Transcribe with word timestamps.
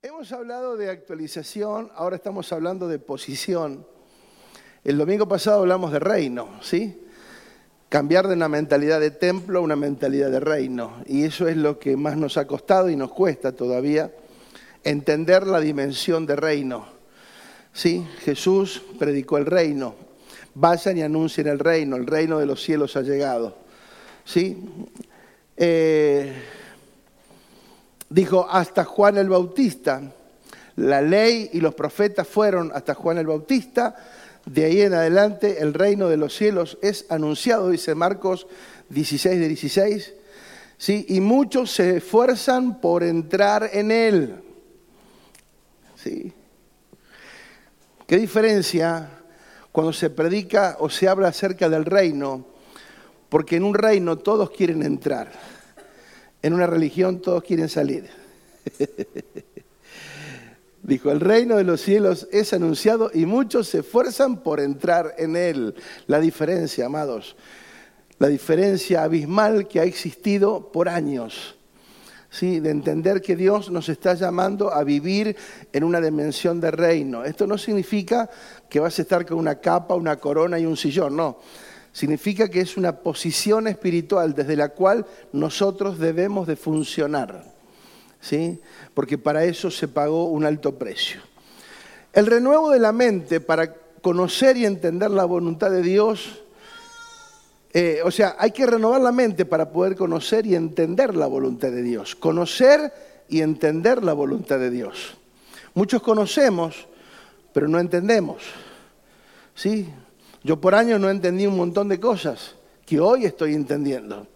Hemos 0.00 0.30
hablado 0.30 0.76
de 0.76 0.90
actualización, 0.90 1.90
ahora 1.96 2.14
estamos 2.14 2.52
hablando 2.52 2.86
de 2.86 3.00
posición. 3.00 3.84
El 4.84 4.96
domingo 4.96 5.26
pasado 5.26 5.62
hablamos 5.62 5.90
de 5.90 5.98
reino, 5.98 6.50
¿sí? 6.62 7.02
Cambiar 7.88 8.28
de 8.28 8.34
una 8.34 8.48
mentalidad 8.48 9.00
de 9.00 9.10
templo 9.10 9.58
a 9.58 9.62
una 9.62 9.74
mentalidad 9.74 10.30
de 10.30 10.38
reino. 10.38 11.02
Y 11.06 11.24
eso 11.24 11.48
es 11.48 11.56
lo 11.56 11.80
que 11.80 11.96
más 11.96 12.16
nos 12.16 12.36
ha 12.36 12.46
costado 12.46 12.88
y 12.90 12.94
nos 12.94 13.10
cuesta 13.10 13.50
todavía, 13.56 14.12
entender 14.84 15.48
la 15.48 15.58
dimensión 15.58 16.26
de 16.26 16.36
reino. 16.36 16.86
¿Sí? 17.72 18.06
Jesús 18.20 18.80
predicó 19.00 19.36
el 19.36 19.46
reino. 19.46 19.96
Vayan 20.54 20.96
y 20.96 21.02
anuncien 21.02 21.48
el 21.48 21.58
reino, 21.58 21.96
el 21.96 22.06
reino 22.06 22.38
de 22.38 22.46
los 22.46 22.62
cielos 22.62 22.94
ha 22.94 23.02
llegado. 23.02 23.56
¿Sí? 24.24 24.64
Eh, 25.56 26.32
dijo 28.08 28.46
hasta 28.48 28.84
Juan 28.84 29.18
el 29.18 29.28
Bautista. 29.28 30.02
La 30.76 31.02
ley 31.02 31.50
y 31.52 31.60
los 31.60 31.74
profetas 31.74 32.26
fueron 32.26 32.70
hasta 32.74 32.94
Juan 32.94 33.18
el 33.18 33.26
Bautista. 33.26 33.96
De 34.46 34.64
ahí 34.64 34.80
en 34.80 34.94
adelante 34.94 35.60
el 35.60 35.74
reino 35.74 36.08
de 36.08 36.16
los 36.16 36.34
cielos 36.34 36.78
es 36.82 37.06
anunciado, 37.10 37.70
dice 37.70 37.94
Marcos 37.94 38.46
16 38.88 39.40
de 39.40 39.48
16. 39.48 40.14
¿sí? 40.78 41.06
Y 41.08 41.20
muchos 41.20 41.72
se 41.72 41.96
esfuerzan 41.96 42.80
por 42.80 43.02
entrar 43.02 43.68
en 43.72 43.90
él. 43.90 44.34
¿Sí? 45.96 46.32
¿Qué 48.06 48.16
diferencia 48.16 49.10
cuando 49.72 49.92
se 49.92 50.08
predica 50.08 50.76
o 50.78 50.88
se 50.88 51.08
habla 51.08 51.28
acerca 51.28 51.68
del 51.68 51.84
reino? 51.84 52.46
Porque 53.28 53.56
en 53.56 53.64
un 53.64 53.74
reino 53.74 54.16
todos 54.16 54.50
quieren 54.50 54.82
entrar. 54.82 55.57
En 56.42 56.54
una 56.54 56.66
religión 56.66 57.20
todos 57.20 57.42
quieren 57.42 57.68
salir. 57.68 58.08
Dijo, 60.82 61.10
el 61.10 61.20
reino 61.20 61.56
de 61.56 61.64
los 61.64 61.80
cielos 61.80 62.28
es 62.30 62.52
anunciado 62.52 63.10
y 63.12 63.26
muchos 63.26 63.68
se 63.68 63.80
esfuerzan 63.80 64.42
por 64.42 64.60
entrar 64.60 65.14
en 65.18 65.36
él. 65.36 65.74
La 66.06 66.20
diferencia, 66.20 66.86
amados, 66.86 67.36
la 68.18 68.28
diferencia 68.28 69.02
abismal 69.02 69.66
que 69.66 69.80
ha 69.80 69.84
existido 69.84 70.70
por 70.72 70.88
años. 70.88 71.56
¿sí? 72.30 72.60
de 72.60 72.70
entender 72.70 73.22
que 73.22 73.36
Dios 73.36 73.70
nos 73.70 73.88
está 73.88 74.14
llamando 74.14 74.72
a 74.72 74.84
vivir 74.84 75.34
en 75.72 75.82
una 75.82 76.00
dimensión 76.00 76.60
de 76.60 76.70
reino. 76.70 77.24
Esto 77.24 77.46
no 77.46 77.58
significa 77.58 78.28
que 78.68 78.80
vas 78.80 78.98
a 78.98 79.02
estar 79.02 79.26
con 79.26 79.38
una 79.38 79.56
capa, 79.56 79.94
una 79.94 80.16
corona 80.16 80.58
y 80.58 80.66
un 80.66 80.76
sillón, 80.76 81.16
no 81.16 81.38
significa 81.98 82.48
que 82.48 82.60
es 82.60 82.76
una 82.76 83.00
posición 83.00 83.66
espiritual 83.66 84.32
desde 84.32 84.54
la 84.54 84.68
cual 84.68 85.04
nosotros 85.32 85.98
debemos 85.98 86.46
de 86.46 86.54
funcionar, 86.54 87.42
¿sí? 88.20 88.60
porque 88.94 89.18
para 89.18 89.42
eso 89.42 89.68
se 89.68 89.88
pagó 89.88 90.26
un 90.26 90.44
alto 90.44 90.78
precio. 90.78 91.20
El 92.12 92.26
renuevo 92.26 92.70
de 92.70 92.78
la 92.78 92.92
mente 92.92 93.40
para 93.40 93.74
conocer 94.00 94.56
y 94.56 94.64
entender 94.64 95.10
la 95.10 95.24
voluntad 95.24 95.72
de 95.72 95.82
Dios, 95.82 96.40
eh, 97.72 98.00
o 98.04 98.12
sea, 98.12 98.36
hay 98.38 98.52
que 98.52 98.64
renovar 98.64 99.00
la 99.00 99.10
mente 99.10 99.44
para 99.44 99.72
poder 99.72 99.96
conocer 99.96 100.46
y 100.46 100.54
entender 100.54 101.16
la 101.16 101.26
voluntad 101.26 101.72
de 101.72 101.82
Dios, 101.82 102.14
conocer 102.14 102.92
y 103.28 103.40
entender 103.40 104.04
la 104.04 104.12
voluntad 104.12 104.60
de 104.60 104.70
Dios. 104.70 105.16
Muchos 105.74 106.00
conocemos, 106.00 106.86
pero 107.52 107.66
no 107.66 107.80
entendemos. 107.80 108.44
¿Sí? 109.56 109.88
Yo 110.44 110.60
por 110.60 110.74
años 110.74 111.00
no 111.00 111.10
entendí 111.10 111.46
un 111.46 111.56
montón 111.56 111.88
de 111.88 111.98
cosas 111.98 112.54
que 112.86 113.00
hoy 113.00 113.24
estoy 113.24 113.54
entendiendo. 113.54 114.26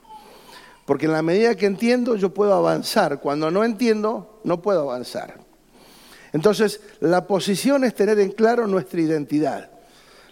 Porque 0.85 1.07
en 1.07 1.13
la 1.13 1.23
medida 1.23 1.55
que 1.55 1.67
entiendo 1.67 2.17
yo 2.17 2.35
puedo 2.35 2.55
avanzar. 2.55 3.21
Cuando 3.21 3.51
no 3.51 3.65
entiendo, 3.65 4.41
no 4.45 4.61
puedo 4.61 4.83
avanzar. 4.83 5.41
Entonces, 6.33 6.81
la 7.01 7.27
posición 7.27 7.85
es 7.85 7.95
tener 7.95 8.19
en 8.19 8.33
claro 8.33 8.67
nuestra 8.67 9.01
identidad. 9.01 9.71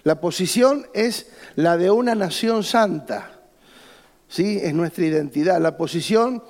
La 0.03 0.21
posición 0.21 0.87
es 0.95 1.29
la 1.57 1.77
de 1.77 1.91
una 1.91 2.15
nación 2.15 2.65
santa. 2.65 3.41
¿Sí? 4.29 4.59
Es 4.63 4.75
nuestra 4.75 5.05
identidad. 5.05 5.61
La 5.61 5.77
posición 5.77 6.43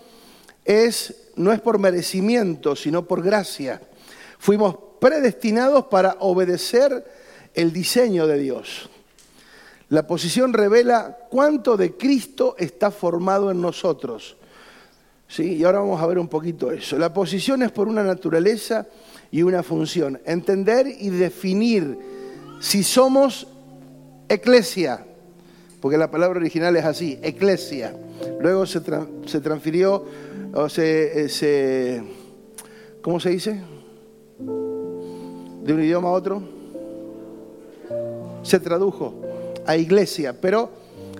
es 0.64 1.30
no 1.36 1.52
es 1.52 1.60
por 1.60 1.78
merecimiento, 1.78 2.76
sino 2.76 3.06
por 3.06 3.22
gracia. 3.22 3.80
Fuimos 4.38 4.76
predestinados 5.00 5.86
para 5.86 6.16
obedecer 6.20 7.04
el 7.54 7.72
diseño 7.72 8.26
de 8.26 8.38
Dios. 8.38 8.90
La 9.90 10.06
posición 10.06 10.52
revela 10.52 11.18
cuánto 11.28 11.76
de 11.76 11.96
Cristo 11.96 12.54
está 12.58 12.92
formado 12.92 13.50
en 13.50 13.60
nosotros. 13.60 14.36
¿Sí? 15.26 15.56
Y 15.56 15.64
ahora 15.64 15.80
vamos 15.80 16.00
a 16.00 16.06
ver 16.06 16.18
un 16.18 16.28
poquito 16.28 16.70
eso. 16.70 16.96
La 16.96 17.12
posición 17.12 17.62
es 17.62 17.72
por 17.72 17.88
una 17.88 18.04
naturaleza 18.04 18.86
y 19.32 19.42
una 19.42 19.64
función. 19.64 20.20
Entender 20.24 20.86
y 20.86 21.10
definir 21.10 21.98
si 22.60 22.84
somos 22.84 23.48
eclesia, 24.28 25.04
porque 25.80 25.98
la 25.98 26.10
palabra 26.10 26.38
original 26.38 26.76
es 26.76 26.84
así, 26.84 27.18
eclesia. 27.20 27.92
Luego 28.40 28.66
se, 28.66 28.80
transfirió, 28.80 30.04
o 30.54 30.68
se, 30.68 31.24
eh, 31.24 31.28
se, 31.28 32.02
¿cómo 33.02 33.18
se 33.18 33.30
dice? 33.30 33.60
De 34.38 35.72
un 35.72 35.82
idioma 35.82 36.10
a 36.10 36.12
otro. 36.12 36.42
Se 38.42 38.60
tradujo 38.60 39.29
a 39.70 39.76
iglesia, 39.76 40.40
pero 40.40 40.70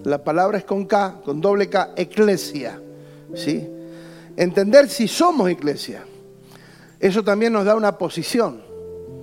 la 0.05 0.25
palabra 0.25 0.59
es 0.59 0.65
con 0.65 0.85
K, 0.85 1.21
con 1.25 1.41
doble 1.41 1.69
K, 1.69 1.93
eclesia. 1.97 2.81
¿sí? 3.35 3.69
Entender 4.37 4.89
si 4.89 5.07
somos 5.07 5.51
iglesia. 5.51 6.05
Eso 6.99 7.23
también 7.23 7.53
nos 7.53 7.65
da 7.65 7.77
una 7.77 7.97
posición. 7.97 8.61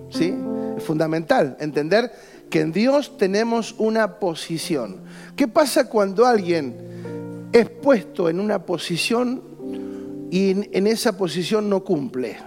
¿sí? 0.09 0.33
Es 0.77 0.83
fundamental 0.83 1.57
entender 1.59 2.11
que 2.49 2.61
en 2.61 2.71
Dios 2.71 3.17
tenemos 3.17 3.75
una 3.77 4.19
posición. 4.19 5.01
¿Qué 5.35 5.47
pasa 5.47 5.89
cuando 5.89 6.25
alguien 6.25 7.49
es 7.51 7.69
puesto 7.69 8.29
en 8.29 8.39
una 8.39 8.65
posición 8.65 9.41
y 10.31 10.51
en 10.71 10.87
esa 10.87 11.17
posición 11.17 11.69
no 11.69 11.83
cumple? 11.83 12.37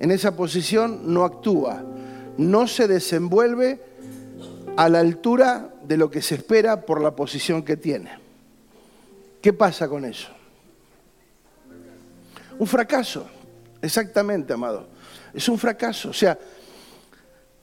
En 0.00 0.10
esa 0.10 0.34
posición 0.34 1.12
no 1.12 1.24
actúa, 1.24 1.84
no 2.38 2.66
se 2.66 2.88
desenvuelve 2.88 3.80
a 4.76 4.88
la 4.88 5.00
altura 5.00 5.73
de 5.86 5.96
lo 5.96 6.10
que 6.10 6.22
se 6.22 6.36
espera 6.36 6.80
por 6.82 7.00
la 7.00 7.14
posición 7.14 7.62
que 7.62 7.76
tiene. 7.76 8.10
¿Qué 9.40 9.52
pasa 9.52 9.88
con 9.88 10.04
eso? 10.04 10.28
Un 12.58 12.66
fracaso, 12.66 13.28
exactamente, 13.82 14.52
amado. 14.52 14.88
Es 15.32 15.48
un 15.48 15.58
fracaso. 15.58 16.10
O 16.10 16.12
sea, 16.12 16.38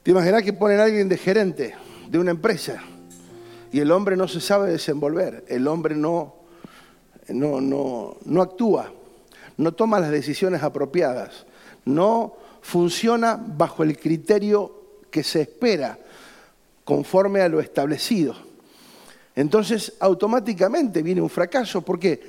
te 0.04 0.12
imaginas 0.12 0.44
que 0.44 0.54
ponen 0.54 0.80
a 0.80 0.84
alguien 0.84 1.08
de 1.08 1.18
gerente 1.18 1.76
de 2.10 2.20
una 2.20 2.32
empresa 2.32 2.82
y 3.72 3.80
el 3.80 3.92
hombre 3.92 4.18
no 4.18 4.28
se 4.28 4.42
sabe 4.42 4.72
desenvolver, 4.72 5.46
el 5.48 5.68
hombre 5.68 5.96
no, 5.96 6.36
no, 7.30 7.62
no, 7.62 8.18
no 8.26 8.42
actúa, 8.42 8.92
no 9.58 9.72
toma 9.72 10.00
las 10.00 10.12
decisiones 10.12 10.62
apropiadas, 10.62 11.46
no 11.86 12.36
funciona 12.62 13.40
bajo 13.42 13.84
el 13.84 13.98
criterio 13.98 15.00
que 15.10 15.24
se 15.24 15.42
espera 15.42 15.98
conforme 16.84 17.42
a 17.42 17.50
lo 17.50 17.60
establecido. 17.60 18.36
Entonces, 19.36 19.94
automáticamente 20.00 21.02
viene 21.02 21.22
un 21.22 21.30
fracaso. 21.30 21.82
¿Por 21.82 22.00
qué? 22.00 22.20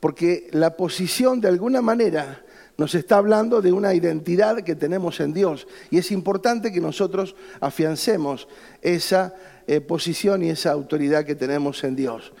Porque 0.00 0.48
la 0.52 0.76
posición, 0.76 1.40
de 1.40 1.48
alguna 1.48 1.82
manera, 1.82 2.44
nos 2.78 2.94
está 2.94 3.16
hablando 3.16 3.62
de 3.62 3.72
una 3.72 3.94
identidad 3.94 4.62
que 4.62 4.74
tenemos 4.74 5.20
en 5.20 5.32
Dios. 5.32 5.66
Y 5.90 5.98
es 5.98 6.10
importante 6.10 6.72
que 6.72 6.80
nosotros 6.80 7.34
afiancemos 7.60 8.48
esa 8.82 9.34
eh, 9.66 9.80
posición 9.80 10.42
y 10.42 10.50
esa 10.50 10.72
autoridad 10.72 11.24
que 11.24 11.34
tenemos 11.34 11.82
en 11.84 11.96
Dios. 11.96 12.32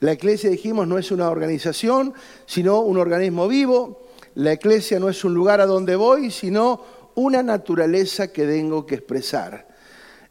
La 0.00 0.12
iglesia, 0.12 0.50
dijimos, 0.50 0.86
no 0.86 0.98
es 0.98 1.10
una 1.10 1.30
organización, 1.30 2.14
sino 2.46 2.80
un 2.80 2.98
organismo 2.98 3.48
vivo. 3.48 4.02
La 4.34 4.52
iglesia 4.52 4.98
no 4.98 5.08
es 5.08 5.24
un 5.24 5.34
lugar 5.34 5.60
a 5.60 5.66
donde 5.66 5.96
voy, 5.96 6.30
sino 6.30 6.82
una 7.14 7.42
naturaleza 7.42 8.32
que 8.32 8.44
tengo 8.44 8.84
que 8.84 8.96
expresar 8.96 9.73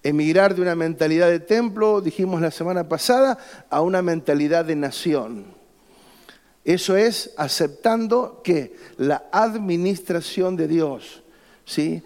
emigrar 0.03 0.53
de 0.53 0.61
una 0.61 0.75
mentalidad 0.75 1.29
de 1.29 1.39
templo, 1.39 2.01
dijimos 2.01 2.41
la 2.41 2.51
semana 2.51 2.87
pasada, 2.87 3.37
a 3.69 3.81
una 3.81 4.01
mentalidad 4.01 4.65
de 4.65 4.75
nación. 4.75 5.45
Eso 6.65 6.95
es 6.95 7.31
aceptando 7.37 8.41
que 8.43 8.75
la 8.97 9.25
administración 9.31 10.55
de 10.55 10.67
Dios, 10.67 11.23
¿sí? 11.65 12.03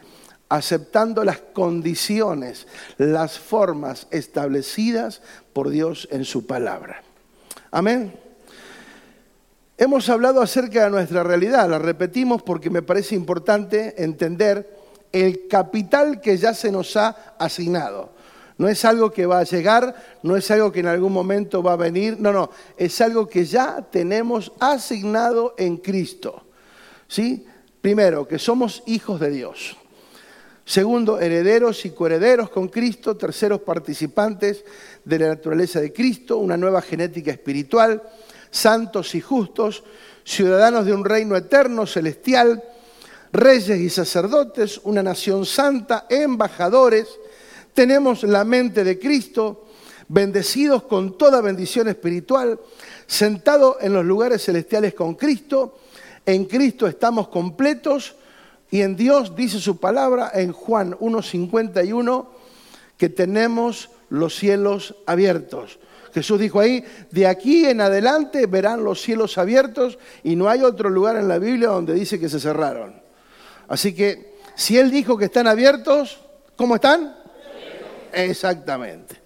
aceptando 0.49 1.23
las 1.23 1.39
condiciones, 1.39 2.67
las 2.97 3.37
formas 3.37 4.07
establecidas 4.11 5.21
por 5.53 5.69
Dios 5.69 6.07
en 6.11 6.23
su 6.23 6.47
palabra. 6.47 7.03
Amén. 7.71 8.13
Hemos 9.77 10.09
hablado 10.09 10.41
acerca 10.41 10.85
de 10.85 10.89
nuestra 10.89 11.23
realidad, 11.23 11.69
la 11.69 11.77
repetimos 11.77 12.41
porque 12.41 12.69
me 12.69 12.81
parece 12.81 13.13
importante 13.13 14.01
entender 14.03 14.76
el 15.11 15.47
capital 15.47 16.21
que 16.21 16.37
ya 16.37 16.53
se 16.53 16.71
nos 16.71 16.95
ha 16.95 17.35
asignado. 17.37 18.11
No 18.57 18.67
es 18.67 18.83
algo 18.85 19.11
que 19.11 19.25
va 19.25 19.39
a 19.39 19.43
llegar, 19.43 19.95
no 20.23 20.35
es 20.35 20.49
algo 20.49 20.71
que 20.71 20.79
en 20.79 20.87
algún 20.87 21.13
momento 21.13 21.61
va 21.61 21.73
a 21.73 21.77
venir, 21.77 22.19
no, 22.19 22.33
no, 22.33 22.49
es 22.75 22.99
algo 23.01 23.27
que 23.27 23.45
ya 23.45 23.85
tenemos 23.91 24.51
asignado 24.59 25.53
en 25.57 25.77
Cristo. 25.77 26.43
¿Sí? 27.07 27.45
Primero, 27.81 28.27
que 28.27 28.39
somos 28.39 28.83
hijos 28.87 29.19
de 29.19 29.29
Dios. 29.29 29.77
Segundo, 30.65 31.21
herederos 31.21 31.85
y 31.85 31.91
coherederos 31.91 32.49
con 32.49 32.67
Cristo. 32.67 33.15
Terceros, 33.15 33.61
participantes 33.61 34.65
de 35.05 35.19
la 35.19 35.27
naturaleza 35.29 35.79
de 35.79 35.93
Cristo, 35.93 36.39
una 36.39 36.57
nueva 36.57 36.81
genética 36.81 37.31
espiritual. 37.31 38.03
Santos 38.49 39.15
y 39.15 39.21
justos, 39.21 39.83
ciudadanos 40.25 40.85
de 40.85 40.93
un 40.93 41.05
reino 41.05 41.37
eterno, 41.37 41.85
celestial, 41.85 42.61
reyes 43.37 43.79
y 43.79 43.89
sacerdotes, 43.89 44.81
una 44.83 45.03
nación 45.03 45.45
santa, 45.45 46.07
embajadores. 46.09 47.07
Tenemos 47.73 48.23
la 48.23 48.43
mente 48.43 48.83
de 48.83 48.97
Cristo, 48.97 49.65
bendecidos 50.07 50.83
con 50.83 51.17
toda 51.17 51.41
bendición 51.41 51.87
espiritual, 51.87 52.59
sentados 53.05 53.77
en 53.81 53.93
los 53.93 54.03
lugares 54.03 54.43
celestiales 54.43 54.95
con 54.95 55.13
Cristo. 55.13 55.77
En 56.25 56.45
Cristo 56.45 56.87
estamos 56.87 57.27
completos 57.27 58.15
y 58.71 58.81
en 58.81 58.95
Dios 58.95 59.35
dice 59.35 59.59
su 59.59 59.79
palabra 59.79 60.31
en 60.33 60.51
Juan 60.51 60.93
1.51 60.93 62.27
que 62.97 63.09
tenemos 63.09 63.91
los 64.09 64.35
cielos 64.35 64.95
abiertos. 65.05 65.79
Jesús 66.11 66.39
dijo 66.39 66.59
ahí, 66.59 66.83
de 67.11 67.27
aquí 67.27 67.65
en 67.65 67.81
adelante 67.81 68.47
verán 68.47 68.83
los 68.83 68.99
cielos 68.99 69.37
abiertos 69.37 69.99
y 70.23 70.35
no 70.35 70.49
hay 70.49 70.63
otro 70.63 70.89
lugar 70.89 71.17
en 71.17 71.27
la 71.27 71.37
Biblia 71.37 71.67
donde 71.67 71.93
dice 71.93 72.19
que 72.19 72.29
se 72.29 72.39
cerraron. 72.39 73.06
Así 73.67 73.93
que 73.93 74.37
si 74.55 74.77
Él 74.77 74.91
dijo 74.91 75.17
que 75.17 75.25
están 75.25 75.47
abiertos, 75.47 76.19
¿cómo 76.55 76.75
están? 76.75 77.15
Exactamente. 78.13 79.17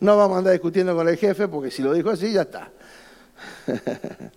No 0.00 0.16
vamos 0.16 0.36
a 0.36 0.38
andar 0.38 0.52
discutiendo 0.52 0.94
con 0.94 1.08
el 1.08 1.16
jefe 1.16 1.48
porque 1.48 1.70
si 1.70 1.82
lo 1.82 1.92
dijo 1.92 2.10
así, 2.10 2.32
ya 2.32 2.42
está. 2.42 2.70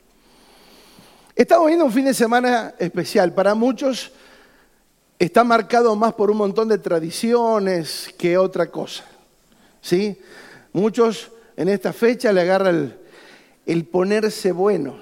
Estamos 1.36 1.68
viendo 1.68 1.86
un 1.86 1.92
fin 1.92 2.06
de 2.06 2.14
semana 2.14 2.76
especial. 2.78 3.34
Para 3.34 3.56
muchos 3.56 4.12
está 5.18 5.44
marcado 5.44 5.96
más 5.96 6.14
por 6.14 6.30
un 6.32 6.38
montón 6.38 6.68
de 6.68 6.78
tradiciones 6.78 8.14
que 8.18 8.38
otra 8.38 8.68
cosa. 8.68 9.04
¿Sí? 9.82 10.20
Muchos 10.74 11.32
en 11.56 11.70
esta 11.70 11.94
fecha 11.94 12.34
le 12.34 12.42
agarran 12.42 12.96
el, 13.66 13.86
ponerse 13.86 14.52
buenos. 14.52 14.98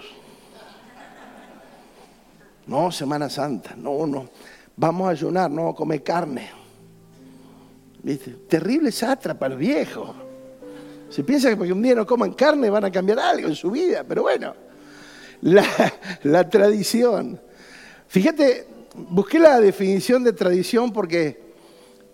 No, 2.70 2.92
Semana 2.92 3.32
Santa, 3.32 3.76
no, 3.76 4.06
no. 4.06 4.30
Vamos 4.78 5.08
a 5.08 5.12
ayunar, 5.12 5.50
no, 5.50 5.74
comer 5.74 6.04
carne. 6.04 6.52
¿Viste? 8.04 8.30
Terrible 8.48 8.92
sátrapa 8.92 9.48
el 9.48 9.58
viejo. 9.58 10.14
Se 11.10 11.24
piensa 11.24 11.50
que 11.50 11.58
porque 11.58 11.74
un 11.74 11.82
día 11.82 11.96
no 11.96 12.06
coman 12.06 12.34
carne 12.34 12.70
van 12.70 12.86
a 12.86 12.92
cambiar 12.92 13.18
algo 13.18 13.48
en 13.48 13.56
su 13.56 13.72
vida, 13.72 14.06
pero 14.08 14.22
bueno, 14.22 14.54
la, 15.42 15.66
la 16.24 16.48
tradición. 16.48 17.42
Fíjate, 18.08 18.68
busqué 18.94 19.40
la 19.40 19.60
definición 19.60 20.24
de 20.24 20.34
tradición 20.34 20.94
porque, 20.94 21.42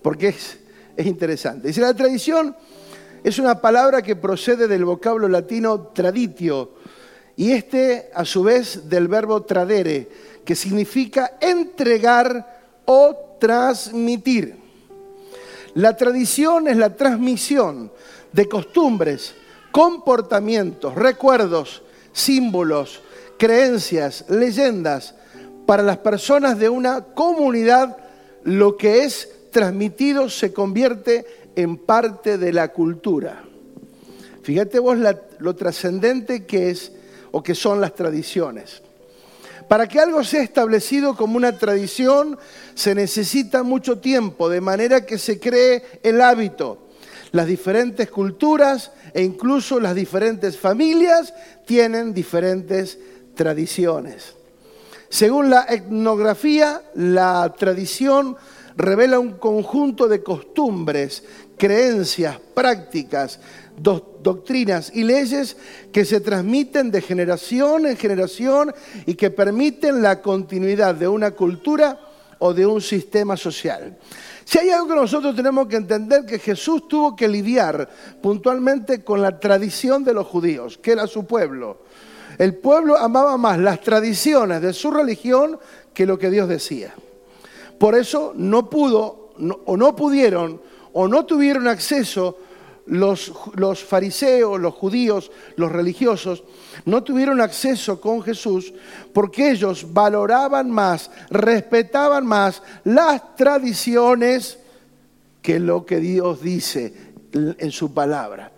porque 0.01 0.29
es, 0.29 0.57
es 0.95 1.05
interesante. 1.05 1.67
Dice, 1.67 1.81
la 1.81 1.93
tradición 1.93 2.55
es 3.25 3.39
una 3.39 3.59
palabra 3.59 4.01
que 4.01 4.15
procede 4.15 4.69
del 4.69 4.85
vocablo 4.85 5.27
latino 5.27 5.87
traditio 5.87 6.75
y 7.35 7.51
este 7.51 8.09
a 8.13 8.23
su 8.23 8.43
vez 8.43 8.87
del 8.87 9.09
verbo 9.09 9.43
tradere, 9.43 10.07
que 10.45 10.55
significa 10.55 11.33
entregar 11.41 12.81
o 12.85 13.37
transmitir. 13.39 14.55
La 15.73 15.97
tradición 15.97 16.67
es 16.67 16.77
la 16.77 16.95
transmisión 16.95 17.91
de 18.31 18.47
costumbres, 18.47 19.35
comportamientos, 19.71 20.95
recuerdos, 20.95 21.81
símbolos, 22.13 23.01
creencias, 23.37 24.25
leyendas, 24.29 25.15
para 25.65 25.83
las 25.83 25.97
personas 25.97 26.59
de 26.59 26.69
una 26.69 27.01
comunidad, 27.01 27.97
lo 28.43 28.77
que 28.77 29.03
es 29.03 29.29
transmitido 29.51 30.29
se 30.29 30.53
convierte 30.53 31.25
en 31.55 31.77
parte 31.77 32.37
de 32.37 32.53
la 32.53 32.69
cultura. 32.69 33.43
Fíjate 34.43 34.77
vos 34.79 34.97
lo 35.39 35.55
trascendente 35.55 36.45
que 36.45 36.69
es 36.69 36.91
o 37.31 37.41
que 37.41 37.55
son 37.55 37.81
las 37.81 37.95
tradiciones. 37.95 38.83
Para 39.67 39.87
que 39.87 39.99
algo 39.99 40.23
sea 40.23 40.43
establecido 40.43 41.15
como 41.15 41.37
una 41.37 41.57
tradición 41.57 42.37
se 42.75 42.93
necesita 42.93 43.63
mucho 43.63 43.99
tiempo, 43.99 44.49
de 44.49 44.61
manera 44.61 45.05
que 45.05 45.17
se 45.17 45.39
cree 45.39 45.83
el 46.03 46.21
hábito. 46.21 46.79
Las 47.31 47.47
diferentes 47.47 48.09
culturas 48.09 48.91
e 49.13 49.23
incluso 49.23 49.79
las 49.79 49.95
diferentes 49.95 50.57
familias 50.57 51.33
tienen 51.65 52.13
diferentes 52.13 52.97
tradiciones. 53.33 54.35
Según 55.09 55.49
la 55.49 55.65
etnografía, 55.69 56.81
la 56.93 57.53
tradición 57.57 58.37
revela 58.75 59.19
un 59.19 59.33
conjunto 59.33 60.07
de 60.07 60.23
costumbres, 60.23 61.23
creencias, 61.57 62.39
prácticas, 62.53 63.39
doctrinas 63.77 64.91
y 64.93 65.03
leyes 65.03 65.57
que 65.91 66.05
se 66.05 66.21
transmiten 66.21 66.91
de 66.91 67.01
generación 67.01 67.85
en 67.85 67.97
generación 67.97 68.73
y 69.05 69.15
que 69.15 69.29
permiten 69.29 70.01
la 70.01 70.21
continuidad 70.21 70.95
de 70.95 71.07
una 71.07 71.31
cultura 71.31 71.99
o 72.39 72.53
de 72.53 72.65
un 72.65 72.81
sistema 72.81 73.37
social. 73.37 73.97
Si 74.43 74.59
hay 74.59 74.69
algo 74.69 74.89
que 74.89 74.95
nosotros 74.95 75.35
tenemos 75.35 75.67
que 75.67 75.77
entender, 75.77 76.25
que 76.25 76.39
Jesús 76.39 76.87
tuvo 76.87 77.15
que 77.15 77.27
lidiar 77.27 77.89
puntualmente 78.21 79.03
con 79.03 79.21
la 79.21 79.39
tradición 79.39 80.03
de 80.03 80.13
los 80.13 80.27
judíos, 80.27 80.77
que 80.77 80.91
era 80.91 81.07
su 81.07 81.25
pueblo. 81.25 81.79
El 82.37 82.55
pueblo 82.55 82.97
amaba 82.97 83.37
más 83.37 83.57
las 83.57 83.81
tradiciones 83.81 84.61
de 84.61 84.73
su 84.73 84.91
religión 84.91 85.57
que 85.93 86.05
lo 86.05 86.19
que 86.19 86.29
Dios 86.29 86.47
decía. 86.47 86.93
Por 87.79 87.95
eso 87.95 88.33
no 88.35 88.69
pudo, 88.69 89.33
o 89.65 89.77
no 89.77 89.95
pudieron, 89.95 90.61
o 90.93 91.07
no 91.07 91.25
tuvieron 91.25 91.67
acceso 91.67 92.37
los, 92.87 93.83
fariseos, 93.83 94.59
los 94.59 94.73
judíos, 94.73 95.31
los 95.55 95.71
religiosos, 95.71 96.43
no 96.85 97.03
tuvieron 97.03 97.41
acceso 97.41 97.99
con 97.99 98.21
Jesús 98.21 98.73
porque 99.13 99.51
ellos 99.51 99.93
valoraban 99.93 100.69
más, 100.69 101.09
respetaban 101.29 102.25
más 102.25 102.61
las 102.83 103.35
tradiciones 103.35 104.59
que 105.41 105.59
lo 105.59 105.85
que 105.85 105.99
Dios 105.99 106.41
dice 106.41 106.93
en 107.33 107.71
su 107.71 107.93
palabra. 107.93 108.51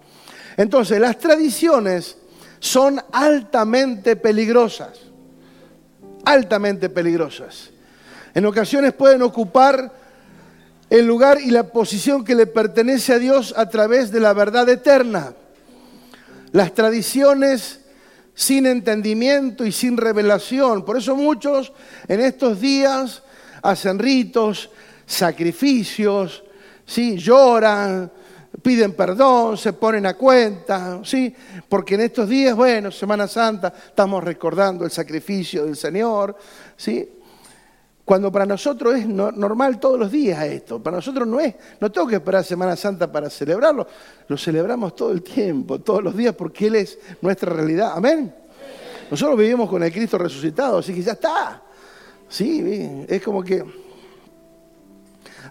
Entonces, 0.57 0.99
las 0.99 1.17
tradiciones 1.19 2.17
son 2.59 3.01
altamente 3.11 4.15
peligrosas, 4.15 4.99
altamente 6.25 6.89
peligrosas. 6.89 7.69
En 8.33 8.45
ocasiones 8.45 8.93
pueden 8.93 9.21
ocupar 9.21 10.06
el 10.89 11.05
lugar 11.05 11.39
y 11.41 11.51
la 11.51 11.71
posición 11.71 12.23
que 12.23 12.35
le 12.35 12.47
pertenece 12.47 13.13
a 13.13 13.19
Dios 13.19 13.53
a 13.57 13.69
través 13.69 14.11
de 14.11 14.19
la 14.19 14.33
verdad 14.33 14.67
eterna. 14.69 15.33
Las 16.51 16.73
tradiciones 16.73 17.81
sin 18.33 18.65
entendimiento 18.67 19.65
y 19.65 19.71
sin 19.71 19.97
revelación. 19.97 20.85
Por 20.85 20.97
eso 20.97 21.15
muchos 21.15 21.73
en 22.07 22.21
estos 22.21 22.61
días 22.61 23.23
hacen 23.61 23.99
ritos, 23.99 24.69
sacrificios, 25.05 26.43
¿sí? 26.85 27.17
lloran, 27.17 28.11
piden 28.61 28.93
perdón, 28.93 29.57
se 29.57 29.73
ponen 29.73 30.05
a 30.05 30.13
cuenta, 30.13 31.01
¿sí? 31.03 31.33
Porque 31.67 31.95
en 31.95 32.01
estos 32.01 32.29
días, 32.29 32.55
bueno, 32.55 32.91
Semana 32.91 33.27
Santa, 33.27 33.73
estamos 33.87 34.23
recordando 34.23 34.85
el 34.85 34.91
sacrificio 34.91 35.65
del 35.65 35.75
Señor, 35.75 36.37
¿sí? 36.75 37.16
Cuando 38.07 38.31
para 38.31 38.45
nosotros 38.45 38.95
es 38.95 39.05
normal 39.05 39.81
todos 39.81 39.99
los 39.99 40.09
días 40.09 40.41
esto, 40.45 40.81
para 40.81 40.95
nosotros 40.95 41.27
no 41.27 41.41
es, 41.41 41.53
no 41.81 41.91
tengo 41.91 42.07
que 42.07 42.15
esperar 42.15 42.41
Semana 42.41 42.77
Santa 42.77 43.11
para 43.11 43.29
celebrarlo, 43.29 43.85
lo 44.29 44.37
celebramos 44.37 44.95
todo 44.95 45.11
el 45.11 45.21
tiempo, 45.21 45.79
todos 45.79 46.01
los 46.01 46.15
días, 46.15 46.33
porque 46.33 46.67
Él 46.67 46.75
es 46.75 46.97
nuestra 47.21 47.51
realidad, 47.51 47.91
amén. 47.93 48.33
Nosotros 49.11 49.37
vivimos 49.37 49.69
con 49.69 49.83
el 49.83 49.91
Cristo 49.91 50.17
resucitado, 50.17 50.77
así 50.77 50.93
que 50.93 51.01
ya 51.01 51.11
está, 51.11 51.61
sí, 52.29 53.05
es 53.09 53.21
como 53.21 53.43
que 53.43 53.65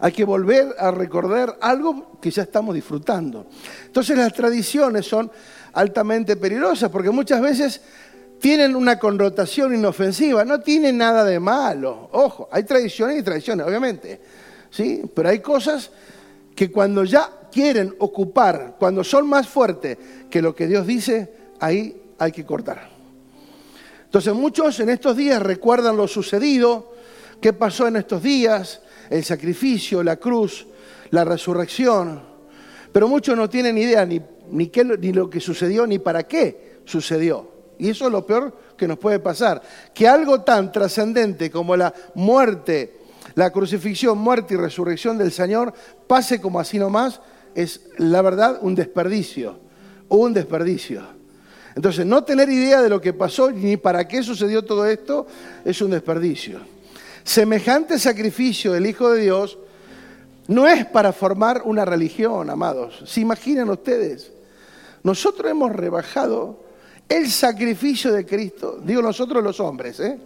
hay 0.00 0.12
que 0.12 0.24
volver 0.24 0.74
a 0.78 0.90
recordar 0.90 1.58
algo 1.60 2.18
que 2.22 2.30
ya 2.30 2.44
estamos 2.44 2.74
disfrutando. 2.74 3.48
Entonces 3.84 4.16
las 4.16 4.32
tradiciones 4.32 5.04
son 5.04 5.30
altamente 5.74 6.36
peligrosas 6.36 6.90
porque 6.90 7.10
muchas 7.10 7.42
veces 7.42 7.82
tienen 8.46 8.76
una 8.76 8.96
connotación 8.96 9.74
inofensiva, 9.74 10.44
no 10.44 10.60
tienen 10.60 10.98
nada 10.98 11.24
de 11.24 11.40
malo. 11.40 12.08
Ojo, 12.12 12.48
hay 12.52 12.62
tradiciones 12.62 13.18
y 13.18 13.22
tradiciones, 13.24 13.66
obviamente. 13.66 14.20
¿sí? 14.70 15.02
Pero 15.12 15.30
hay 15.30 15.40
cosas 15.40 15.90
que 16.54 16.70
cuando 16.70 17.02
ya 17.02 17.28
quieren 17.50 17.96
ocupar, 17.98 18.76
cuando 18.78 19.02
son 19.02 19.28
más 19.28 19.48
fuertes 19.48 19.98
que 20.30 20.40
lo 20.40 20.54
que 20.54 20.68
Dios 20.68 20.86
dice, 20.86 21.28
ahí 21.58 22.00
hay 22.20 22.30
que 22.30 22.46
cortar. 22.46 22.88
Entonces 24.04 24.32
muchos 24.32 24.78
en 24.78 24.90
estos 24.90 25.16
días 25.16 25.42
recuerdan 25.42 25.96
lo 25.96 26.06
sucedido, 26.06 26.92
qué 27.40 27.52
pasó 27.52 27.88
en 27.88 27.96
estos 27.96 28.22
días, 28.22 28.80
el 29.10 29.24
sacrificio, 29.24 30.04
la 30.04 30.18
cruz, 30.18 30.68
la 31.10 31.24
resurrección. 31.24 32.22
Pero 32.92 33.08
muchos 33.08 33.36
no 33.36 33.50
tienen 33.50 33.76
idea 33.76 34.06
ni, 34.06 34.22
ni, 34.52 34.68
qué, 34.68 34.84
ni 34.84 35.12
lo 35.12 35.28
que 35.28 35.40
sucedió 35.40 35.84
ni 35.84 35.98
para 35.98 36.28
qué 36.28 36.78
sucedió. 36.84 37.55
Y 37.78 37.90
eso 37.90 38.06
es 38.06 38.12
lo 38.12 38.26
peor 38.26 38.56
que 38.76 38.88
nos 38.88 38.98
puede 38.98 39.18
pasar. 39.18 39.62
Que 39.94 40.08
algo 40.08 40.42
tan 40.42 40.72
trascendente 40.72 41.50
como 41.50 41.76
la 41.76 41.92
muerte, 42.14 43.00
la 43.34 43.50
crucifixión, 43.50 44.18
muerte 44.18 44.54
y 44.54 44.56
resurrección 44.56 45.18
del 45.18 45.32
Señor 45.32 45.72
pase 46.06 46.40
como 46.40 46.60
así 46.60 46.78
nomás, 46.78 47.20
es 47.54 47.82
la 47.98 48.22
verdad 48.22 48.58
un 48.62 48.74
desperdicio. 48.74 49.58
Un 50.08 50.32
desperdicio. 50.32 51.02
Entonces, 51.74 52.06
no 52.06 52.24
tener 52.24 52.48
idea 52.48 52.80
de 52.80 52.88
lo 52.88 53.00
que 53.00 53.12
pasó 53.12 53.50
ni 53.50 53.76
para 53.76 54.08
qué 54.08 54.22
sucedió 54.22 54.64
todo 54.64 54.86
esto 54.86 55.26
es 55.64 55.80
un 55.82 55.90
desperdicio. 55.90 56.60
Semejante 57.22 57.98
sacrificio 57.98 58.72
del 58.72 58.86
Hijo 58.86 59.10
de 59.10 59.22
Dios 59.22 59.58
no 60.46 60.66
es 60.66 60.86
para 60.86 61.12
formar 61.12 61.62
una 61.64 61.84
religión, 61.84 62.48
amados. 62.50 63.02
¿Se 63.04 63.20
imaginan 63.20 63.68
ustedes? 63.68 64.32
Nosotros 65.02 65.50
hemos 65.50 65.72
rebajado 65.72 66.60
el 67.08 67.30
sacrificio 67.30 68.12
de 68.12 68.26
Cristo, 68.26 68.80
digo 68.82 69.00
nosotros 69.00 69.42
los 69.42 69.60
hombres, 69.60 70.00
¿eh? 70.00 70.18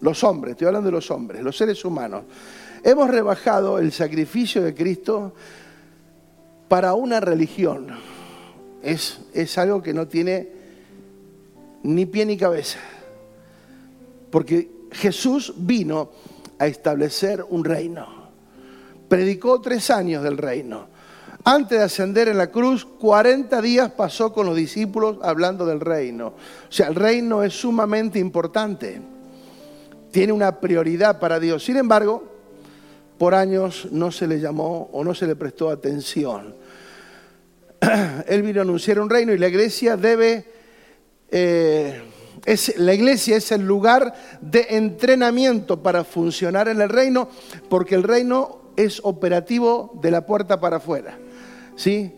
los 0.00 0.24
hombres, 0.24 0.52
estoy 0.52 0.68
hablando 0.68 0.86
de 0.86 0.92
los 0.92 1.10
hombres, 1.10 1.42
los 1.42 1.56
seres 1.56 1.84
humanos, 1.84 2.24
hemos 2.82 3.10
rebajado 3.10 3.78
el 3.78 3.92
sacrificio 3.92 4.62
de 4.62 4.74
Cristo 4.74 5.34
para 6.68 6.94
una 6.94 7.20
religión. 7.20 7.88
Es, 8.82 9.20
es 9.34 9.58
algo 9.58 9.82
que 9.82 9.92
no 9.92 10.08
tiene 10.08 10.48
ni 11.82 12.06
pie 12.06 12.24
ni 12.24 12.36
cabeza, 12.36 12.78
porque 14.30 14.70
Jesús 14.92 15.52
vino 15.56 16.10
a 16.58 16.66
establecer 16.66 17.44
un 17.48 17.64
reino, 17.64 18.06
predicó 19.08 19.60
tres 19.60 19.90
años 19.90 20.22
del 20.22 20.38
reino 20.38 20.89
antes 21.44 21.78
de 21.78 21.84
ascender 21.84 22.28
en 22.28 22.36
la 22.36 22.50
cruz, 22.50 22.84
40 22.84 23.62
días 23.62 23.90
pasó 23.92 24.32
con 24.32 24.46
los 24.46 24.56
discípulos 24.56 25.16
hablando 25.22 25.64
del 25.64 25.80
reino. 25.80 26.28
O 26.28 26.72
sea, 26.72 26.88
el 26.88 26.94
reino 26.94 27.42
es 27.42 27.54
sumamente 27.54 28.18
importante. 28.18 29.00
Tiene 30.10 30.32
una 30.32 30.60
prioridad 30.60 31.18
para 31.18 31.40
Dios. 31.40 31.64
Sin 31.64 31.76
embargo, 31.76 32.24
por 33.16 33.34
años 33.34 33.88
no 33.90 34.12
se 34.12 34.26
le 34.26 34.38
llamó 34.38 34.90
o 34.92 35.02
no 35.02 35.14
se 35.14 35.26
le 35.26 35.34
prestó 35.34 35.70
atención. 35.70 36.54
Él 38.26 38.42
vino 38.42 38.60
a 38.60 38.62
anunciar 38.62 39.00
un 39.00 39.08
reino 39.08 39.32
y 39.32 39.38
la 39.38 39.48
iglesia 39.48 39.96
debe... 39.96 40.44
Eh, 41.30 42.02
es, 42.44 42.78
la 42.78 42.94
iglesia 42.94 43.36
es 43.36 43.52
el 43.52 43.66
lugar 43.66 44.14
de 44.40 44.66
entrenamiento 44.70 45.82
para 45.82 46.04
funcionar 46.04 46.68
en 46.68 46.80
el 46.80 46.88
reino, 46.88 47.28
porque 47.68 47.94
el 47.94 48.02
reino 48.02 48.72
es 48.76 49.00
operativo 49.04 49.98
de 50.02 50.10
la 50.10 50.24
puerta 50.24 50.58
para 50.58 50.78
afuera. 50.78 51.18
¿Sí? 51.80 52.14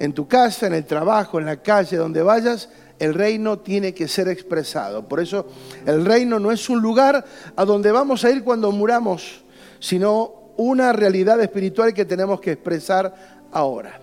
En 0.00 0.12
tu 0.12 0.26
casa, 0.26 0.66
en 0.66 0.74
el 0.74 0.84
trabajo, 0.84 1.38
en 1.38 1.46
la 1.46 1.62
calle, 1.62 1.96
donde 1.96 2.20
vayas, 2.20 2.68
el 2.98 3.14
reino 3.14 3.60
tiene 3.60 3.94
que 3.94 4.08
ser 4.08 4.28
expresado. 4.28 5.06
Por 5.06 5.20
eso 5.20 5.46
el 5.86 6.04
reino 6.04 6.40
no 6.40 6.50
es 6.50 6.68
un 6.68 6.82
lugar 6.82 7.24
a 7.54 7.64
donde 7.64 7.92
vamos 7.92 8.24
a 8.24 8.30
ir 8.30 8.42
cuando 8.42 8.72
muramos, 8.72 9.44
sino 9.78 10.52
una 10.56 10.92
realidad 10.92 11.40
espiritual 11.40 11.94
que 11.94 12.04
tenemos 12.04 12.40
que 12.40 12.52
expresar 12.52 13.14
ahora. 13.52 14.00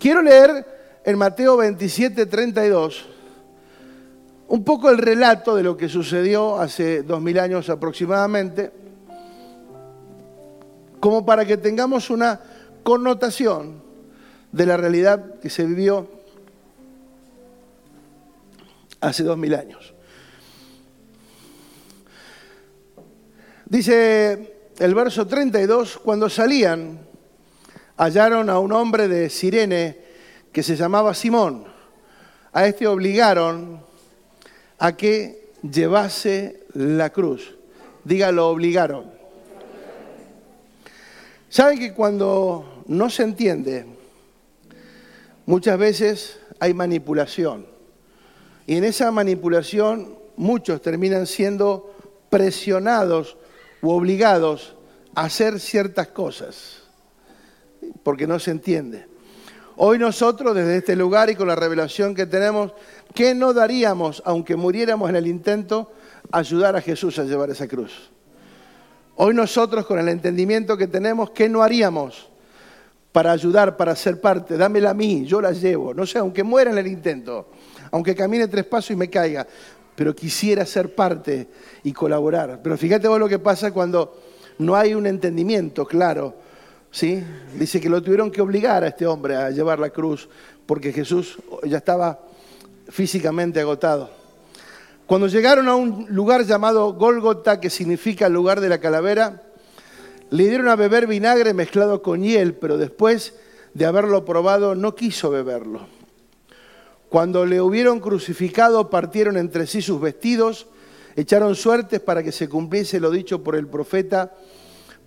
Quiero 0.00 0.22
leer 0.22 0.64
en 1.04 1.18
Mateo 1.18 1.56
27, 1.58 2.26
32 2.26 3.06
un 4.48 4.64
poco 4.64 4.88
el 4.88 4.96
relato 4.96 5.54
de 5.56 5.62
lo 5.62 5.76
que 5.76 5.90
sucedió 5.90 6.58
hace 6.58 7.02
dos 7.02 7.20
mil 7.20 7.38
años 7.38 7.68
aproximadamente, 7.68 8.70
como 11.00 11.26
para 11.26 11.44
que 11.44 11.58
tengamos 11.58 12.08
una 12.08 12.40
connotación 12.82 13.87
de 14.52 14.66
la 14.66 14.76
realidad 14.76 15.38
que 15.40 15.50
se 15.50 15.64
vivió 15.64 16.08
hace 19.00 19.22
dos 19.22 19.36
mil 19.36 19.54
años. 19.54 19.94
Dice 23.66 24.54
el 24.78 24.94
verso 24.94 25.26
32, 25.26 25.98
cuando 25.98 26.30
salían, 26.30 27.00
hallaron 27.96 28.48
a 28.48 28.58
un 28.58 28.72
hombre 28.72 29.08
de 29.08 29.28
Sirene 29.28 29.98
que 30.52 30.62
se 30.62 30.76
llamaba 30.76 31.14
Simón. 31.14 31.66
A 32.52 32.66
este 32.66 32.86
obligaron 32.86 33.82
a 34.78 34.96
que 34.96 35.50
llevase 35.62 36.64
la 36.72 37.10
cruz. 37.10 37.56
Diga, 38.04 38.32
lo 38.32 38.48
obligaron. 38.48 39.12
¿Saben 41.50 41.78
que 41.78 41.92
cuando 41.92 42.84
no 42.86 43.10
se 43.10 43.24
entiende 43.24 43.97
muchas 45.48 45.78
veces 45.78 46.38
hay 46.60 46.74
manipulación. 46.74 47.66
Y 48.66 48.76
en 48.76 48.84
esa 48.84 49.10
manipulación 49.10 50.18
muchos 50.36 50.82
terminan 50.82 51.26
siendo 51.26 51.96
presionados 52.28 53.38
u 53.80 53.88
obligados 53.88 54.76
a 55.14 55.22
hacer 55.22 55.58
ciertas 55.58 56.08
cosas, 56.08 56.82
porque 58.02 58.26
no 58.26 58.38
se 58.38 58.50
entiende. 58.50 59.06
Hoy 59.76 59.98
nosotros, 59.98 60.54
desde 60.54 60.76
este 60.76 60.96
lugar 60.96 61.30
y 61.30 61.34
con 61.34 61.48
la 61.48 61.56
revelación 61.56 62.14
que 62.14 62.26
tenemos, 62.26 62.74
¿qué 63.14 63.34
no 63.34 63.54
daríamos, 63.54 64.22
aunque 64.26 64.54
muriéramos 64.54 65.08
en 65.08 65.16
el 65.16 65.26
intento, 65.26 65.90
ayudar 66.30 66.76
a 66.76 66.82
Jesús 66.82 67.18
a 67.18 67.24
llevar 67.24 67.48
esa 67.48 67.66
cruz? 67.66 68.10
Hoy 69.16 69.32
nosotros, 69.32 69.86
con 69.86 69.98
el 69.98 70.10
entendimiento 70.10 70.76
que 70.76 70.88
tenemos, 70.88 71.30
¿qué 71.30 71.48
no 71.48 71.62
haríamos 71.62 72.28
para 73.18 73.32
ayudar, 73.32 73.76
para 73.76 73.96
ser 73.96 74.20
parte, 74.20 74.56
dámela 74.56 74.90
a 74.90 74.94
mí, 74.94 75.24
yo 75.24 75.40
la 75.40 75.50
llevo. 75.50 75.92
No 75.92 76.06
sé, 76.06 76.20
aunque 76.20 76.44
muera 76.44 76.70
en 76.70 76.78
el 76.78 76.86
intento, 76.86 77.48
aunque 77.90 78.14
camine 78.14 78.46
tres 78.46 78.64
pasos 78.64 78.92
y 78.92 78.94
me 78.94 79.10
caiga, 79.10 79.44
pero 79.96 80.14
quisiera 80.14 80.64
ser 80.64 80.94
parte 80.94 81.48
y 81.82 81.92
colaborar. 81.92 82.60
Pero 82.62 82.78
fíjate 82.78 83.08
vos 83.08 83.18
lo 83.18 83.28
que 83.28 83.40
pasa 83.40 83.72
cuando 83.72 84.16
no 84.58 84.76
hay 84.76 84.94
un 84.94 85.04
entendimiento 85.04 85.84
claro. 85.84 86.32
¿sí? 86.92 87.20
Dice 87.58 87.80
que 87.80 87.88
lo 87.88 88.00
tuvieron 88.04 88.30
que 88.30 88.40
obligar 88.40 88.84
a 88.84 88.86
este 88.86 89.04
hombre 89.04 89.34
a 89.34 89.50
llevar 89.50 89.80
la 89.80 89.90
cruz 89.90 90.28
porque 90.64 90.92
Jesús 90.92 91.38
ya 91.64 91.78
estaba 91.78 92.20
físicamente 92.88 93.58
agotado. 93.58 94.10
Cuando 95.06 95.26
llegaron 95.26 95.66
a 95.66 95.74
un 95.74 96.06
lugar 96.08 96.44
llamado 96.44 96.92
Gólgota, 96.92 97.58
que 97.58 97.68
significa 97.68 98.28
lugar 98.28 98.60
de 98.60 98.68
la 98.68 98.78
calavera, 98.78 99.42
le 100.30 100.46
dieron 100.46 100.68
a 100.68 100.76
beber 100.76 101.06
vinagre 101.06 101.54
mezclado 101.54 102.02
con 102.02 102.22
hiel, 102.22 102.54
pero 102.54 102.76
después 102.76 103.34
de 103.74 103.86
haberlo 103.86 104.24
probado 104.24 104.74
no 104.74 104.94
quiso 104.94 105.30
beberlo. 105.30 105.86
Cuando 107.08 107.46
le 107.46 107.60
hubieron 107.60 108.00
crucificado, 108.00 108.90
partieron 108.90 109.36
entre 109.36 109.66
sí 109.66 109.80
sus 109.80 110.00
vestidos, 110.00 110.66
echaron 111.16 111.54
suertes 111.54 112.00
para 112.00 112.22
que 112.22 112.32
se 112.32 112.48
cumpliese 112.48 113.00
lo 113.00 113.10
dicho 113.10 113.42
por 113.42 113.56
el 113.56 113.66
profeta, 113.66 114.34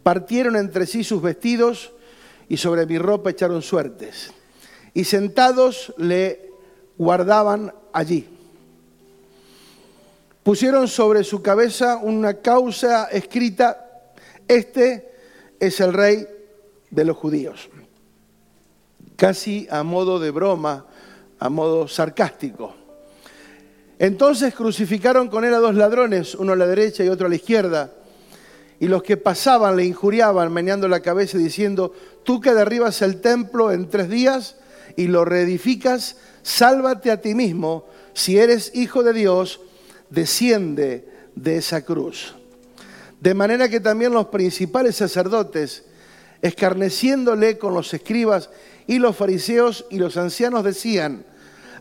partieron 0.01 0.55
entre 0.55 0.87
sí 0.87 1.03
sus 1.03 1.21
vestidos 1.21 1.93
y 2.49 2.57
sobre 2.57 2.85
mi 2.85 2.97
ropa 2.97 3.29
echaron 3.29 3.61
suertes. 3.61 4.31
Y 4.93 5.03
sentados 5.03 5.93
le 5.97 6.49
guardaban 6.97 7.73
allí. 7.93 8.27
Pusieron 10.43 10.87
sobre 10.87 11.23
su 11.23 11.43
cabeza 11.43 11.97
una 11.97 12.41
causa 12.41 13.05
escrita, 13.05 14.09
este 14.47 15.10
es 15.61 15.79
el 15.79 15.93
rey 15.93 16.27
de 16.89 17.05
los 17.05 17.15
judíos. 17.15 17.69
Casi 19.15 19.67
a 19.69 19.83
modo 19.83 20.19
de 20.19 20.31
broma, 20.31 20.87
a 21.39 21.49
modo 21.49 21.87
sarcástico. 21.87 22.75
Entonces 23.99 24.55
crucificaron 24.55 25.29
con 25.29 25.45
él 25.45 25.53
a 25.53 25.59
dos 25.59 25.75
ladrones, 25.75 26.33
uno 26.33 26.53
a 26.53 26.55
la 26.55 26.65
derecha 26.65 27.03
y 27.03 27.09
otro 27.09 27.27
a 27.27 27.29
la 27.29 27.35
izquierda. 27.35 27.91
Y 28.79 28.87
los 28.87 29.03
que 29.03 29.17
pasaban 29.17 29.75
le 29.75 29.85
injuriaban, 29.85 30.51
meneando 30.51 30.87
la 30.87 31.01
cabeza 31.01 31.37
y 31.37 31.43
diciendo, 31.43 31.93
tú 32.23 32.41
que 32.41 32.55
derribas 32.55 33.03
el 33.03 33.21
templo 33.21 33.71
en 33.71 33.87
tres 33.87 34.09
días 34.09 34.55
y 34.97 35.05
lo 35.05 35.23
reedificas, 35.25 36.17
sálvate 36.41 37.11
a 37.11 37.21
ti 37.21 37.35
mismo. 37.35 37.85
Si 38.13 38.39
eres 38.39 38.71
hijo 38.73 39.03
de 39.03 39.13
Dios, 39.13 39.61
desciende 40.09 41.07
de 41.35 41.57
esa 41.57 41.85
cruz. 41.85 42.33
De 43.21 43.35
manera 43.35 43.69
que 43.69 43.79
también 43.79 44.13
los 44.13 44.27
principales 44.27 44.95
sacerdotes, 44.95 45.85
escarneciéndole 46.41 47.59
con 47.59 47.75
los 47.75 47.93
escribas 47.93 48.49
y 48.87 48.97
los 48.97 49.15
fariseos 49.15 49.85
y 49.91 49.99
los 49.99 50.17
ancianos, 50.17 50.63
decían, 50.63 51.23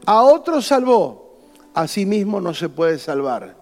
a 0.05 0.23
otro 0.23 0.61
salvó, 0.61 1.39
a 1.73 1.89
sí 1.89 2.05
mismo 2.05 2.43
no 2.43 2.53
se 2.53 2.69
puede 2.69 2.99
salvar. 2.99 3.57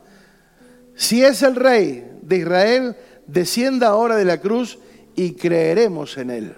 Si 0.97 1.23
es 1.25 1.43
el 1.43 1.55
rey 1.55 2.05
de 2.21 2.39
Israel, 2.39 2.97
descienda 3.29 3.87
ahora 3.87 4.17
de 4.17 4.25
la 4.25 4.41
cruz 4.41 4.81
y 5.15 5.35
creeremos 5.35 6.19
en 6.19 6.31
él. 6.31 6.57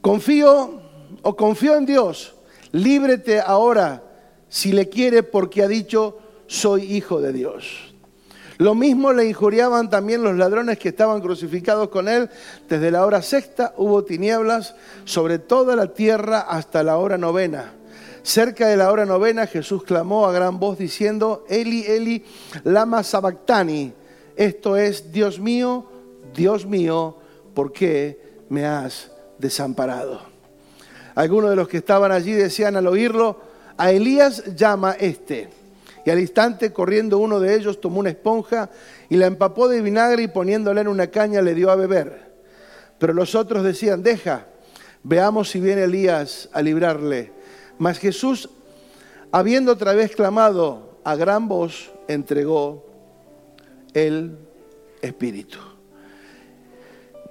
Confío 0.00 0.82
o 1.22 1.36
confío 1.36 1.76
en 1.76 1.86
Dios, 1.86 2.34
líbrete 2.72 3.38
ahora 3.38 4.02
si 4.48 4.72
le 4.72 4.88
quiere 4.88 5.22
porque 5.22 5.62
ha 5.62 5.68
dicho, 5.68 6.18
soy 6.48 6.96
hijo 6.96 7.20
de 7.20 7.32
Dios. 7.32 7.87
Lo 8.58 8.74
mismo 8.74 9.12
le 9.12 9.28
injuriaban 9.28 9.88
también 9.88 10.22
los 10.22 10.36
ladrones 10.36 10.78
que 10.78 10.88
estaban 10.88 11.20
crucificados 11.20 11.88
con 11.88 12.08
él. 12.08 12.28
Desde 12.68 12.90
la 12.90 13.06
hora 13.06 13.22
sexta 13.22 13.72
hubo 13.76 14.02
tinieblas 14.04 14.74
sobre 15.04 15.38
toda 15.38 15.76
la 15.76 15.94
tierra 15.94 16.40
hasta 16.40 16.82
la 16.82 16.98
hora 16.98 17.16
novena. 17.16 17.72
Cerca 18.24 18.66
de 18.66 18.76
la 18.76 18.90
hora 18.90 19.06
novena 19.06 19.46
Jesús 19.46 19.84
clamó 19.84 20.26
a 20.26 20.32
gran 20.32 20.58
voz 20.58 20.76
diciendo, 20.76 21.44
Eli, 21.48 21.84
Eli, 21.86 22.24
lama 22.64 23.04
sabactani. 23.04 23.92
Esto 24.36 24.76
es, 24.76 25.12
Dios 25.12 25.38
mío, 25.38 25.86
Dios 26.34 26.66
mío, 26.66 27.16
¿por 27.54 27.72
qué 27.72 28.42
me 28.48 28.66
has 28.66 29.12
desamparado? 29.38 30.20
Algunos 31.14 31.50
de 31.50 31.56
los 31.56 31.68
que 31.68 31.78
estaban 31.78 32.10
allí 32.10 32.32
decían 32.32 32.76
al 32.76 32.88
oírlo, 32.88 33.40
a 33.76 33.92
Elías 33.92 34.56
llama 34.56 34.92
este. 34.98 35.48
Y 36.08 36.10
al 36.10 36.20
instante, 36.20 36.72
corriendo 36.72 37.18
uno 37.18 37.38
de 37.38 37.54
ellos, 37.54 37.82
tomó 37.82 38.00
una 38.00 38.08
esponja 38.08 38.70
y 39.10 39.18
la 39.18 39.26
empapó 39.26 39.68
de 39.68 39.82
vinagre 39.82 40.22
y 40.22 40.28
poniéndola 40.28 40.80
en 40.80 40.88
una 40.88 41.08
caña 41.08 41.42
le 41.42 41.52
dio 41.52 41.70
a 41.70 41.76
beber. 41.76 42.32
Pero 42.98 43.12
los 43.12 43.34
otros 43.34 43.62
decían, 43.62 44.02
deja, 44.02 44.46
veamos 45.02 45.50
si 45.50 45.60
viene 45.60 45.82
Elías 45.84 46.48
a 46.54 46.62
librarle. 46.62 47.32
Mas 47.76 47.98
Jesús, 47.98 48.48
habiendo 49.32 49.72
otra 49.72 49.92
vez 49.92 50.16
clamado 50.16 50.98
a 51.04 51.14
gran 51.14 51.46
voz, 51.46 51.92
entregó 52.08 52.86
el 53.92 54.38
Espíritu. 55.02 55.58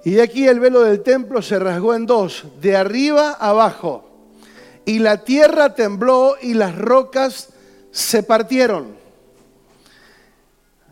Y 0.04 0.20
aquí 0.20 0.46
el 0.46 0.60
velo 0.60 0.82
del 0.82 1.02
templo 1.02 1.42
se 1.42 1.58
rasgó 1.58 1.96
en 1.96 2.06
dos, 2.06 2.44
de 2.60 2.76
arriba 2.76 3.32
abajo. 3.32 4.08
Y 4.84 5.00
la 5.00 5.24
tierra 5.24 5.74
tembló 5.74 6.36
y 6.40 6.54
las 6.54 6.78
rocas 6.78 7.54
se 7.90 8.22
partieron. 8.22 8.96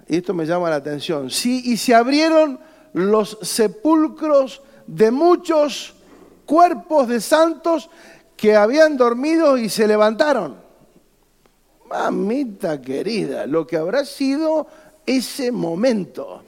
Y 0.08 0.16
esto 0.16 0.34
me 0.34 0.46
llama 0.46 0.70
la 0.70 0.76
atención. 0.76 1.30
Sí, 1.30 1.62
y 1.64 1.76
se 1.76 1.94
abrieron 1.94 2.60
los 2.92 3.38
sepulcros 3.42 4.62
de 4.86 5.10
muchos 5.10 5.94
cuerpos 6.44 7.08
de 7.08 7.20
santos 7.20 7.90
que 8.36 8.54
habían 8.54 8.96
dormido 8.96 9.58
y 9.58 9.68
se 9.68 9.86
levantaron. 9.86 10.56
Mamita 11.88 12.80
querida, 12.80 13.46
lo 13.46 13.66
que 13.66 13.76
habrá 13.76 14.04
sido 14.04 14.66
ese 15.04 15.50
momento. 15.52 16.42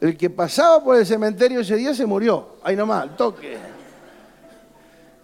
El 0.00 0.16
que 0.16 0.30
pasaba 0.30 0.82
por 0.82 0.96
el 0.96 1.06
cementerio 1.06 1.60
ese 1.60 1.76
día 1.76 1.94
se 1.94 2.06
murió. 2.06 2.56
Ahí 2.62 2.74
nomás, 2.74 3.16
toque. 3.16 3.58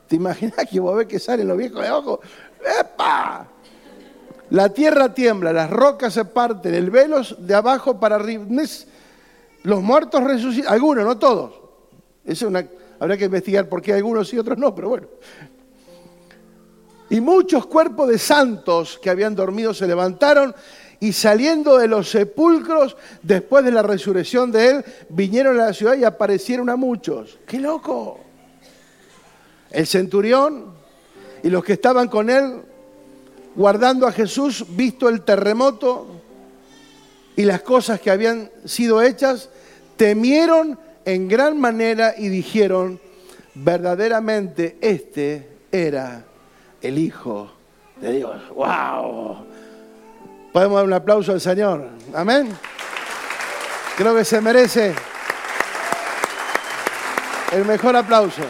¿Te 0.06 0.16
imaginas 0.16 0.66
que 0.70 0.78
vos 0.78 0.96
ves 0.96 1.06
que 1.06 1.18
salen 1.18 1.48
los 1.48 1.56
viejos 1.56 1.80
de 1.80 1.88
abajo? 1.88 2.20
¡Epa! 2.80 3.48
La 4.50 4.68
tierra 4.68 5.12
tiembla, 5.12 5.52
las 5.52 5.70
rocas 5.70 6.14
se 6.14 6.24
parten, 6.24 6.74
el 6.74 6.90
velo 6.90 7.20
de 7.38 7.54
abajo 7.54 7.98
para 7.98 8.16
arriba. 8.16 8.44
Los 9.62 9.82
muertos 9.82 10.22
resucitan, 10.22 10.72
algunos, 10.72 11.04
no 11.04 11.18
todos. 11.18 11.52
Habrá 12.98 13.16
que 13.16 13.24
investigar 13.24 13.68
por 13.68 13.82
qué 13.82 13.92
algunos 13.92 14.32
y 14.32 14.38
otros 14.38 14.56
no, 14.56 14.74
pero 14.74 14.88
bueno. 14.88 15.08
Y 17.10 17.20
muchos 17.20 17.66
cuerpos 17.66 18.08
de 18.08 18.18
santos 18.18 18.98
que 19.02 19.10
habían 19.10 19.34
dormido 19.34 19.74
se 19.74 19.86
levantaron 19.86 20.54
y 20.98 21.12
saliendo 21.12 21.76
de 21.78 21.88
los 21.88 22.10
sepulcros, 22.10 22.96
después 23.22 23.64
de 23.64 23.70
la 23.70 23.82
resurrección 23.82 24.50
de 24.50 24.70
él, 24.70 24.84
vinieron 25.08 25.60
a 25.60 25.66
la 25.66 25.72
ciudad 25.72 25.96
y 25.96 26.04
aparecieron 26.04 26.70
a 26.70 26.76
muchos. 26.76 27.38
¡Qué 27.46 27.60
loco! 27.60 28.20
El 29.70 29.86
centurión 29.86 30.74
y 31.42 31.50
los 31.50 31.62
que 31.64 31.74
estaban 31.74 32.08
con 32.08 32.30
él 32.30 32.62
guardando 33.56 34.06
a 34.06 34.12
Jesús, 34.12 34.64
visto 34.68 35.08
el 35.08 35.22
terremoto 35.22 36.06
y 37.34 37.44
las 37.44 37.62
cosas 37.62 38.00
que 38.00 38.10
habían 38.10 38.50
sido 38.64 39.02
hechas, 39.02 39.48
temieron 39.96 40.78
en 41.04 41.28
gran 41.28 41.58
manera 41.58 42.14
y 42.16 42.28
dijeron, 42.28 43.00
verdaderamente 43.54 44.76
este 44.80 45.48
era 45.72 46.24
el 46.82 46.98
Hijo 46.98 47.50
de 48.00 48.12
Dios. 48.12 48.36
¡Wow! 48.54 49.46
Podemos 50.52 50.76
dar 50.76 50.84
un 50.84 50.92
aplauso 50.92 51.32
al 51.32 51.40
Señor. 51.40 51.88
Amén. 52.14 52.48
Creo 53.96 54.14
que 54.14 54.24
se 54.24 54.40
merece 54.40 54.94
el 57.52 57.64
mejor 57.64 57.96
aplauso. 57.96 58.42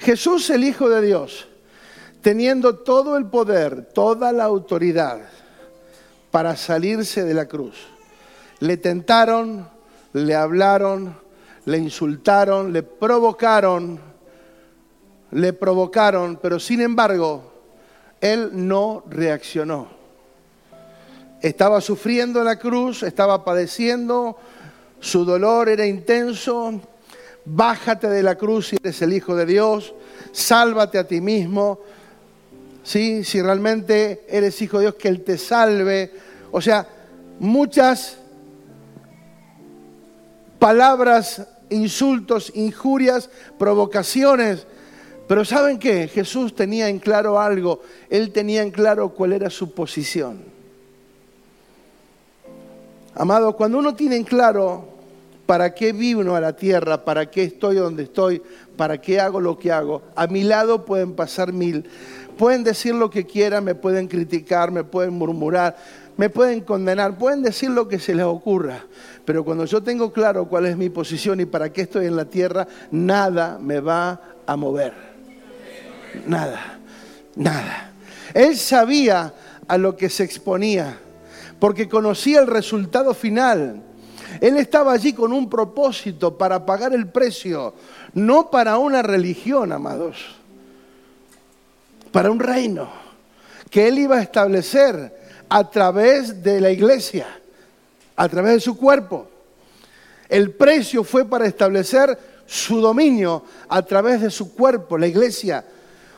Jesús 0.00 0.48
el 0.48 0.64
Hijo 0.64 0.88
de 0.88 1.02
Dios, 1.02 1.46
teniendo 2.22 2.76
todo 2.76 3.18
el 3.18 3.26
poder, 3.26 3.90
toda 3.92 4.32
la 4.32 4.44
autoridad 4.44 5.20
para 6.30 6.56
salirse 6.56 7.22
de 7.22 7.34
la 7.34 7.46
cruz, 7.46 7.76
le 8.60 8.78
tentaron, 8.78 9.68
le 10.14 10.34
hablaron, 10.34 11.14
le 11.66 11.76
insultaron, 11.76 12.72
le 12.72 12.82
provocaron, 12.82 14.00
le 15.32 15.52
provocaron, 15.52 16.38
pero 16.40 16.58
sin 16.58 16.80
embargo, 16.80 17.52
él 18.22 18.50
no 18.54 19.04
reaccionó. 19.06 19.88
Estaba 21.42 21.82
sufriendo 21.82 22.38
en 22.38 22.46
la 22.46 22.58
cruz, 22.58 23.02
estaba 23.02 23.44
padeciendo, 23.44 24.38
su 24.98 25.26
dolor 25.26 25.68
era 25.68 25.86
intenso, 25.86 26.80
bájate 27.44 28.08
de 28.08 28.22
la 28.22 28.36
cruz 28.36 28.68
si 28.68 28.76
eres 28.76 29.00
el 29.02 29.12
Hijo 29.12 29.34
de 29.34 29.46
Dios, 29.46 29.94
sálvate 30.32 30.98
a 30.98 31.06
ti 31.06 31.20
mismo, 31.20 31.80
¿sí? 32.82 33.24
si 33.24 33.40
realmente 33.42 34.24
eres 34.28 34.60
hijo 34.62 34.78
de 34.78 34.84
Dios, 34.84 34.94
que 34.94 35.08
Él 35.08 35.22
te 35.22 35.38
salve. 35.38 36.12
O 36.50 36.60
sea, 36.60 36.86
muchas 37.38 38.18
palabras, 40.58 41.46
insultos, 41.70 42.52
injurias, 42.54 43.30
provocaciones. 43.58 44.66
Pero 45.26 45.44
¿saben 45.44 45.78
qué? 45.78 46.08
Jesús 46.08 46.54
tenía 46.54 46.88
en 46.88 46.98
claro 46.98 47.40
algo. 47.40 47.82
Él 48.08 48.32
tenía 48.32 48.62
en 48.62 48.70
claro 48.70 49.10
cuál 49.10 49.32
era 49.32 49.48
su 49.48 49.72
posición. 49.72 50.44
Amado, 53.14 53.56
cuando 53.56 53.78
uno 53.78 53.94
tiene 53.94 54.16
en 54.16 54.24
claro 54.24 54.89
para 55.50 55.74
qué 55.74 55.92
vivo 55.92 56.36
a 56.36 56.40
la 56.40 56.54
tierra, 56.54 57.04
para 57.04 57.28
qué 57.28 57.42
estoy 57.42 57.74
donde 57.74 58.04
estoy, 58.04 58.40
para 58.76 59.00
qué 59.00 59.18
hago 59.18 59.40
lo 59.40 59.58
que 59.58 59.72
hago. 59.72 60.00
A 60.14 60.28
mi 60.28 60.44
lado 60.44 60.84
pueden 60.84 61.14
pasar 61.14 61.52
mil. 61.52 61.90
Pueden 62.38 62.62
decir 62.62 62.94
lo 62.94 63.10
que 63.10 63.26
quieran, 63.26 63.64
me 63.64 63.74
pueden 63.74 64.06
criticar, 64.06 64.70
me 64.70 64.84
pueden 64.84 65.12
murmurar, 65.14 65.76
me 66.16 66.30
pueden 66.30 66.60
condenar, 66.60 67.18
pueden 67.18 67.42
decir 67.42 67.68
lo 67.68 67.88
que 67.88 67.98
se 67.98 68.14
les 68.14 68.26
ocurra. 68.26 68.84
Pero 69.24 69.44
cuando 69.44 69.64
yo 69.64 69.82
tengo 69.82 70.12
claro 70.12 70.46
cuál 70.46 70.66
es 70.66 70.76
mi 70.76 70.88
posición 70.88 71.40
y 71.40 71.46
para 71.46 71.72
qué 71.72 71.80
estoy 71.80 72.06
en 72.06 72.14
la 72.14 72.26
tierra, 72.26 72.68
nada 72.92 73.58
me 73.60 73.80
va 73.80 74.20
a 74.46 74.54
mover. 74.54 74.94
Nada, 76.28 76.78
nada. 77.34 77.90
Él 78.34 78.56
sabía 78.56 79.34
a 79.66 79.78
lo 79.78 79.96
que 79.96 80.10
se 80.10 80.22
exponía, 80.22 80.96
porque 81.58 81.88
conocía 81.88 82.38
el 82.38 82.46
resultado 82.46 83.14
final. 83.14 83.89
Él 84.40 84.56
estaba 84.56 84.92
allí 84.92 85.12
con 85.12 85.32
un 85.32 85.48
propósito 85.48 86.36
para 86.36 86.64
pagar 86.64 86.92
el 86.92 87.08
precio, 87.08 87.74
no 88.14 88.50
para 88.50 88.78
una 88.78 89.02
religión, 89.02 89.72
amados, 89.72 90.16
para 92.12 92.30
un 92.30 92.40
reino 92.40 92.88
que 93.70 93.88
Él 93.88 93.98
iba 94.00 94.16
a 94.16 94.22
establecer 94.22 95.16
a 95.48 95.70
través 95.70 96.42
de 96.42 96.60
la 96.60 96.70
iglesia, 96.70 97.26
a 98.16 98.28
través 98.28 98.54
de 98.54 98.60
su 98.60 98.76
cuerpo. 98.76 99.28
El 100.28 100.52
precio 100.52 101.02
fue 101.04 101.24
para 101.24 101.46
establecer 101.46 102.18
su 102.46 102.80
dominio 102.80 103.44
a 103.68 103.82
través 103.82 104.20
de 104.20 104.30
su 104.30 104.54
cuerpo, 104.54 104.98
la 104.98 105.06
iglesia. 105.06 105.64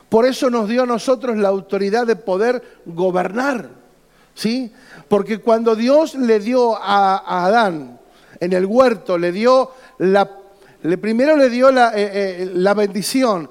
Por 0.09 0.25
eso 0.25 0.49
nos 0.49 0.67
dio 0.67 0.83
a 0.83 0.87
nosotros 0.87 1.37
la 1.37 1.49
autoridad 1.49 2.05
de 2.05 2.15
poder 2.15 2.81
gobernar. 2.85 3.69
¿Sí? 4.35 4.71
Porque 5.07 5.39
cuando 5.39 5.75
Dios 5.75 6.15
le 6.15 6.39
dio 6.39 6.75
a, 6.75 7.45
Adán 7.45 7.99
en 8.43 8.51
el 8.53 8.65
huerto, 8.65 9.17
le 9.17 9.31
dio 9.31 9.71
la, 9.99 10.29
primero 10.99 11.37
le 11.37 11.49
dio 11.49 11.71
la, 11.71 11.93
eh, 11.97 12.11
eh, 12.13 12.51
la 12.53 12.73
bendición. 12.73 13.49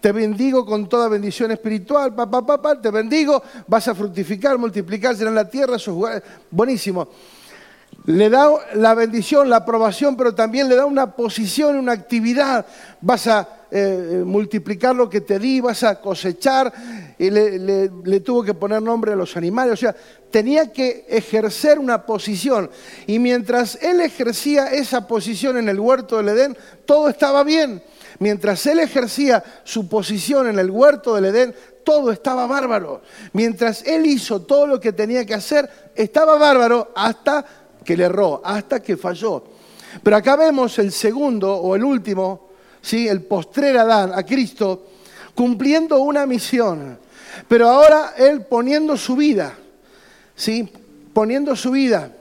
Te 0.00 0.12
bendigo 0.12 0.64
con 0.64 0.88
toda 0.88 1.08
bendición 1.08 1.50
espiritual, 1.50 2.14
papá, 2.14 2.46
papá, 2.46 2.80
te 2.80 2.90
bendigo, 2.90 3.42
vas 3.66 3.86
a 3.88 3.94
fructificar, 3.94 4.56
multiplicarse 4.56 5.24
en 5.24 5.34
la 5.34 5.48
tierra, 5.48 5.76
buenísimo. 6.50 7.06
Le 8.06 8.30
da 8.30 8.50
la 8.74 8.94
bendición, 8.94 9.50
la 9.50 9.56
aprobación, 9.56 10.16
pero 10.16 10.34
también 10.34 10.68
le 10.68 10.76
da 10.76 10.86
una 10.86 11.14
posición, 11.14 11.76
una 11.76 11.92
actividad. 11.92 12.64
Vas 13.00 13.26
a 13.26 13.48
eh, 13.70 14.22
multiplicar 14.24 14.96
lo 14.96 15.08
que 15.08 15.20
te 15.20 15.38
di, 15.38 15.60
vas 15.60 15.82
a 15.84 16.00
cosechar. 16.00 16.72
Y 17.18 17.28
le, 17.30 17.88
le, 18.02 18.20
tuvo 18.20 18.42
que 18.42 18.54
poner 18.54 18.80
nombre 18.80 19.12
a 19.12 19.16
los 19.16 19.36
animales. 19.36 19.74
O 19.74 19.76
sea, 19.76 19.94
tenía 20.30 20.72
que 20.72 21.04
ejercer 21.08 21.78
una 21.78 22.06
posición. 22.06 22.70
Y 23.06 23.18
mientras 23.18 23.78
él 23.82 24.00
ejercía 24.00 24.68
esa 24.68 25.06
posición 25.06 25.58
en 25.58 25.68
el 25.68 25.78
huerto 25.78 26.16
del 26.16 26.30
Edén, 26.30 26.56
todo 26.86 27.10
estaba 27.10 27.44
bien. 27.44 27.82
Mientras 28.18 28.66
él 28.66 28.80
ejercía 28.80 29.42
su 29.64 29.88
posición 29.88 30.46
en 30.46 30.58
el 30.58 30.70
huerto 30.70 31.14
del 31.14 31.26
Edén, 31.26 31.54
todo 31.84 32.12
estaba 32.12 32.46
bárbaro. 32.46 33.02
Mientras 33.32 33.82
él 33.86 34.06
hizo 34.06 34.42
todo 34.42 34.66
lo 34.66 34.80
que 34.80 34.92
tenía 34.92 35.24
que 35.24 35.34
hacer, 35.34 35.68
estaba 35.94 36.36
bárbaro 36.36 36.92
hasta 36.94 37.44
que 37.90 37.96
le 37.96 38.04
erró, 38.04 38.40
hasta 38.44 38.80
que 38.80 38.96
falló. 38.96 39.42
Pero 40.00 40.16
acá 40.16 40.36
vemos 40.36 40.78
el 40.78 40.92
segundo 40.92 41.52
o 41.56 41.74
el 41.74 41.82
último, 41.82 42.50
¿sí? 42.80 43.08
el 43.08 43.22
postrer 43.22 43.76
Adán, 43.78 44.12
a 44.14 44.22
Cristo, 44.22 44.86
cumpliendo 45.34 45.98
una 45.98 46.24
misión. 46.24 46.96
Pero 47.48 47.68
ahora 47.68 48.14
él 48.16 48.42
poniendo 48.42 48.96
su 48.96 49.16
vida, 49.16 49.58
¿sí? 50.36 50.72
poniendo 51.12 51.56
su 51.56 51.72
vida. 51.72 52.12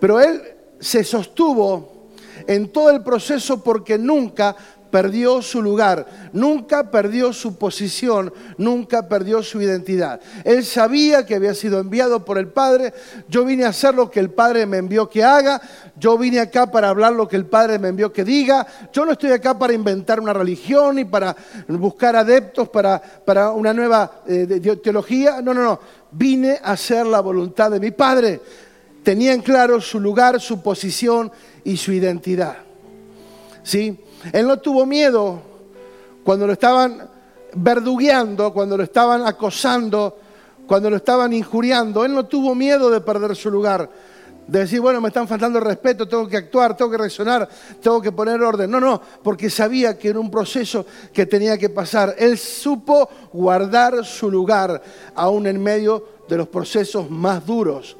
Pero 0.00 0.22
él 0.22 0.40
se 0.80 1.04
sostuvo 1.04 2.08
en 2.46 2.72
todo 2.72 2.88
el 2.88 3.02
proceso 3.02 3.62
porque 3.62 3.98
nunca 3.98 4.56
perdió 4.90 5.42
su 5.42 5.62
lugar, 5.62 6.06
nunca 6.32 6.90
perdió 6.90 7.32
su 7.32 7.56
posición, 7.56 8.32
nunca 8.56 9.08
perdió 9.08 9.42
su 9.42 9.60
identidad. 9.60 10.20
Él 10.44 10.64
sabía 10.64 11.26
que 11.26 11.34
había 11.34 11.54
sido 11.54 11.80
enviado 11.80 12.24
por 12.24 12.38
el 12.38 12.48
Padre, 12.48 12.92
yo 13.28 13.44
vine 13.44 13.64
a 13.64 13.68
hacer 13.68 13.94
lo 13.94 14.10
que 14.10 14.20
el 14.20 14.30
Padre 14.30 14.66
me 14.66 14.78
envió 14.78 15.08
que 15.08 15.24
haga, 15.24 15.60
yo 15.96 16.16
vine 16.16 16.40
acá 16.40 16.70
para 16.70 16.88
hablar 16.88 17.12
lo 17.12 17.28
que 17.28 17.36
el 17.36 17.46
Padre 17.46 17.78
me 17.78 17.88
envió 17.88 18.12
que 18.12 18.24
diga, 18.24 18.66
yo 18.92 19.04
no 19.04 19.12
estoy 19.12 19.32
acá 19.32 19.58
para 19.58 19.72
inventar 19.72 20.20
una 20.20 20.32
religión 20.32 20.96
ni 20.96 21.04
para 21.04 21.34
buscar 21.68 22.16
adeptos 22.16 22.68
para, 22.68 23.00
para 23.00 23.50
una 23.50 23.72
nueva 23.72 24.22
eh, 24.26 24.78
teología, 24.82 25.40
no, 25.42 25.54
no, 25.54 25.62
no, 25.62 25.80
vine 26.10 26.58
a 26.62 26.72
hacer 26.72 27.06
la 27.06 27.20
voluntad 27.20 27.70
de 27.70 27.80
mi 27.80 27.90
Padre. 27.90 28.40
Tenía 29.02 29.32
en 29.32 29.40
claro 29.40 29.80
su 29.80 30.00
lugar, 30.00 30.40
su 30.40 30.60
posición 30.60 31.30
y 31.64 31.76
su 31.76 31.92
identidad. 31.92 32.67
¿Sí? 33.68 33.94
Él 34.32 34.46
no 34.46 34.58
tuvo 34.60 34.86
miedo 34.86 35.42
cuando 36.24 36.46
lo 36.46 36.54
estaban 36.54 37.06
verdugueando, 37.52 38.50
cuando 38.50 38.78
lo 38.78 38.82
estaban 38.82 39.26
acosando, 39.26 40.16
cuando 40.66 40.88
lo 40.88 40.96
estaban 40.96 41.34
injuriando. 41.34 42.02
Él 42.02 42.14
no 42.14 42.24
tuvo 42.24 42.54
miedo 42.54 42.88
de 42.88 43.02
perder 43.02 43.36
su 43.36 43.50
lugar, 43.50 43.90
de 44.46 44.60
decir, 44.60 44.80
bueno, 44.80 45.02
me 45.02 45.08
están 45.08 45.28
faltando 45.28 45.60
respeto, 45.60 46.08
tengo 46.08 46.26
que 46.26 46.38
actuar, 46.38 46.78
tengo 46.78 46.90
que 46.90 46.96
reaccionar, 46.96 47.46
tengo 47.82 48.00
que 48.00 48.10
poner 48.10 48.40
orden. 48.40 48.70
No, 48.70 48.80
no, 48.80 49.02
porque 49.22 49.50
sabía 49.50 49.98
que 49.98 50.08
era 50.08 50.18
un 50.18 50.30
proceso 50.30 50.86
que 51.12 51.26
tenía 51.26 51.58
que 51.58 51.68
pasar. 51.68 52.14
Él 52.16 52.38
supo 52.38 53.06
guardar 53.34 54.02
su 54.02 54.30
lugar 54.30 54.80
aún 55.14 55.46
en 55.46 55.62
medio 55.62 56.08
de 56.26 56.38
los 56.38 56.48
procesos 56.48 57.10
más 57.10 57.44
duros. 57.44 57.98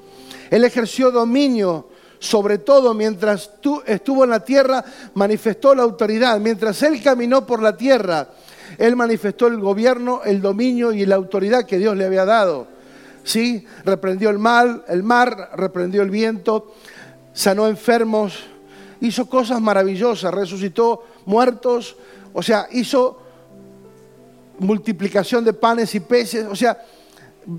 Él 0.49 0.65
ejerció 0.65 1.11
dominio 1.11 1.89
sobre 2.19 2.59
todo 2.59 2.95
mientras 2.95 3.61
tú 3.61 3.83
estuvo 3.87 4.25
en 4.25 4.31
la 4.31 4.41
tierra, 4.41 4.85
manifestó 5.15 5.75
la 5.75 5.83
autoridad. 5.83 6.39
Mientras 6.41 6.83
él 6.83 7.03
caminó 7.03 7.47
por 7.47 7.63
la 7.63 7.77
tierra, 7.77 8.29
él 8.77 8.97
manifestó 8.97 9.47
el 9.47 9.59
gobierno, 9.59 10.23
el 10.25 10.41
dominio 10.41 10.93
y 10.93 11.07
la 11.07 11.17
autoridad 11.17 11.65
que 11.65 11.79
Dios 11.79 11.97
le 11.97 12.05
había 12.05 12.25
dado. 12.25 12.67
¿Sí? 13.25 13.67
Reprendió 13.85 14.31
el 14.31 14.39
mal, 14.39 14.85
el 14.89 15.03
mar, 15.03 15.51
reprendió 15.55 16.03
el 16.03 16.11
viento, 16.11 16.75
sanó 17.33 17.69
enfermos, 17.69 18.45
hizo 19.01 19.29
cosas 19.29 19.61
maravillosas, 19.61 20.33
resucitó 20.33 21.05
muertos, 21.27 21.97
o 22.33 22.43
sea, 22.43 22.67
hizo 22.73 23.21
multiplicación 24.59 25.45
de 25.45 25.53
panes 25.53 25.95
y 25.95 26.01
peces, 26.01 26.47
o 26.51 26.57
sea, 26.57 26.83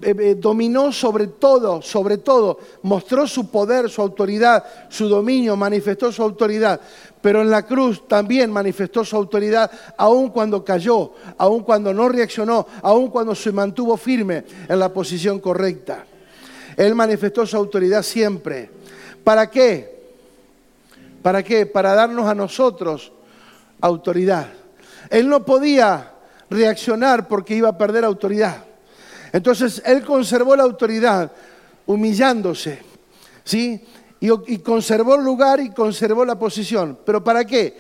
eh, 0.03 0.15
eh, 0.19 0.35
dominó 0.35 0.91
sobre 0.91 1.25
todo, 1.25 1.81
sobre 1.81 2.19
todo, 2.19 2.59
mostró 2.83 3.25
su 3.25 3.49
poder, 3.49 3.89
su 3.89 4.03
autoridad, 4.03 4.63
su 4.87 5.09
dominio, 5.09 5.55
manifestó 5.55 6.11
su 6.11 6.21
autoridad, 6.21 6.79
pero 7.19 7.41
en 7.41 7.49
la 7.49 7.65
cruz 7.65 8.07
también 8.07 8.51
manifestó 8.51 9.03
su 9.03 9.15
autoridad, 9.15 9.71
aun 9.97 10.29
cuando 10.29 10.63
cayó, 10.63 11.13
aun 11.39 11.63
cuando 11.63 11.91
no 11.91 12.07
reaccionó, 12.07 12.67
aun 12.83 13.09
cuando 13.09 13.33
se 13.33 13.51
mantuvo 13.51 13.97
firme 13.97 14.43
en 14.67 14.77
la 14.77 14.93
posición 14.93 15.39
correcta. 15.39 16.05
Él 16.77 16.93
manifestó 16.93 17.47
su 17.47 17.57
autoridad 17.57 18.03
siempre. 18.03 18.69
¿Para 19.23 19.49
qué? 19.49 20.11
¿Para 21.23 21.41
qué? 21.41 21.65
Para 21.65 21.95
darnos 21.95 22.27
a 22.27 22.35
nosotros 22.35 23.11
autoridad. 23.81 24.47
Él 25.09 25.27
no 25.27 25.43
podía 25.43 26.11
reaccionar 26.47 27.27
porque 27.27 27.55
iba 27.55 27.69
a 27.69 27.77
perder 27.77 28.05
autoridad. 28.05 28.68
Entonces 29.31 29.81
él 29.85 30.03
conservó 30.03 30.55
la 30.55 30.63
autoridad 30.63 31.31
humillándose, 31.85 32.79
¿sí? 33.43 33.81
Y, 34.19 34.57
conservó 34.59 35.15
el 35.15 35.23
lugar 35.23 35.59
y 35.59 35.71
conservó 35.71 36.25
la 36.25 36.37
posición. 36.37 36.99
¿Pero 37.05 37.23
para 37.23 37.45
qué? 37.45 37.75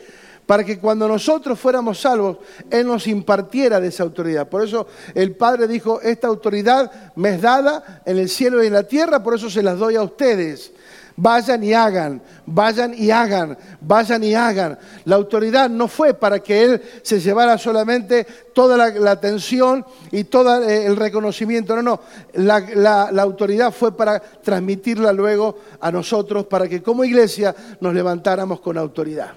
Para 0.45 0.63
que 0.63 0.79
cuando 0.79 1.07
nosotros 1.07 1.59
fuéramos 1.59 1.99
salvos, 1.99 2.37
Él 2.71 2.87
nos 2.87 3.05
impartiera 3.07 3.79
de 3.79 3.89
esa 3.89 4.03
autoridad. 4.03 4.47
Por 4.47 4.63
eso 4.63 4.87
el 5.13 5.35
Padre 5.35 5.67
dijo, 5.67 6.01
esta 6.01 6.27
autoridad 6.27 7.13
me 7.15 7.35
es 7.35 7.41
dada 7.41 8.01
en 8.05 8.17
el 8.17 8.29
cielo 8.29 8.63
y 8.63 8.67
en 8.67 8.73
la 8.73 8.83
tierra, 8.83 9.21
por 9.21 9.35
eso 9.35 9.49
se 9.49 9.61
las 9.61 9.77
doy 9.77 9.95
a 9.95 10.01
ustedes. 10.01 10.71
Vayan 11.21 11.61
y 11.65 11.73
hagan, 11.73 12.21
vayan 12.45 12.93
y 12.93 13.11
hagan, 13.11 13.57
vayan 13.81 14.23
y 14.23 14.33
hagan. 14.33 14.79
La 15.03 15.17
autoridad 15.17 15.69
no 15.69 15.89
fue 15.89 16.13
para 16.13 16.39
que 16.39 16.63
él 16.63 16.81
se 17.01 17.19
llevara 17.19 17.57
solamente 17.57 18.25
toda 18.53 18.77
la, 18.77 19.11
atención 19.11 19.85
y 20.11 20.23
todo 20.23 20.63
eh, 20.63 20.85
el 20.85 20.95
reconocimiento, 20.95 21.75
no, 21.75 21.81
no. 21.81 21.99
La, 22.35 22.61
la 23.11 23.21
autoridad 23.21 23.73
fue 23.73 23.97
para 23.97 24.17
transmitirla 24.21 25.11
luego 25.11 25.57
a 25.81 25.91
nosotros, 25.91 26.45
para 26.45 26.69
que 26.69 26.81
como 26.81 27.03
iglesia 27.03 27.53
nos 27.81 27.93
levantáramos 27.93 28.61
con 28.61 28.77
autoridad. 28.77 29.33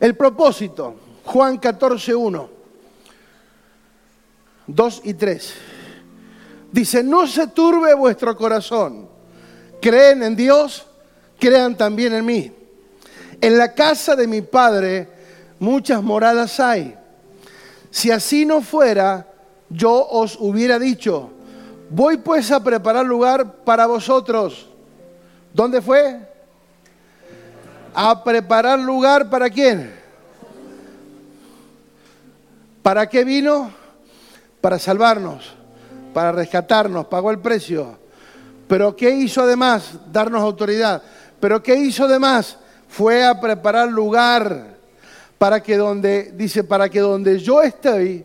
El 0.00 0.16
propósito, 0.16 0.96
Juan 1.24 1.58
14, 1.58 2.16
1, 2.16 2.50
2 4.66 5.00
y 5.04 5.14
3. 5.14 5.54
Dice, 6.72 7.04
no 7.04 7.28
se 7.28 7.46
turbe 7.46 7.94
vuestro 7.94 8.36
corazón 8.36 9.11
creen 9.82 10.22
en 10.22 10.36
Dios, 10.36 10.86
crean 11.38 11.76
también 11.76 12.14
en 12.14 12.24
mí. 12.24 12.52
En 13.40 13.58
la 13.58 13.74
casa 13.74 14.16
de 14.16 14.26
mi 14.28 14.40
Padre 14.40 15.08
muchas 15.58 16.02
moradas 16.02 16.58
hay. 16.60 16.96
Si 17.90 18.10
así 18.10 18.46
no 18.46 18.62
fuera, 18.62 19.26
yo 19.68 20.06
os 20.08 20.38
hubiera 20.40 20.78
dicho, 20.78 21.30
voy 21.90 22.18
pues 22.18 22.50
a 22.52 22.62
preparar 22.62 23.04
lugar 23.04 23.64
para 23.64 23.86
vosotros. 23.86 24.68
¿Dónde 25.52 25.82
fue? 25.82 26.16
A 27.92 28.24
preparar 28.24 28.78
lugar 28.78 29.28
para 29.28 29.50
quién? 29.50 29.92
¿Para 32.82 33.08
qué 33.08 33.24
vino? 33.24 33.70
Para 34.60 34.78
salvarnos, 34.78 35.52
para 36.14 36.32
rescatarnos, 36.32 37.06
pagó 37.06 37.32
el 37.32 37.40
precio 37.40 38.01
pero 38.72 38.96
¿qué 38.96 39.10
hizo 39.10 39.42
además? 39.42 39.98
Darnos 40.10 40.40
autoridad. 40.40 41.02
Pero 41.38 41.62
¿qué 41.62 41.74
hizo 41.74 42.06
además? 42.06 42.56
Fue 42.88 43.22
a 43.22 43.38
preparar 43.38 43.90
lugar 43.90 44.78
para 45.36 45.62
que 45.62 45.76
donde, 45.76 46.32
dice, 46.34 46.64
para 46.64 46.88
que 46.88 47.00
donde 47.00 47.38
yo 47.38 47.60
estoy, 47.60 48.24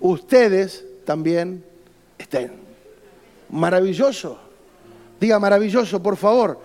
ustedes 0.00 0.82
también 1.04 1.62
estén. 2.16 2.52
Maravilloso. 3.50 4.38
Diga 5.20 5.38
maravilloso, 5.38 6.02
por 6.02 6.16
favor. 6.16 6.58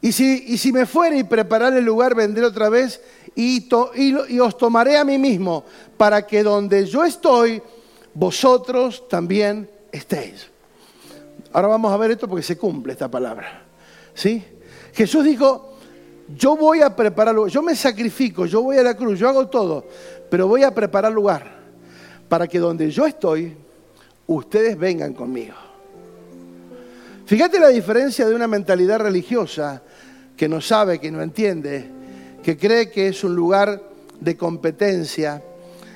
Y 0.00 0.12
si, 0.12 0.44
y 0.46 0.58
si 0.58 0.70
me 0.70 0.86
fuera 0.86 1.16
y 1.16 1.24
preparar 1.24 1.76
el 1.76 1.84
lugar, 1.84 2.14
vendré 2.14 2.44
otra 2.44 2.68
vez 2.68 3.02
y, 3.34 3.68
y 4.28 4.38
os 4.38 4.56
tomaré 4.56 4.96
a 4.96 5.04
mí 5.04 5.18
mismo, 5.18 5.64
para 5.96 6.24
que 6.24 6.44
donde 6.44 6.86
yo 6.86 7.04
estoy, 7.04 7.60
vosotros 8.14 9.08
también 9.08 9.68
estéis. 9.92 10.48
Ahora 11.52 11.68
vamos 11.68 11.92
a 11.92 11.96
ver 11.96 12.12
esto 12.12 12.28
porque 12.28 12.42
se 12.42 12.56
cumple 12.56 12.92
esta 12.92 13.10
palabra. 13.10 13.64
¿Sí? 14.14 14.42
Jesús 14.92 15.24
dijo, 15.24 15.76
yo 16.36 16.56
voy 16.56 16.80
a 16.80 16.94
preparar 16.94 17.34
lugar, 17.34 17.50
yo 17.50 17.62
me 17.62 17.74
sacrifico, 17.74 18.46
yo 18.46 18.62
voy 18.62 18.76
a 18.76 18.82
la 18.82 18.94
cruz, 18.94 19.18
yo 19.18 19.28
hago 19.28 19.48
todo, 19.48 19.86
pero 20.28 20.46
voy 20.46 20.62
a 20.62 20.74
preparar 20.74 21.12
lugar 21.12 21.60
para 22.28 22.46
que 22.46 22.58
donde 22.58 22.90
yo 22.90 23.06
estoy, 23.06 23.56
ustedes 24.26 24.78
vengan 24.78 25.12
conmigo. 25.12 25.54
Fíjate 27.26 27.58
la 27.58 27.68
diferencia 27.68 28.28
de 28.28 28.34
una 28.34 28.46
mentalidad 28.46 29.00
religiosa 29.00 29.82
que 30.36 30.48
no 30.48 30.60
sabe, 30.60 30.98
que 30.98 31.10
no 31.10 31.22
entiende, 31.22 31.88
que 32.42 32.56
cree 32.56 32.90
que 32.90 33.08
es 33.08 33.22
un 33.24 33.34
lugar 33.34 33.82
de 34.20 34.36
competencia, 34.36 35.42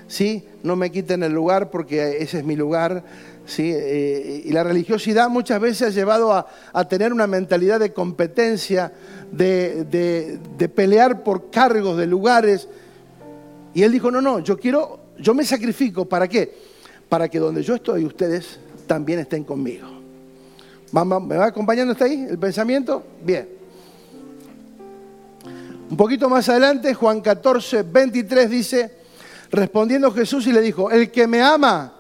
¿sí? 0.07 0.47
No 0.63 0.77
me 0.77 0.91
quiten 0.91 1.23
el 1.23 1.33
lugar 1.33 1.71
porque 1.71 2.19
ese 2.19 2.39
es 2.39 2.45
mi 2.45 2.57
lugar, 2.57 3.05
¿sí? 3.47 3.73
Eh, 3.75 4.43
y 4.45 4.53
la 4.53 4.65
religiosidad 4.65 5.29
muchas 5.29 5.61
veces 5.61 5.89
ha 5.89 5.91
llevado 5.91 6.33
a, 6.33 6.89
tener 6.89 7.13
una 7.13 7.27
mentalidad 7.27 7.81
de 7.81 7.93
competencia, 7.93 8.93
de, 9.31 9.85
de, 9.85 10.69
pelear 10.69 11.23
por 11.23 11.51
cargos, 11.51 11.97
de 11.97 12.07
lugares. 12.07 12.69
Y 13.75 13.83
él 13.83 13.93
dijo, 13.93 14.11
no, 14.11 14.21
no, 14.21 14.41
yo 14.41 14.59
quiero, 14.59 15.01
yo 15.19 15.35
me 15.35 15.45
sacrifico, 15.45 16.05
¿para 16.05 16.29
qué? 16.29 16.55
Para 17.09 17.29
que 17.29 17.39
donde 17.39 17.63
yo 17.63 17.75
estoy 17.75 18.05
ustedes 18.05 18.59
también 18.87 19.21
estén 19.21 19.45
conmigo. 19.45 19.89
¿Me 20.93 21.37
va 21.37 21.47
acompañando 21.47 21.93
hasta 21.93 22.05
ahí 22.05 22.27
el 22.31 22.39
pensamiento? 22.39 23.03
Bien. 23.25 23.49
Un 25.91 25.97
poquito 25.97 26.29
más 26.29 26.49
adelante, 26.49 26.95
Juan 26.95 27.21
14, 27.21 27.83
23 27.83 28.51
dice, 28.51 28.93
respondiendo 29.51 30.13
Jesús 30.13 30.47
y 30.47 30.53
le 30.53 30.61
dijo, 30.61 30.91
el 30.91 31.11
que 31.11 31.27
me 31.27 31.43
ama, 31.43 31.94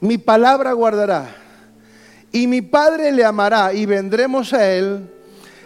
mi 0.00 0.18
palabra 0.18 0.72
guardará, 0.72 1.34
y 2.32 2.46
mi 2.46 2.62
Padre 2.62 3.12
le 3.12 3.24
amará, 3.24 3.72
y 3.72 3.86
vendremos 3.86 4.52
a 4.52 4.70
él 4.70 5.08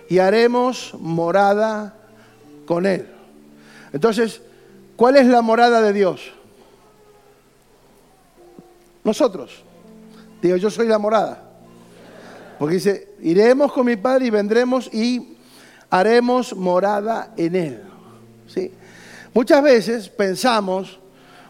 y 0.09 0.19
haremos 0.19 0.95
morada 0.99 1.95
con 2.67 2.87
él. 2.87 3.09
Entonces, 3.93 4.41
¿cuál 4.97 5.17
es 5.17 5.27
la 5.27 5.43
morada 5.43 5.81
de 5.83 5.93
Dios? 5.93 6.33
Nosotros. 9.05 9.65
Digo, 10.43 10.57
yo 10.57 10.71
soy 10.71 10.87
la 10.87 10.99
morada. 10.99 11.43
Porque 12.59 12.75
dice, 12.75 13.09
iremos 13.21 13.73
con 13.73 13.87
mi 13.87 13.97
Padre 13.97 14.27
y 14.27 14.31
vendremos 14.31 14.93
y 14.93 15.37
haremos 15.91 16.55
morada 16.55 17.33
en 17.37 17.57
Él. 17.57 17.83
¿Sí? 18.47 18.73
Muchas 19.33 19.63
veces 19.63 20.09
pensamos 20.09 20.99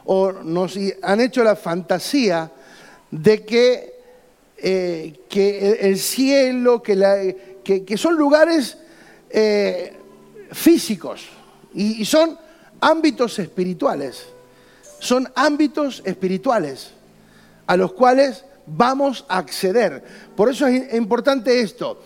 o 0.05 0.33
nos 0.33 0.79
han 1.03 1.21
hecho 1.21 1.43
la 1.43 1.57
fantasía 1.57 2.51
de 3.11 3.45
que, 3.45 3.95
eh, 4.59 5.21
que 5.29 5.73
el 5.81 5.99
cielo, 5.99 6.83
que, 6.83 6.97
la, 6.97 7.17
que, 7.63 7.97
son 7.97 8.17
lugares 8.17 8.79
eh, 9.31 9.95
físicos 10.53 11.29
y 11.75 12.05
son 12.05 12.39
ámbitos 12.81 13.39
espirituales. 13.39 14.27
Son 15.01 15.31
ámbitos 15.37 16.03
espirituales 16.05 16.91
a 17.67 17.77
los 17.77 17.93
cuales 17.93 18.45
vamos 18.67 19.25
a 19.29 19.39
acceder. 19.39 20.03
Por 20.37 20.51
eso 20.51 20.67
es 20.67 20.95
importante 20.95 21.61
esto, 21.61 22.03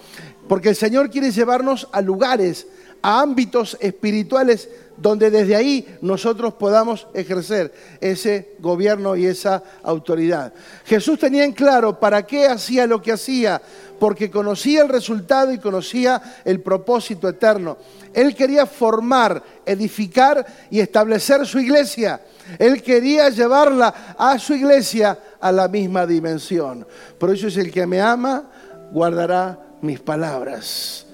porque 0.49 0.71
el 0.71 0.77
Señor 0.77 1.11
quiere 1.11 1.31
llevarnos 1.31 1.89
a 1.93 2.01
lugares, 2.01 2.67
a 3.01 3.21
ámbitos 3.21 3.77
espirituales 3.81 4.69
donde 5.03 5.33
desde 5.33 5.57
ahí 5.57 5.99
nosotros 6.01 6.55
podamos 6.55 7.09
ejercer 7.13 7.75
ese 8.01 8.55
gobierno 8.61 9.17
y 9.17 9.27
esa 9.27 9.61
autoridad. 9.83 10.53
Jesús 10.85 11.19
tenía 11.19 11.45
en 11.45 11.53
claro 11.53 11.99
para 11.99 12.25
qué 12.25 12.47
hacía 12.47 12.87
lo 12.87 13.03
que 13.03 13.11
hacía, 13.11 13.61
porque 13.99 14.31
conocía 14.31 14.83
el 14.83 14.89
resultado 14.89 15.53
y 15.53 15.59
conocía 15.59 16.23
el 16.45 16.61
propósito 16.61 17.29
eterno. 17.29 17.79
Él 18.15 18.35
quería 18.37 18.65
formar, 18.65 19.43
edificar 19.67 20.47
y 20.71 20.79
establecer 20.79 21.45
su 21.47 21.59
iglesia. 21.59 22.21
Él 22.59 22.81
quería 22.81 23.29
llevarla 23.29 24.15
a 24.17 24.39
su 24.39 24.55
iglesia 24.55 25.19
a 25.41 25.51
la 25.51 25.67
misma 25.67 26.07
dimensión. 26.07 26.87
Por 27.19 27.31
eso 27.31 27.49
es 27.49 27.57
el 27.57 27.73
que 27.73 27.87
me 27.87 28.01
ama, 28.01 28.49
guardará 28.93 29.59
mis 29.81 29.99
palabras. 29.99 31.07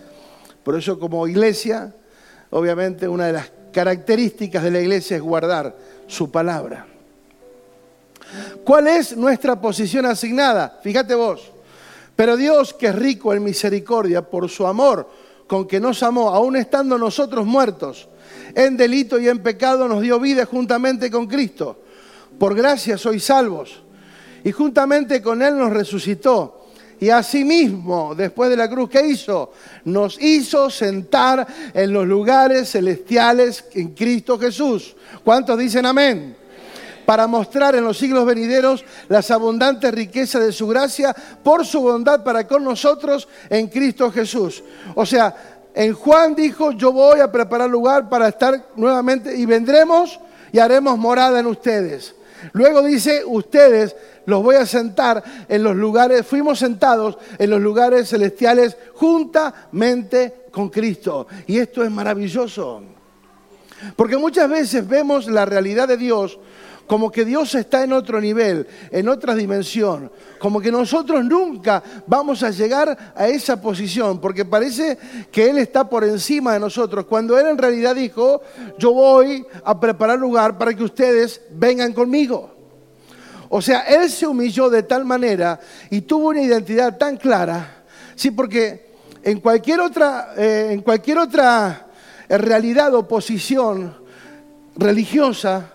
Por 0.62 0.76
eso 0.76 0.98
como 0.98 1.26
iglesia, 1.26 1.94
obviamente 2.50 3.08
una 3.08 3.26
de 3.26 3.32
las 3.32 3.57
características 3.72 4.62
de 4.62 4.70
la 4.70 4.80
iglesia 4.80 5.16
es 5.16 5.22
guardar 5.22 5.76
su 6.06 6.30
palabra. 6.30 6.86
¿Cuál 8.64 8.88
es 8.88 9.16
nuestra 9.16 9.60
posición 9.60 10.06
asignada? 10.06 10.78
Fíjate 10.82 11.14
vos. 11.14 11.50
Pero 12.14 12.36
Dios, 12.36 12.74
que 12.74 12.88
es 12.88 12.94
rico 12.94 13.32
en 13.32 13.44
misericordia 13.44 14.22
por 14.22 14.48
su 14.48 14.66
amor, 14.66 15.08
con 15.46 15.66
que 15.66 15.80
nos 15.80 16.02
amó, 16.02 16.30
aun 16.30 16.56
estando 16.56 16.98
nosotros 16.98 17.46
muertos, 17.46 18.08
en 18.54 18.76
delito 18.76 19.18
y 19.18 19.28
en 19.28 19.42
pecado, 19.42 19.88
nos 19.88 20.02
dio 20.02 20.18
vida 20.20 20.44
juntamente 20.44 21.10
con 21.10 21.26
Cristo. 21.26 21.78
Por 22.38 22.54
gracia 22.54 22.98
sois 22.98 23.24
salvos. 23.24 23.82
Y 24.44 24.52
juntamente 24.52 25.22
con 25.22 25.42
Él 25.42 25.56
nos 25.56 25.70
resucitó 25.70 26.57
y 27.00 27.10
asimismo, 27.10 28.14
después 28.14 28.50
de 28.50 28.56
la 28.56 28.68
cruz, 28.68 28.90
¿qué 28.90 29.06
hizo? 29.06 29.52
Nos 29.84 30.20
hizo 30.20 30.68
sentar 30.68 31.46
en 31.72 31.92
los 31.92 32.06
lugares 32.06 32.70
celestiales 32.72 33.64
en 33.74 33.94
Cristo 33.94 34.38
Jesús. 34.38 34.96
¿Cuántos 35.22 35.58
dicen 35.58 35.86
amén? 35.86 36.36
Para 37.06 37.26
mostrar 37.26 37.74
en 37.76 37.84
los 37.84 37.96
siglos 37.96 38.26
venideros 38.26 38.84
las 39.08 39.30
abundantes 39.30 39.94
riquezas 39.94 40.42
de 40.42 40.52
su 40.52 40.66
gracia 40.66 41.14
por 41.42 41.64
su 41.64 41.80
bondad 41.80 42.24
para 42.24 42.46
con 42.46 42.64
nosotros 42.64 43.28
en 43.48 43.68
Cristo 43.68 44.10
Jesús. 44.10 44.62
O 44.94 45.06
sea, 45.06 45.60
en 45.74 45.94
Juan 45.94 46.34
dijo, 46.34 46.72
yo 46.72 46.92
voy 46.92 47.20
a 47.20 47.30
preparar 47.30 47.70
lugar 47.70 48.08
para 48.08 48.28
estar 48.28 48.70
nuevamente 48.74 49.36
y 49.36 49.46
vendremos 49.46 50.18
y 50.50 50.58
haremos 50.58 50.98
morada 50.98 51.38
en 51.38 51.46
ustedes. 51.46 52.14
Luego 52.52 52.82
dice, 52.82 53.22
ustedes 53.24 53.94
los 54.26 54.42
voy 54.42 54.56
a 54.56 54.66
sentar 54.66 55.22
en 55.48 55.62
los 55.62 55.76
lugares, 55.76 56.26
fuimos 56.26 56.58
sentados 56.58 57.18
en 57.38 57.50
los 57.50 57.60
lugares 57.60 58.08
celestiales 58.08 58.76
juntamente 58.94 60.46
con 60.50 60.68
Cristo. 60.68 61.26
Y 61.46 61.58
esto 61.58 61.82
es 61.82 61.90
maravilloso. 61.90 62.82
Porque 63.96 64.16
muchas 64.16 64.48
veces 64.50 64.86
vemos 64.86 65.26
la 65.28 65.44
realidad 65.44 65.88
de 65.88 65.96
Dios 65.96 66.38
como 66.88 67.12
que 67.12 67.24
Dios 67.24 67.54
está 67.54 67.84
en 67.84 67.92
otro 67.92 68.20
nivel, 68.20 68.66
en 68.90 69.08
otra 69.08 69.34
dimensión, 69.34 70.10
como 70.38 70.60
que 70.60 70.72
nosotros 70.72 71.24
nunca 71.24 71.82
vamos 72.06 72.42
a 72.42 72.50
llegar 72.50 73.12
a 73.14 73.28
esa 73.28 73.60
posición, 73.60 74.20
porque 74.20 74.44
parece 74.44 74.98
que 75.30 75.50
Él 75.50 75.58
está 75.58 75.88
por 75.88 76.02
encima 76.02 76.54
de 76.54 76.60
nosotros, 76.60 77.04
cuando 77.04 77.38
Él 77.38 77.46
en 77.46 77.58
realidad 77.58 77.94
dijo, 77.94 78.40
yo 78.78 78.92
voy 78.92 79.46
a 79.64 79.78
preparar 79.78 80.18
lugar 80.18 80.56
para 80.56 80.74
que 80.74 80.82
ustedes 80.82 81.42
vengan 81.50 81.92
conmigo. 81.92 82.56
O 83.50 83.62
sea, 83.62 83.80
él 83.80 84.10
se 84.10 84.26
humilló 84.26 84.68
de 84.68 84.82
tal 84.82 85.04
manera 85.04 85.58
y 85.90 86.02
tuvo 86.02 86.28
una 86.28 86.42
identidad 86.42 86.98
tan 86.98 87.16
clara, 87.16 87.82
sí, 88.14 88.30
porque 88.30 88.88
en 89.22 89.40
cualquier 89.40 89.80
otra, 89.80 90.34
eh, 90.36 90.68
en 90.70 90.82
cualquier 90.82 91.18
otra 91.18 91.86
eh, 92.28 92.38
realidad 92.38 92.94
o 92.94 93.08
posición 93.08 93.94
religiosa, 94.76 95.72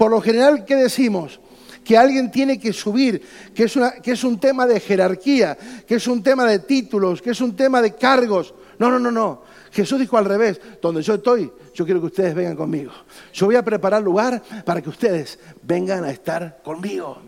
por 0.00 0.10
lo 0.10 0.22
general, 0.22 0.64
¿qué 0.64 0.76
decimos? 0.76 1.40
Que 1.84 1.98
alguien 1.98 2.30
tiene 2.30 2.58
que 2.58 2.72
subir, 2.72 3.20
que 3.54 3.64
es, 3.64 3.78
que 4.02 4.12
es 4.12 4.24
un 4.24 4.40
tema 4.40 4.66
de 4.66 4.80
jerarquía, 4.80 5.58
que 5.86 5.96
es 5.96 6.06
un 6.06 6.22
tema 6.22 6.46
de 6.46 6.60
títulos, 6.60 7.20
que 7.20 7.32
es 7.32 7.40
un 7.42 7.54
tema 7.54 7.82
de 7.82 7.94
cargos. 7.94 8.54
No, 8.78 8.90
no, 8.90 8.98
no, 8.98 9.10
no. 9.10 9.42
Jesús 9.70 10.00
dijo 10.00 10.16
al 10.16 10.24
revés, 10.24 10.58
donde 10.80 11.02
yo 11.02 11.16
estoy, 11.16 11.52
yo 11.74 11.84
quiero 11.84 12.00
que 12.00 12.06
ustedes 12.06 12.34
vengan 12.34 12.56
conmigo. 12.56 12.92
Yo 13.34 13.44
voy 13.44 13.56
a 13.56 13.62
preparar 13.62 14.02
lugar 14.02 14.42
para 14.64 14.80
que 14.80 14.88
ustedes 14.88 15.38
vengan 15.60 16.02
a 16.04 16.10
estar 16.10 16.62
conmigo. 16.64 17.18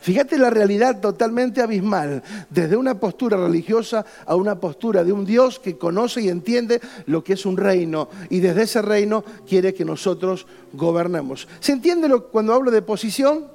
Fíjate 0.00 0.38
la 0.38 0.50
realidad 0.50 1.00
totalmente 1.00 1.60
abismal, 1.60 2.22
desde 2.50 2.76
una 2.76 2.98
postura 2.98 3.36
religiosa 3.36 4.04
a 4.26 4.34
una 4.34 4.58
postura 4.58 5.04
de 5.04 5.12
un 5.12 5.24
Dios 5.24 5.58
que 5.58 5.76
conoce 5.76 6.22
y 6.22 6.28
entiende 6.28 6.80
lo 7.06 7.24
que 7.24 7.34
es 7.34 7.44
un 7.44 7.56
reino 7.56 8.08
y 8.30 8.40
desde 8.40 8.62
ese 8.62 8.82
reino 8.82 9.24
quiere 9.46 9.74
que 9.74 9.84
nosotros 9.84 10.46
gobernemos. 10.72 11.48
¿Se 11.60 11.72
entiende 11.72 12.08
lo, 12.08 12.28
cuando 12.28 12.54
hablo 12.54 12.70
de 12.70 12.82
posición? 12.82 13.46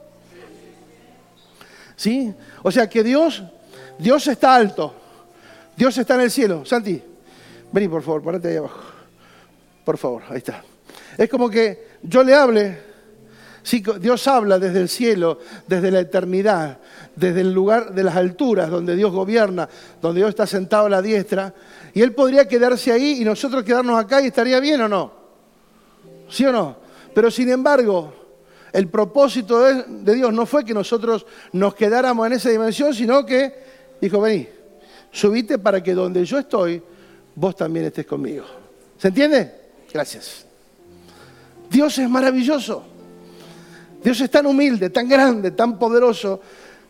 ¿Sí? 1.96 2.34
O 2.62 2.72
sea 2.72 2.90
que 2.90 3.04
Dios, 3.04 3.44
Dios 3.98 4.28
está 4.28 4.56
alto, 4.56 4.94
Dios 5.78 5.98
está 5.98 6.16
en 6.16 6.22
el 6.22 6.32
cielo. 6.32 6.66
Santi, 6.66 7.02
vení 7.72 7.88
por 7.88 8.04
favor, 8.04 8.24
párate 8.24 8.50
ahí 8.50 8.58
abajo. 8.58 8.82
Por 9.86 9.98
favor, 9.98 10.24
ahí 10.30 10.38
está. 10.38 10.64
Es 11.18 11.30
como 11.30 11.50
que 11.50 11.88
yo 12.02 12.24
le 12.24 12.34
hable, 12.34 12.93
sí, 13.64 13.84
Dios 14.00 14.28
habla 14.28 14.60
desde 14.60 14.80
el 14.82 14.90
cielo, 14.90 15.40
desde 15.68 15.90
la 15.90 16.02
eternidad, 16.02 16.78
desde 17.16 17.42
el 17.42 17.54
lugar 17.54 17.94
de 17.94 18.04
las 18.04 18.16
alturas 18.16 18.70
donde 18.70 18.96
Dios 18.96 19.12
gobierna, 19.12 19.68
donde 20.02 20.20
Dios 20.20 20.30
está 20.30 20.46
sentado 20.46 20.86
a 20.86 20.90
la 20.90 21.02
diestra, 21.02 21.54
y 21.94 22.02
Él 22.02 22.14
podría 22.14 22.48
quedarse 22.48 22.92
ahí 22.92 23.22
y 23.22 23.26
nosotros 23.26 23.64
quedarnos 23.64 24.00
acá 24.00 24.22
y 24.22 24.28
estaría 24.28 24.60
bien 24.60 24.82
o 24.82 24.88
no. 24.88 25.12
¿Sí 26.30 26.46
o 26.46 26.52
no? 26.52 26.78
Pero 27.14 27.32
sin 27.32 27.50
embargo, 27.50 28.14
el 28.72 28.88
propósito 28.88 29.62
de, 29.62 29.84
de 29.88 30.16
Dios 30.16 30.34
no 30.34 30.46
fue 30.46 30.66
que 30.66 30.74
nosotros 30.74 31.26
nos 31.52 31.76
quedáramos 31.76 32.28
en 32.28 32.34
esa 32.34 32.50
dimensión, 32.50 32.94
sino 32.94 33.26
que 33.26 33.54
dijo, 34.02 34.20
vení, 34.20 34.48
subite 35.12 35.60
para 35.60 35.82
que 35.82 35.94
donde 35.94 36.26
yo 36.26 36.40
estoy, 36.40 36.82
vos 37.36 37.56
también 37.56 37.86
estés 37.86 38.06
conmigo. 38.06 38.46
¿Se 38.98 39.10
entiende? 39.10 39.54
Gracias. 39.94 40.46
Dios 41.70 41.98
es 41.98 42.10
maravilloso. 42.10 42.93
Dios 44.04 44.20
es 44.22 44.30
tan 44.30 44.46
humilde, 44.46 44.90
tan 44.90 45.08
grande, 45.08 45.52
tan 45.52 45.80
poderoso, 45.80 46.42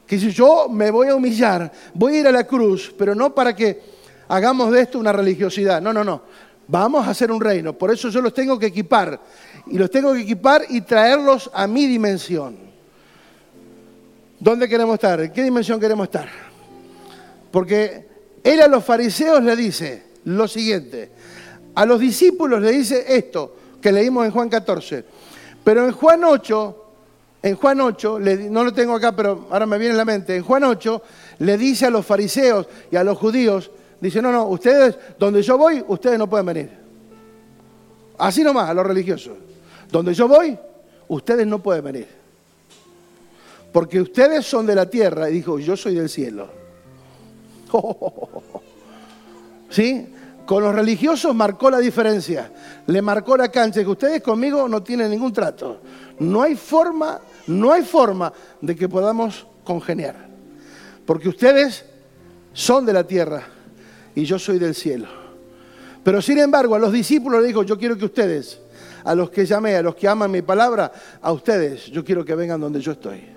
que 0.06 0.20
si 0.20 0.32
yo 0.32 0.68
me 0.70 0.92
voy 0.92 1.08
a 1.08 1.16
humillar, 1.16 1.72
voy 1.94 2.16
a 2.16 2.20
ir 2.22 2.28
a 2.28 2.32
la 2.32 2.46
cruz, 2.46 2.94
pero 2.98 3.14
no 3.14 3.34
para 3.34 3.56
que 3.56 3.82
hagamos 4.28 4.72
de 4.72 4.82
esto 4.82 5.00
una 5.00 5.12
religiosidad. 5.12 5.82
No, 5.82 5.94
no, 5.94 6.04
no. 6.04 6.22
Vamos 6.68 7.06
a 7.08 7.12
hacer 7.12 7.32
un 7.32 7.42
reino. 7.42 7.74
Por 7.74 7.92
eso 7.92 8.10
yo 8.10 8.22
los 8.22 8.34
tengo 8.34 8.58
que 8.58 8.68
equipar. 8.68 9.20
Y 9.68 9.78
los 9.78 9.92
tengo 9.92 10.14
que 10.14 10.22
equipar 10.22 10.64
y 10.70 10.82
traerlos 10.82 11.50
a 11.54 11.68
mi 11.68 11.86
dimensión. 11.86 12.58
¿Dónde 14.40 14.68
queremos 14.68 14.96
estar? 14.96 15.22
¿En 15.22 15.32
qué 15.32 15.44
dimensión 15.44 15.80
queremos 15.80 16.06
estar? 16.06 16.28
Porque 17.52 18.08
él 18.44 18.62
a 18.62 18.68
los 18.68 18.84
fariseos 18.84 19.42
le 19.44 19.56
dice 19.56 20.04
lo 20.26 20.48
siguiente. 20.48 21.12
A 21.76 21.86
los 21.86 22.00
discípulos 22.00 22.62
le 22.62 22.72
dice 22.72 23.06
esto 23.08 23.56
que 23.82 23.92
leímos 23.92 24.26
en 24.26 24.32
Juan 24.32 24.50
14. 24.50 25.06
Pero 25.64 25.86
en 25.86 25.92
Juan 25.92 26.24
8, 26.24 26.83
en 27.44 27.58
Juan 27.58 27.82
8, 27.82 28.20
no 28.50 28.64
lo 28.64 28.74
tengo 28.74 28.96
acá, 28.96 29.14
pero 29.14 29.48
ahora 29.52 29.66
me 29.66 29.78
viene 29.78 29.92
en 29.92 29.98
la 29.98 30.06
mente, 30.06 30.34
en 30.34 30.44
Juan 30.44 30.64
8 30.64 31.02
le 31.40 31.58
dice 31.58 31.86
a 31.86 31.90
los 31.90 32.06
fariseos 32.06 32.68
y 32.90 32.96
a 32.96 33.04
los 33.04 33.18
judíos, 33.18 33.70
dice, 34.00 34.22
no, 34.22 34.32
no, 34.32 34.46
ustedes, 34.46 34.98
donde 35.20 35.42
yo 35.42 35.58
voy, 35.58 35.84
ustedes 35.86 36.18
no 36.18 36.30
pueden 36.30 36.46
venir. 36.46 36.70
Así 38.18 38.44
nomás, 38.44 38.70
a 38.70 38.74
los 38.74 38.86
religiosos. 38.86 39.34
Donde 39.92 40.14
yo 40.14 40.30
voy, 40.30 40.58
ustedes 41.10 41.46
no 41.46 41.62
pueden 41.62 41.84
venir. 41.84 42.08
Porque 43.74 44.00
ustedes 44.00 44.46
son 44.46 44.66
de 44.66 44.76
la 44.76 44.90
tierra 44.90 45.30
y 45.30 45.34
dijo, 45.34 45.60
yo 45.60 45.76
soy 45.76 45.96
del 45.96 46.08
cielo. 46.08 46.48
¿Sí? 49.70 50.08
Con 50.46 50.64
los 50.64 50.76
religiosos 50.76 51.34
marcó 51.36 51.70
la 51.70 51.80
diferencia. 51.80 52.52
Le 52.88 53.02
marcó 53.02 53.36
la 53.36 53.50
cancha 53.50 53.82
que 53.82 53.90
ustedes 53.90 54.22
conmigo 54.22 54.70
no 54.70 54.84
tienen 54.84 55.10
ningún 55.10 55.34
trato. 55.34 55.80
No 56.20 56.44
hay 56.44 56.56
forma, 56.56 57.20
no 57.48 57.72
hay 57.72 57.84
forma 57.84 58.32
de 58.62 58.76
que 58.76 58.90
podamos 58.90 59.48
congeniar. 59.64 60.28
Porque 61.06 61.30
ustedes 61.30 61.86
son 62.54 62.86
de 62.86 62.94
la 62.94 63.06
tierra 63.06 63.44
y 64.16 64.24
yo 64.26 64.40
soy 64.40 64.60
del 64.60 64.76
cielo. 64.76 65.08
Pero 66.04 66.22
sin 66.22 66.40
embargo, 66.40 66.76
a 66.76 66.80
los 66.80 66.92
discípulos 66.92 67.40
les 67.42 67.48
dijo, 67.48 67.64
yo 67.64 67.78
quiero 67.78 67.98
que 67.98 68.06
ustedes, 68.06 68.60
a 69.04 69.16
los 69.16 69.30
que 69.30 69.46
llamé, 69.46 69.76
a 69.76 69.82
los 69.82 69.96
que 69.96 70.08
aman 70.08 70.32
mi 70.32 70.42
palabra, 70.42 70.92
a 71.22 71.32
ustedes, 71.32 71.86
yo 71.88 72.04
quiero 72.04 72.26
que 72.26 72.36
vengan 72.36 72.60
donde 72.60 72.82
yo 72.82 72.92
estoy. 72.92 73.34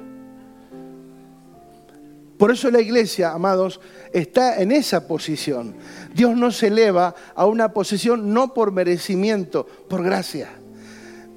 Por 2.37 2.51
eso 2.51 2.71
la 2.71 2.81
iglesia, 2.81 3.33
amados, 3.33 3.81
está 4.13 4.61
en 4.61 4.71
esa 4.73 5.09
posición. 5.09 5.75
Dios 6.15 6.37
no 6.37 6.51
se 6.51 6.67
eleva 6.67 7.15
a 7.35 7.47
una 7.47 7.73
posición 7.73 8.35
no 8.35 8.53
por 8.53 8.73
merecimiento, 8.73 9.67
por 9.89 10.03
gracia. 10.03 10.51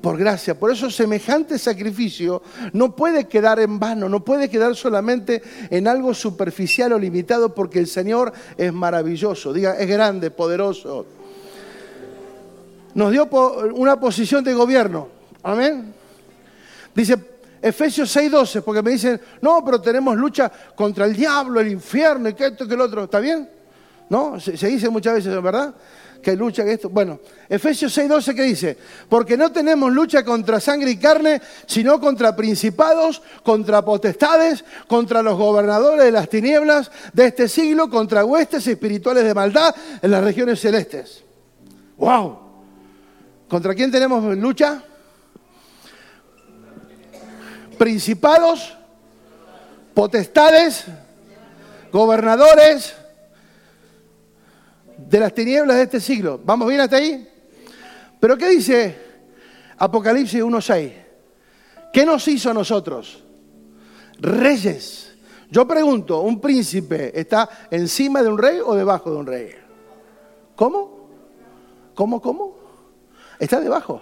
Por 0.01 0.17
gracia. 0.17 0.57
Por 0.57 0.71
eso 0.71 0.89
semejante 0.89 1.59
sacrificio 1.59 2.41
no 2.73 2.95
puede 2.95 3.27
quedar 3.27 3.59
en 3.59 3.79
vano, 3.79 4.07
no 4.07 4.23
puede 4.23 4.49
quedar 4.49 4.75
solamente 4.75 5.41
en 5.69 5.87
algo 5.87 6.13
superficial 6.13 6.93
o 6.93 6.99
limitado, 6.99 7.53
porque 7.53 7.79
el 7.79 7.87
Señor 7.87 8.31
es 8.57 8.71
maravilloso. 8.71 9.51
Diga, 9.51 9.73
es 9.73 9.87
grande, 9.87 10.31
poderoso. 10.31 11.05
Nos 12.93 13.11
dio 13.11 13.29
una 13.75 13.99
posición 13.99 14.43
de 14.43 14.53
gobierno. 14.53 15.09
Amén. 15.43 15.93
Dice, 16.95 17.17
Efesios 17.61 18.15
6:12, 18.15 18.61
porque 18.61 18.81
me 18.81 18.91
dicen, 18.91 19.19
no, 19.41 19.63
pero 19.63 19.81
tenemos 19.81 20.15
lucha 20.15 20.51
contra 20.75 21.05
el 21.05 21.15
diablo, 21.15 21.59
el 21.59 21.71
infierno 21.71 22.29
y 22.29 22.33
que 22.33 22.47
esto, 22.47 22.67
que 22.67 22.73
el 22.73 22.81
otro. 22.81 23.03
¿Está 23.03 23.19
bien? 23.19 23.49
¿No? 24.09 24.39
Se, 24.39 24.53
dice 24.67 24.89
muchas 24.89 25.15
veces, 25.15 25.41
¿verdad? 25.41 25.73
Que 26.21 26.35
lucha, 26.35 26.65
que 26.65 26.73
esto. 26.73 26.89
Bueno, 26.89 27.19
Efesios 27.47 27.97
6:12, 27.97 28.35
¿qué 28.35 28.43
dice? 28.43 28.77
Porque 29.07 29.37
no 29.37 29.51
tenemos 29.51 29.91
lucha 29.91 30.23
contra 30.23 30.59
sangre 30.59 30.91
y 30.91 30.97
carne, 30.97 31.41
sino 31.65 31.99
contra 31.99 32.35
principados, 32.35 33.21
contra 33.43 33.83
potestades, 33.83 34.65
contra 34.87 35.23
los 35.23 35.37
gobernadores 35.37 36.03
de 36.03 36.11
las 36.11 36.27
tinieblas 36.27 36.91
de 37.13 37.27
este 37.27 37.47
siglo, 37.47 37.89
contra 37.89 38.25
huestes 38.25 38.67
espirituales 38.67 39.23
de 39.23 39.33
maldad 39.33 39.73
en 40.01 40.11
las 40.11 40.23
regiones 40.23 40.59
celestes. 40.59 41.23
¡Wow! 41.97 42.39
¿Contra 43.47 43.73
quién 43.73 43.91
tenemos 43.91 44.23
lucha? 44.37 44.83
principados, 47.79 48.77
potestades, 49.95 50.83
gobernadores 51.91 52.93
de 55.07 55.19
las 55.19 55.33
tinieblas 55.33 55.77
de 55.77 55.83
este 55.83 55.99
siglo. 55.99 56.39
¿Vamos 56.43 56.67
bien 56.67 56.81
hasta 56.81 56.97
ahí? 56.97 57.27
Pero 58.19 58.37
¿qué 58.37 58.49
dice 58.49 58.97
Apocalipsis 59.77 60.41
1.6? 60.41 60.93
¿Qué 61.93 62.05
nos 62.05 62.27
hizo 62.27 62.51
a 62.51 62.53
nosotros? 62.53 63.23
Reyes. 64.19 65.13
Yo 65.49 65.67
pregunto, 65.67 66.21
¿un 66.21 66.39
príncipe 66.39 67.17
está 67.19 67.49
encima 67.71 68.21
de 68.21 68.29
un 68.29 68.37
rey 68.37 68.59
o 68.63 68.75
debajo 68.75 69.11
de 69.11 69.17
un 69.17 69.25
rey? 69.25 69.51
¿Cómo? 70.55 71.09
¿Cómo, 71.95 72.21
cómo? 72.21 72.55
Está 73.39 73.59
debajo. 73.59 74.01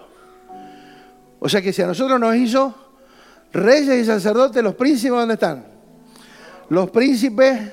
O 1.40 1.48
sea 1.48 1.62
que 1.62 1.72
si 1.72 1.82
a 1.82 1.88
nosotros 1.88 2.20
nos 2.20 2.36
hizo 2.36 2.74
Reyes 3.54 4.04
y 4.04 4.06
sacerdotes, 4.06 4.62
los 4.62 4.76
príncipes, 4.76 5.18
¿dónde 5.18 5.36
están? 5.36 5.66
Los 6.70 6.90
príncipes, 6.90 7.72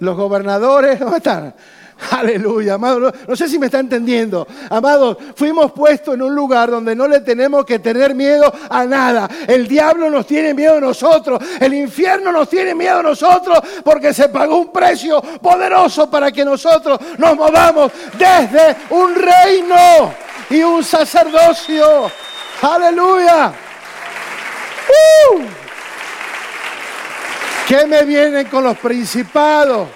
los 0.00 0.16
gobernadores, 0.16 1.00
¿dónde 1.00 1.16
están? 1.16 1.54
Aleluya, 2.10 2.74
amado. 2.74 3.12
No, 3.26 3.36
sé 3.36 3.48
si 3.48 3.58
me 3.58 3.66
está 3.66 3.78
entendiendo. 3.78 4.46
Amados, 4.68 5.16
fuimos 5.34 5.72
puestos 5.72 6.14
en 6.14 6.22
un 6.22 6.34
lugar 6.34 6.70
donde 6.70 6.94
no 6.94 7.08
le 7.08 7.20
tenemos 7.20 7.64
que 7.64 7.78
tener 7.78 8.14
miedo 8.14 8.52
a 8.68 8.84
nada. 8.84 9.28
El 9.46 9.66
diablo 9.66 10.10
nos 10.10 10.26
tiene 10.26 10.52
miedo 10.52 10.76
a 10.76 10.80
nosotros. 10.80 11.42
El 11.58 11.72
infierno 11.72 12.32
nos 12.32 12.48
tiene 12.48 12.74
miedo 12.74 12.98
a 12.98 13.02
nosotros 13.02 13.60
porque 13.82 14.12
se 14.12 14.28
pagó 14.28 14.58
un 14.58 14.72
precio 14.72 15.22
poderoso 15.40 16.10
para 16.10 16.30
que 16.30 16.44
nosotros 16.44 16.98
nos 17.16 17.34
movamos 17.34 17.92
desde 18.18 18.76
un 18.90 19.14
reino 19.14 20.12
y 20.50 20.62
un 20.62 20.84
sacerdocio. 20.84 22.10
Aleluya. 22.60 23.52
¡Uh! 24.88 25.40
¿Qué 27.66 27.86
me 27.86 28.04
vienen 28.04 28.46
con 28.46 28.62
los 28.62 28.76
principados? 28.78 29.88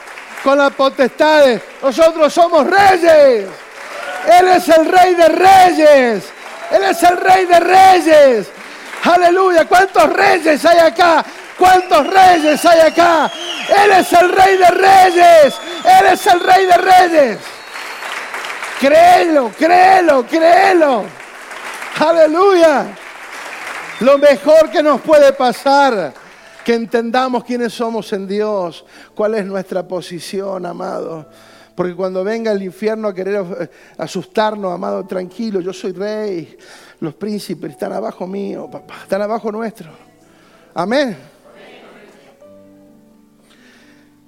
Con 0.43 0.59
las 0.59 0.73
potestades. 0.73 1.63
Nosotros 1.83 2.33
somos 2.33 2.67
reyes. 2.67 3.47
Él 4.39 4.49
es 4.49 4.69
el 4.69 4.87
rey 4.87 5.15
de 5.15 5.29
reyes. 5.29 6.25
Él 6.71 6.83
es 6.85 7.03
el 7.03 7.17
rey 7.17 7.47
de 7.47 7.61
reyes. 7.61 8.47
Aleluya. 9.05 9.65
¿Cuántos 9.67 10.13
reyes 10.13 10.65
hay 10.65 10.79
acá? 10.79 11.25
¿Cuántos 11.59 12.07
reyes 12.07 12.65
hay 12.65 12.81
acá? 12.81 13.31
Él 13.85 13.91
es 13.93 14.13
el 14.13 14.33
rey 14.33 14.57
de 14.57 14.69
reyes. 14.69 15.55
Él 15.85 16.07
es 16.13 16.27
el 16.27 16.41
rey 16.41 16.67
de 16.67 16.77
reyes. 16.77 17.39
Créelo, 18.81 19.53
créelo, 19.59 20.27
créelo. 20.27 21.05
Aleluya. 21.99 22.87
Lo 24.01 24.17
mejor 24.17 24.71
que 24.71 24.83
nos 24.83 25.03
puede 25.03 25.35
pasar, 25.35 26.15
que 26.71 26.77
entendamos 26.77 27.43
quiénes 27.43 27.73
somos 27.73 28.13
en 28.13 28.29
Dios, 28.29 28.85
cuál 29.17 29.35
es 29.35 29.45
nuestra 29.45 29.89
posición, 29.89 30.65
amado. 30.65 31.29
Porque 31.75 31.97
cuando 31.97 32.23
venga 32.23 32.53
el 32.53 32.63
infierno 32.63 33.09
a 33.09 33.13
querer 33.13 33.69
asustarnos, 33.99 34.73
amado, 34.73 35.05
tranquilo, 35.05 35.61
yo 35.61 35.73
soy 35.73 35.91
rey. 35.91 36.57
Los 37.01 37.15
príncipes 37.15 37.73
están 37.73 37.93
abajo 37.93 38.25
mío, 38.25 38.71
papá, 38.71 38.99
están 39.03 39.21
abajo 39.21 39.51
nuestro. 39.51 39.91
Amén. 40.73 41.17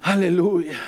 Aleluya. 0.00 0.80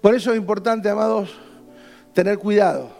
Por 0.00 0.14
eso 0.14 0.30
es 0.30 0.38
importante, 0.38 0.88
amados, 0.88 1.38
tener 2.14 2.38
cuidado. 2.38 2.90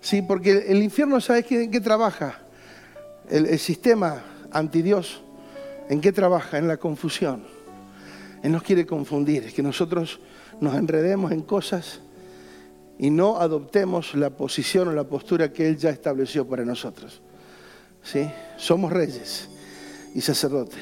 Sí, 0.00 0.20
porque 0.20 0.64
el 0.66 0.82
infierno, 0.82 1.20
¿sabes 1.20 1.48
en 1.52 1.70
qué 1.70 1.80
trabaja? 1.80 2.47
El, 3.30 3.58
sistema 3.58 4.22
antidios, 4.50 5.20
¿en 5.88 6.00
qué 6.00 6.12
trabaja? 6.12 6.58
En 6.58 6.66
la 6.66 6.78
confusión. 6.78 7.44
Él 8.42 8.52
nos 8.52 8.62
quiere 8.62 8.86
confundir, 8.86 9.44
es 9.44 9.52
que 9.52 9.62
nosotros 9.62 10.20
nos 10.60 10.74
enredemos 10.74 11.32
en 11.32 11.42
cosas 11.42 12.00
y 12.98 13.10
no 13.10 13.38
adoptemos 13.38 14.14
la 14.14 14.30
posición 14.30 14.88
o 14.88 14.92
la 14.92 15.04
postura 15.04 15.52
que 15.52 15.68
Él 15.68 15.76
ya 15.76 15.90
estableció 15.90 16.46
para 16.48 16.64
nosotros. 16.64 17.20
¿Sí? 18.02 18.30
Somos 18.56 18.92
reyes 18.92 19.48
y 20.14 20.20
sacerdotes. 20.20 20.78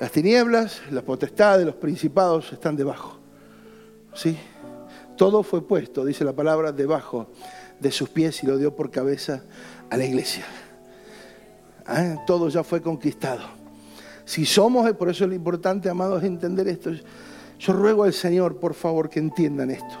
Las 0.00 0.10
tinieblas, 0.10 0.80
las 0.90 1.04
potestades, 1.04 1.64
los 1.64 1.76
principados 1.76 2.52
están 2.52 2.74
debajo. 2.74 3.18
¿Sí? 4.14 4.36
Todo 5.16 5.42
fue 5.44 5.66
puesto, 5.66 6.04
dice 6.04 6.24
la 6.24 6.32
palabra, 6.32 6.72
debajo 6.72 7.30
de 7.78 7.92
sus 7.92 8.08
pies 8.08 8.42
y 8.42 8.46
lo 8.46 8.58
dio 8.58 8.74
por 8.74 8.90
cabeza 8.90 9.44
a 9.90 9.96
la 9.96 10.04
iglesia. 10.04 10.44
Ah, 11.94 12.24
todo 12.26 12.48
ya 12.48 12.64
fue 12.64 12.80
conquistado. 12.80 13.42
Si 14.24 14.46
somos, 14.46 14.90
por 14.94 15.10
eso 15.10 15.24
es 15.24 15.30
lo 15.30 15.36
importante, 15.36 15.90
amados, 15.90 16.24
entender 16.24 16.66
esto. 16.68 16.90
Yo 17.58 17.72
ruego 17.72 18.04
al 18.04 18.12
Señor, 18.12 18.58
por 18.58 18.74
favor, 18.74 19.10
que 19.10 19.18
entiendan 19.18 19.70
esto. 19.70 19.96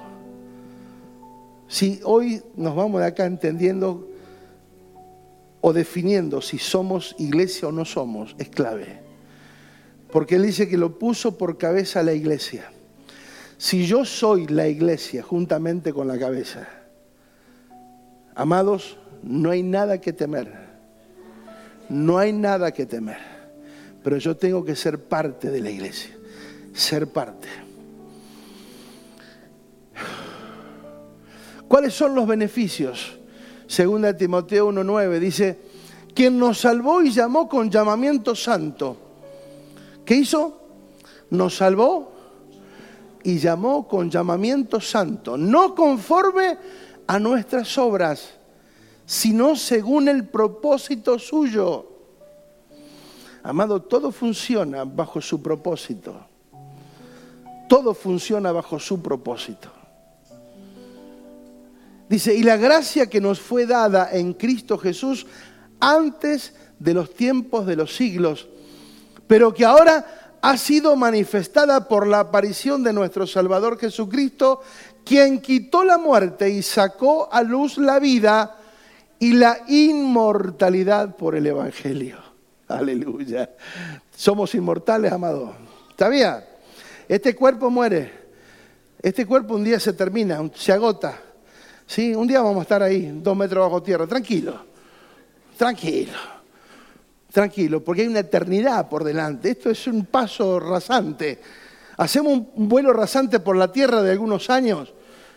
Si 1.68 2.00
hoy 2.04 2.42
nos 2.56 2.74
vamos 2.74 3.00
de 3.00 3.08
acá 3.08 3.26
entendiendo 3.26 4.08
o 5.60 5.72
definiendo 5.72 6.40
si 6.40 6.58
somos 6.58 7.14
iglesia 7.18 7.68
o 7.68 7.72
no 7.72 7.84
somos, 7.84 8.34
es 8.38 8.48
clave. 8.48 9.00
Porque 10.10 10.36
Él 10.36 10.44
dice 10.44 10.68
que 10.68 10.78
lo 10.78 10.98
puso 10.98 11.36
por 11.36 11.58
cabeza 11.58 12.02
la 12.02 12.12
iglesia. 12.12 12.70
Si 13.58 13.86
yo 13.86 14.04
soy 14.04 14.46
la 14.46 14.66
iglesia 14.68 15.22
juntamente 15.22 15.92
con 15.92 16.08
la 16.08 16.18
cabeza, 16.18 16.68
Amados, 18.34 18.96
no 19.22 19.50
hay 19.50 19.62
nada 19.62 20.00
que 20.00 20.12
temer. 20.12 20.61
No 21.92 22.16
hay 22.16 22.32
nada 22.32 22.72
que 22.72 22.86
temer. 22.86 23.18
Pero 24.02 24.16
yo 24.16 24.34
tengo 24.34 24.64
que 24.64 24.74
ser 24.74 24.98
parte 25.04 25.50
de 25.50 25.60
la 25.60 25.70
iglesia. 25.70 26.16
Ser 26.72 27.06
parte. 27.06 27.48
¿Cuáles 31.68 31.92
son 31.92 32.14
los 32.14 32.26
beneficios? 32.26 33.18
Segunda 33.66 34.16
Timoteo 34.16 34.70
1.9 34.70 35.18
dice, 35.18 35.58
quien 36.14 36.38
nos 36.38 36.60
salvó 36.60 37.02
y 37.02 37.10
llamó 37.10 37.46
con 37.46 37.70
llamamiento 37.70 38.34
santo. 38.34 38.96
¿Qué 40.04 40.16
hizo? 40.16 40.60
Nos 41.30 41.56
salvó 41.56 42.12
y 43.22 43.38
llamó 43.38 43.86
con 43.86 44.10
llamamiento 44.10 44.80
santo, 44.80 45.36
no 45.36 45.74
conforme 45.74 46.56
a 47.06 47.18
nuestras 47.18 47.76
obras, 47.78 48.30
sino 49.12 49.56
según 49.56 50.08
el 50.08 50.26
propósito 50.26 51.18
suyo. 51.18 51.86
Amado, 53.42 53.82
todo 53.82 54.10
funciona 54.10 54.84
bajo 54.84 55.20
su 55.20 55.42
propósito. 55.42 56.18
Todo 57.68 57.92
funciona 57.92 58.52
bajo 58.52 58.78
su 58.78 59.02
propósito. 59.02 59.70
Dice, 62.08 62.34
y 62.34 62.42
la 62.42 62.56
gracia 62.56 63.10
que 63.10 63.20
nos 63.20 63.38
fue 63.38 63.66
dada 63.66 64.08
en 64.12 64.32
Cristo 64.32 64.78
Jesús 64.78 65.26
antes 65.78 66.54
de 66.78 66.94
los 66.94 67.12
tiempos 67.12 67.66
de 67.66 67.76
los 67.76 67.94
siglos, 67.94 68.48
pero 69.26 69.52
que 69.52 69.66
ahora 69.66 70.38
ha 70.40 70.56
sido 70.56 70.96
manifestada 70.96 71.86
por 71.86 72.06
la 72.06 72.20
aparición 72.20 72.82
de 72.82 72.94
nuestro 72.94 73.26
Salvador 73.26 73.78
Jesucristo, 73.78 74.62
quien 75.04 75.42
quitó 75.42 75.84
la 75.84 75.98
muerte 75.98 76.48
y 76.48 76.62
sacó 76.62 77.28
a 77.30 77.42
luz 77.42 77.76
la 77.76 77.98
vida 77.98 78.56
y 79.22 79.34
la 79.34 79.58
inmortalidad 79.68 81.14
por 81.14 81.36
el 81.36 81.46
Evangelio. 81.46 82.16
Aleluya. 82.66 83.48
Somos 84.16 84.52
inmortales, 84.56 85.12
amado. 85.12 85.54
¿Sabía? 85.96 86.44
Este 87.08 87.36
cuerpo 87.36 87.70
muere. 87.70 88.10
Este 89.00 89.24
cuerpo 89.24 89.54
un 89.54 89.62
día 89.62 89.78
se 89.78 89.92
termina, 89.92 90.42
se 90.56 90.72
agota. 90.72 91.20
¿Sí? 91.86 92.12
Un 92.16 92.26
día 92.26 92.40
vamos 92.40 92.58
a 92.58 92.62
estar 92.62 92.82
ahí, 92.82 93.16
dos 93.22 93.36
metros 93.36 93.64
bajo 93.64 93.80
tierra. 93.80 94.08
Tranquilo. 94.08 94.60
Tranquilo. 95.56 96.18
Tranquilo, 97.32 97.84
porque 97.84 98.02
hay 98.02 98.08
una 98.08 98.18
eternidad 98.18 98.88
por 98.88 99.04
delante. 99.04 99.50
Esto 99.50 99.70
es 99.70 99.86
un 99.86 100.06
paso 100.06 100.58
rasante. 100.58 101.40
Hacemos 101.96 102.32
un 102.56 102.68
vuelo 102.68 102.92
rasante 102.92 103.38
por 103.38 103.54
la 103.54 103.70
tierra 103.70 104.02
de 104.02 104.10
algunos 104.10 104.50
años, 104.50 104.92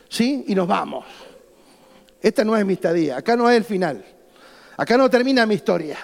¿sí? 0.10 0.44
Y 0.48 0.56
nos 0.56 0.68
vamos. 0.68 1.06
Esta 2.26 2.44
no 2.44 2.58
es 2.58 2.66
mi 2.66 2.74
estadía, 2.74 3.18
acá 3.18 3.36
no 3.36 3.48
es 3.52 3.56
el 3.56 3.64
final. 3.64 4.04
Acá 4.78 4.98
no 4.98 5.08
termina 5.12 5.46
mi 5.46 5.54
historia. 5.54 6.00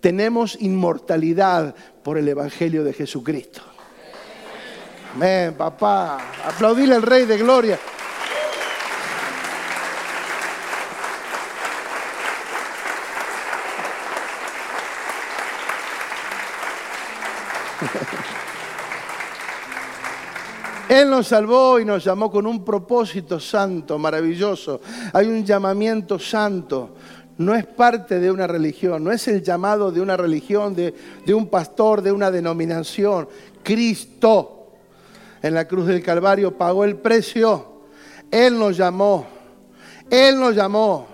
Tenemos 0.00 0.56
inmortalidad 0.60 1.74
por 2.04 2.16
el 2.16 2.28
Evangelio 2.28 2.84
de 2.84 2.92
Jesucristo. 2.92 3.60
Amén, 5.12 5.54
papá. 5.54 6.32
Aplaudirle 6.44 6.94
al 6.94 7.02
Rey 7.02 7.26
de 7.26 7.38
Gloria. 7.38 7.76
Él 20.92 21.08
nos 21.08 21.28
salvó 21.28 21.80
y 21.80 21.86
nos 21.86 22.04
llamó 22.04 22.30
con 22.30 22.46
un 22.46 22.62
propósito 22.62 23.40
santo, 23.40 23.98
maravilloso. 23.98 24.82
Hay 25.14 25.26
un 25.26 25.42
llamamiento 25.42 26.18
santo. 26.18 26.96
No 27.38 27.54
es 27.54 27.64
parte 27.64 28.20
de 28.20 28.30
una 28.30 28.46
religión, 28.46 29.02
no 29.02 29.10
es 29.10 29.26
el 29.26 29.42
llamado 29.42 29.90
de 29.90 30.02
una 30.02 30.18
religión, 30.18 30.74
de, 30.74 30.94
de 31.24 31.32
un 31.32 31.46
pastor, 31.46 32.02
de 32.02 32.12
una 32.12 32.30
denominación. 32.30 33.26
Cristo 33.62 34.66
en 35.40 35.54
la 35.54 35.66
cruz 35.66 35.86
del 35.86 36.02
Calvario 36.02 36.58
pagó 36.58 36.84
el 36.84 36.96
precio. 36.96 37.84
Él 38.30 38.58
nos 38.58 38.76
llamó. 38.76 39.26
Él 40.10 40.38
nos 40.38 40.54
llamó. 40.54 41.06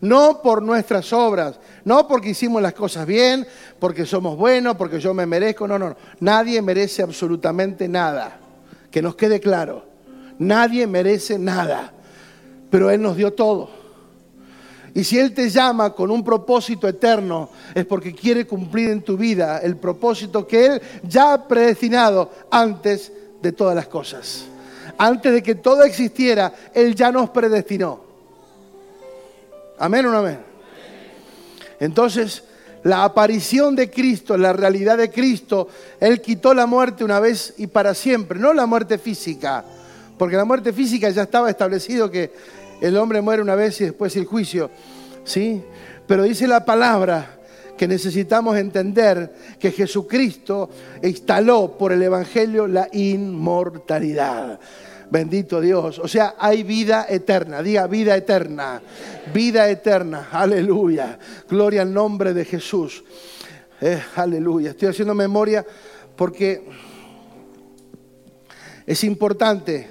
No 0.00 0.40
por 0.40 0.62
nuestras 0.62 1.12
obras, 1.12 1.60
no 1.84 2.08
porque 2.08 2.30
hicimos 2.30 2.62
las 2.62 2.72
cosas 2.72 3.04
bien, 3.04 3.46
porque 3.78 4.06
somos 4.06 4.38
buenos, 4.38 4.76
porque 4.76 4.98
yo 4.98 5.12
me 5.12 5.26
merezco. 5.26 5.68
No, 5.68 5.78
no, 5.78 5.90
no. 5.90 5.96
Nadie 6.20 6.62
merece 6.62 7.02
absolutamente 7.02 7.86
nada 7.86 8.40
que 8.96 9.02
nos 9.02 9.14
quede 9.14 9.40
claro, 9.40 9.84
nadie 10.38 10.86
merece 10.86 11.38
nada, 11.38 11.92
pero 12.70 12.90
Él 12.90 13.02
nos 13.02 13.14
dio 13.14 13.34
todo. 13.34 13.68
Y 14.94 15.04
si 15.04 15.18
Él 15.18 15.34
te 15.34 15.50
llama 15.50 15.92
con 15.92 16.10
un 16.10 16.24
propósito 16.24 16.88
eterno, 16.88 17.50
es 17.74 17.84
porque 17.84 18.14
quiere 18.14 18.46
cumplir 18.46 18.88
en 18.88 19.02
tu 19.02 19.18
vida 19.18 19.58
el 19.58 19.76
propósito 19.76 20.46
que 20.46 20.64
Él 20.64 20.82
ya 21.02 21.34
ha 21.34 21.46
predestinado 21.46 22.30
antes 22.50 23.12
de 23.42 23.52
todas 23.52 23.76
las 23.76 23.86
cosas. 23.86 24.46
Antes 24.96 25.30
de 25.30 25.42
que 25.42 25.56
todo 25.56 25.82
existiera, 25.82 26.50
Él 26.72 26.94
ya 26.94 27.12
nos 27.12 27.28
predestinó. 27.28 28.00
Amén 29.78 30.06
o 30.06 30.10
no 30.10 30.20
amén. 30.20 30.38
Entonces, 31.78 32.44
la 32.86 33.02
aparición 33.02 33.74
de 33.74 33.90
Cristo, 33.90 34.36
la 34.36 34.52
realidad 34.52 34.96
de 34.96 35.10
Cristo, 35.10 35.66
Él 35.98 36.20
quitó 36.20 36.54
la 36.54 36.66
muerte 36.66 37.02
una 37.02 37.18
vez 37.18 37.54
y 37.58 37.66
para 37.66 37.94
siempre, 37.94 38.38
no 38.38 38.54
la 38.54 38.64
muerte 38.64 38.96
física, 38.96 39.64
porque 40.16 40.36
la 40.36 40.44
muerte 40.44 40.72
física 40.72 41.10
ya 41.10 41.22
estaba 41.22 41.50
establecido 41.50 42.08
que 42.08 42.30
el 42.80 42.96
hombre 42.96 43.20
muere 43.20 43.42
una 43.42 43.56
vez 43.56 43.80
y 43.80 43.86
después 43.86 44.14
el 44.14 44.24
juicio, 44.24 44.70
¿sí? 45.24 45.62
Pero 46.06 46.22
dice 46.22 46.46
la 46.46 46.64
palabra 46.64 47.40
que 47.76 47.88
necesitamos 47.88 48.56
entender 48.56 49.34
que 49.58 49.72
Jesucristo 49.72 50.70
instaló 51.02 51.76
por 51.76 51.90
el 51.90 52.04
Evangelio 52.04 52.68
la 52.68 52.88
inmortalidad. 52.92 54.60
Bendito 55.10 55.60
Dios. 55.60 55.98
O 55.98 56.08
sea, 56.08 56.34
hay 56.38 56.62
vida 56.62 57.06
eterna. 57.08 57.62
Diga 57.62 57.86
vida 57.86 58.16
eterna. 58.16 58.80
Vida 59.32 59.68
eterna. 59.68 60.28
Aleluya. 60.32 61.18
Gloria 61.48 61.82
al 61.82 61.92
nombre 61.92 62.34
de 62.34 62.44
Jesús. 62.44 63.04
Eh, 63.80 64.02
aleluya. 64.16 64.70
Estoy 64.70 64.88
haciendo 64.88 65.14
memoria 65.14 65.64
porque 66.16 66.64
es 68.86 69.04
importante. 69.04 69.88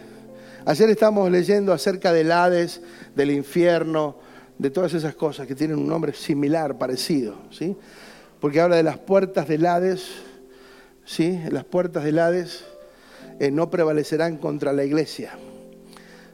Ayer 0.66 0.89
estamos 0.89 1.30
leyendo 1.30 1.72
acerca 1.72 2.11
del 2.11 2.32
Hades, 2.32 2.82
del 3.16 3.32
infierno, 3.32 4.18
de 4.57 4.70
todas 4.70 4.93
esas 4.93 5.16
cosas 5.16 5.47
que 5.47 5.55
tienen 5.55 5.78
un 5.78 5.88
nombre 5.88 6.13
similar, 6.13 6.78
parecido, 6.78 7.36
¿sí? 7.51 7.76
Porque 8.39 8.61
habla 8.61 8.78
de 8.78 8.84
las 8.84 8.97
puertas 8.97 9.47
del 9.47 9.66
Hades, 9.66 10.07
¿sí? 11.03 11.39
Las 11.51 11.66
puertas 11.66 12.03
del 12.03 12.20
Hades 12.20 12.66
eh, 13.40 13.52
no 13.52 13.70
prevalecerán 13.70 14.38
contra 14.38 14.74
la 14.74 14.84
iglesia. 14.84 15.34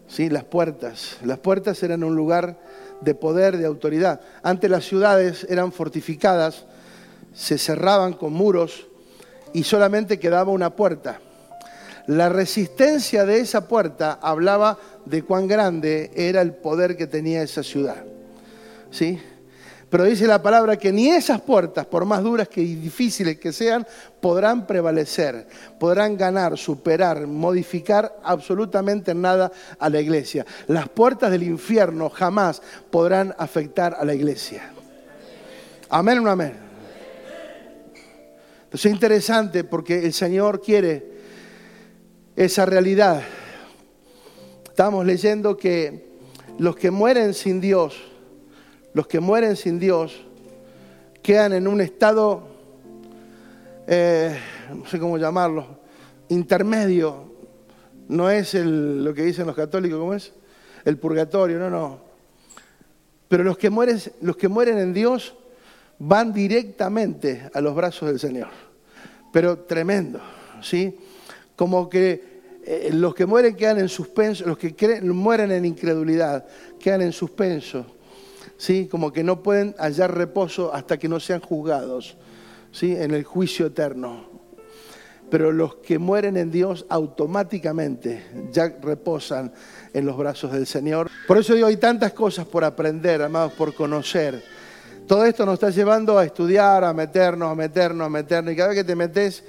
¿Sí? 0.08 0.30
Las 0.30 0.44
puertas. 0.44 1.18
Las 1.24 1.40
puertas 1.40 1.82
eran 1.84 2.04
un 2.04 2.16
lugar 2.16 2.60
de 3.02 3.16
poder, 3.16 3.58
de 3.58 3.66
autoridad. 3.66 4.22
Antes 4.44 4.70
las 4.70 4.86
ciudades 4.86 5.46
eran 5.50 5.72
fortificadas, 5.72 6.66
se 7.34 7.58
cerraban 7.58 8.14
con 8.14 8.34
muros 8.34 8.88
y 9.54 9.64
solamente 9.64 10.20
quedaba 10.20 10.52
una 10.52 10.76
puerta. 10.76 11.20
La 12.08 12.30
resistencia 12.30 13.26
de 13.26 13.40
esa 13.40 13.68
puerta 13.68 14.20
hablaba 14.22 14.78
de 15.06 15.24
cuán 15.24 15.48
grande 15.48 16.12
era 16.16 16.42
el 16.42 16.54
poder 16.54 16.98
que 16.98 17.08
tenía 17.08 17.44
esa 17.44 17.64
ciudad. 17.64 18.04
¿Sí? 18.92 19.22
Pero 19.92 20.06
dice 20.06 20.26
la 20.26 20.42
palabra 20.42 20.78
que 20.78 20.94
ni 20.94 21.10
esas 21.10 21.42
puertas, 21.42 21.86
por 21.86 22.06
más 22.06 22.24
duras 22.24 22.48
que 22.48 22.62
y 22.62 22.76
difíciles 22.76 23.38
que 23.38 23.52
sean, 23.52 23.86
podrán 24.22 24.66
prevalecer, 24.66 25.46
podrán 25.78 26.16
ganar, 26.16 26.58
superar, 26.58 27.28
modificar 27.28 28.18
absolutamente 28.24 29.14
nada 29.14 29.52
a 29.78 29.90
la 29.90 30.00
iglesia. 30.00 30.46
Las 30.68 30.88
puertas 30.88 31.30
del 31.30 31.44
infierno 31.44 32.10
jamás 32.10 32.62
podrán 32.90 33.36
afectar 33.38 33.98
a 34.00 34.06
la 34.06 34.14
iglesia. 34.14 34.72
Amén 35.90 36.20
o 36.20 36.22
no 36.22 36.32
amén. 36.32 36.54
Entonces 38.64 38.86
es 38.86 38.94
interesante 38.94 39.66
porque 39.66 40.06
el 40.06 40.14
Señor 40.14 40.62
quiere 40.62 41.06
esa 42.38 42.66
realidad. 42.66 43.22
Estamos 44.64 45.06
leyendo 45.06 45.58
que 45.58 46.08
los 46.60 46.78
que 46.78 46.92
mueren 46.92 47.34
sin 47.34 47.60
Dios, 47.60 48.11
los 48.94 49.08
que 49.08 49.20
mueren 49.20 49.56
sin 49.56 49.80
Dios 49.80 50.22
quedan 51.22 51.54
en 51.54 51.68
un 51.68 51.82
estado, 51.82 52.48
eh, 53.88 54.38
no 54.74 54.86
sé 54.86 55.00
cómo 55.00 55.18
llamarlo, 55.18 55.80
intermedio. 56.30 57.32
No 58.10 58.30
es 58.30 58.54
lo 58.56 59.14
que 59.14 59.24
dicen 59.24 59.48
los 59.48 59.56
católicos, 59.56 59.98
¿cómo 59.98 60.14
es? 60.14 60.34
El 60.84 60.98
purgatorio, 60.98 61.60
no, 61.60 61.70
no. 61.70 62.00
Pero 63.30 63.44
los 63.44 63.58
que, 63.58 63.70
mueren, 63.70 64.02
los 64.22 64.36
que 64.36 64.50
mueren 64.50 64.78
en 64.78 64.94
Dios 64.94 65.36
van 66.00 66.34
directamente 66.34 67.50
a 67.54 67.62
los 67.62 67.74
brazos 67.74 68.10
del 68.10 68.20
Señor. 68.20 68.50
Pero 69.32 69.60
tremendo, 69.60 70.20
¿sí? 70.62 70.98
Como 71.56 71.88
que 71.88 72.42
eh, 72.66 72.90
los 72.92 73.16
que 73.16 73.26
mueren 73.26 73.56
quedan 73.56 73.80
en 73.80 73.88
suspenso, 73.88 74.46
los 74.46 74.58
que 74.58 75.02
mueren 75.04 75.52
en 75.52 75.64
incredulidad 75.64 76.46
quedan 76.80 77.04
en 77.04 77.14
suspenso 77.14 77.86
¿sí? 78.62 78.86
como 78.86 79.12
que 79.12 79.24
no 79.24 79.42
pueden 79.42 79.74
hallar 79.80 80.16
reposo 80.16 80.72
hasta 80.72 81.00
que 81.00 81.10
no 81.10 81.20
sean 81.20 81.42
juzgados 81.42 82.16
¿sí? 82.72 82.96
en 82.96 83.12
el 83.12 83.24
juicio 83.24 83.66
eterno. 83.66 84.30
Pero 85.32 85.52
los 85.52 85.78
que 85.78 85.98
mueren 85.98 86.38
en 86.38 86.52
Dios 86.52 86.86
automáticamente 86.88 88.24
ya 88.52 88.72
reposan 88.80 89.52
en 89.94 90.06
los 90.06 90.16
brazos 90.16 90.52
del 90.52 90.68
Señor. 90.68 91.10
Por 91.28 91.40
eso 91.40 91.56
digo, 91.56 91.66
hay 91.66 91.78
tantas 91.78 92.14
cosas 92.14 92.46
por 92.46 92.64
aprender, 92.64 93.24
amados, 93.24 93.54
por 93.54 93.74
conocer. 93.74 94.44
Todo 95.08 95.26
esto 95.26 95.44
nos 95.44 95.56
está 95.56 95.72
llevando 95.72 96.20
a 96.20 96.26
estudiar, 96.26 96.84
a 96.84 96.94
meternos, 96.94 97.52
a 97.52 97.56
meternos, 97.56 98.06
a 98.06 98.10
meternos. 98.10 98.54
Y 98.54 98.56
cada 98.56 98.70
vez 98.70 98.78
que 98.78 98.84
te 98.84 98.96
metes, 98.96 99.44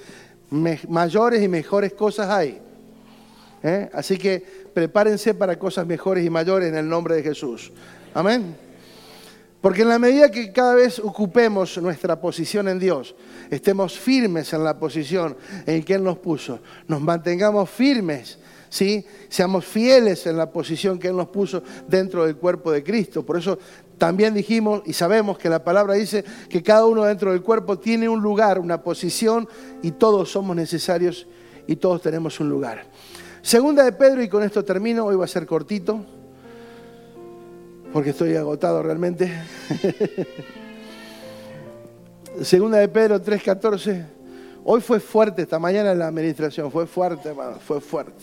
mayores 0.89 1.43
y 1.43 1.49
mejores 1.49 1.93
cosas 1.93 2.31
hay. 2.31 2.63
¿eh? 3.63 3.91
Así 3.93 4.17
que 4.17 4.43
prepárense 4.73 5.35
para 5.35 5.59
cosas 5.59 5.87
mejores 5.87 6.25
y 6.25 6.31
mayores 6.31 6.71
en 6.71 6.77
el 6.77 6.89
nombre 6.89 7.17
de 7.17 7.23
Jesús. 7.23 7.73
Amén. 8.15 8.72
Porque 9.63 9.83
en 9.83 9.89
la 9.89 9.99
medida 10.01 10.29
que 10.29 10.53
cada 10.53 10.75
vez 10.75 10.99
ocupemos 10.99 11.79
nuestra 11.79 12.21
posición 12.21 12.67
en 12.67 12.81
Dios, 12.81 13.15
estemos 13.49 13.97
firmes 13.97 14.53
en 14.53 14.65
la 14.65 14.77
posición 14.77 15.37
en 15.65 15.85
que 15.85 15.95
Él 15.95 16.03
nos 16.03 16.19
puso, 16.19 16.59
nos 16.89 17.01
mantengamos 17.01 17.71
firmes, 17.71 18.41
¿sí? 18.69 19.07
seamos 19.29 19.65
fieles 19.65 20.27
en 20.27 20.37
la 20.37 20.51
posición 20.51 20.99
que 20.99 21.09
Él 21.09 21.17
nos 21.17 21.29
puso 21.29 21.63
dentro 21.87 22.27
del 22.27 22.37
cuerpo 22.37 22.73
de 22.73 22.83
Cristo. 22.83 23.25
Por 23.25 23.39
eso 23.39 23.57
también 23.99 24.35
dijimos 24.35 24.83
y 24.85 24.95
sabemos 24.95 25.39
que 25.39 25.49
la 25.49 25.63
palabra 25.63 25.95
dice 25.95 26.25
que 26.49 26.61
cada 26.61 26.85
uno 26.85 27.05
dentro 27.05 27.31
del 27.31 27.41
cuerpo 27.41 27.79
tiene 27.79 28.09
un 28.09 28.21
lugar, 28.21 28.59
una 28.59 28.83
posición 28.83 29.49
y 29.81 29.93
todos 29.93 30.33
somos 30.33 30.57
necesarios 30.57 31.29
y 31.69 31.77
todos 31.77 32.03
tenemos 32.03 32.41
un 32.41 32.49
lugar. 32.49 32.85
Segunda 33.43 33.85
de 33.85 33.93
Pedro, 33.93 34.25
y 34.25 34.29
con 34.29 34.43
esto 34.43 34.65
termino, 34.65 35.05
hoy 35.05 35.15
va 35.15 35.25
a 35.25 35.29
ser 35.29 35.47
cortito, 35.47 36.05
porque 37.93 38.11
estoy 38.11 38.37
agotado 38.37 38.83
realmente. 38.83 39.33
Segunda 42.43 42.79
de 42.79 42.89
Pedro 42.89 43.23
3:14. 43.23 44.07
Hoy 44.65 44.81
fue 44.81 45.01
fuerte, 45.01 45.43
esta 45.43 45.59
mañana 45.59 45.93
en 45.93 45.99
la 45.99 46.07
administración, 46.07 46.71
fue 46.71 46.87
fuerte, 46.87 47.31
hermano, 47.31 47.59
fue 47.59 47.81
fuerte. 47.81 48.23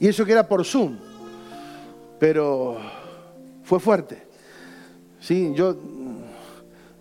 Y 0.00 0.08
eso 0.08 0.24
que 0.24 0.32
era 0.32 0.48
por 0.48 0.64
Zoom, 0.64 0.98
pero 2.18 2.76
fue 3.62 3.78
fuerte. 3.78 4.26
Sí, 5.20 5.52
yo, 5.54 5.76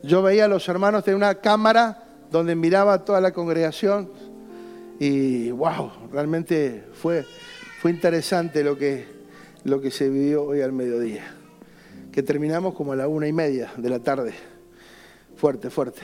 yo 0.03 0.21
veía 0.21 0.45
a 0.45 0.47
los 0.47 0.69
hermanos 0.69 1.03
de 1.03 1.15
una 1.15 1.33
cámara 1.35 2.03
donde 2.29 2.55
miraba 2.55 2.93
a 2.93 3.03
toda 3.03 3.19
la 3.19 3.31
congregación 3.31 4.11
y 4.99 5.49
wow, 5.49 5.91
realmente 6.11 6.85
fue, 6.93 7.25
fue 7.81 7.89
interesante 7.89 8.63
lo 8.63 8.77
que, 8.77 9.20
lo 9.63 9.81
que 9.81 9.91
se 9.91 10.09
vivió 10.09 10.43
hoy 10.43 10.61
al 10.61 10.71
mediodía. 10.71 11.35
Que 12.11 12.23
terminamos 12.23 12.73
como 12.73 12.93
a 12.93 12.95
la 12.95 13.07
una 13.07 13.27
y 13.27 13.33
media 13.33 13.71
de 13.77 13.89
la 13.89 13.99
tarde. 13.99 14.33
Fuerte, 15.35 15.69
fuerte. 15.69 16.01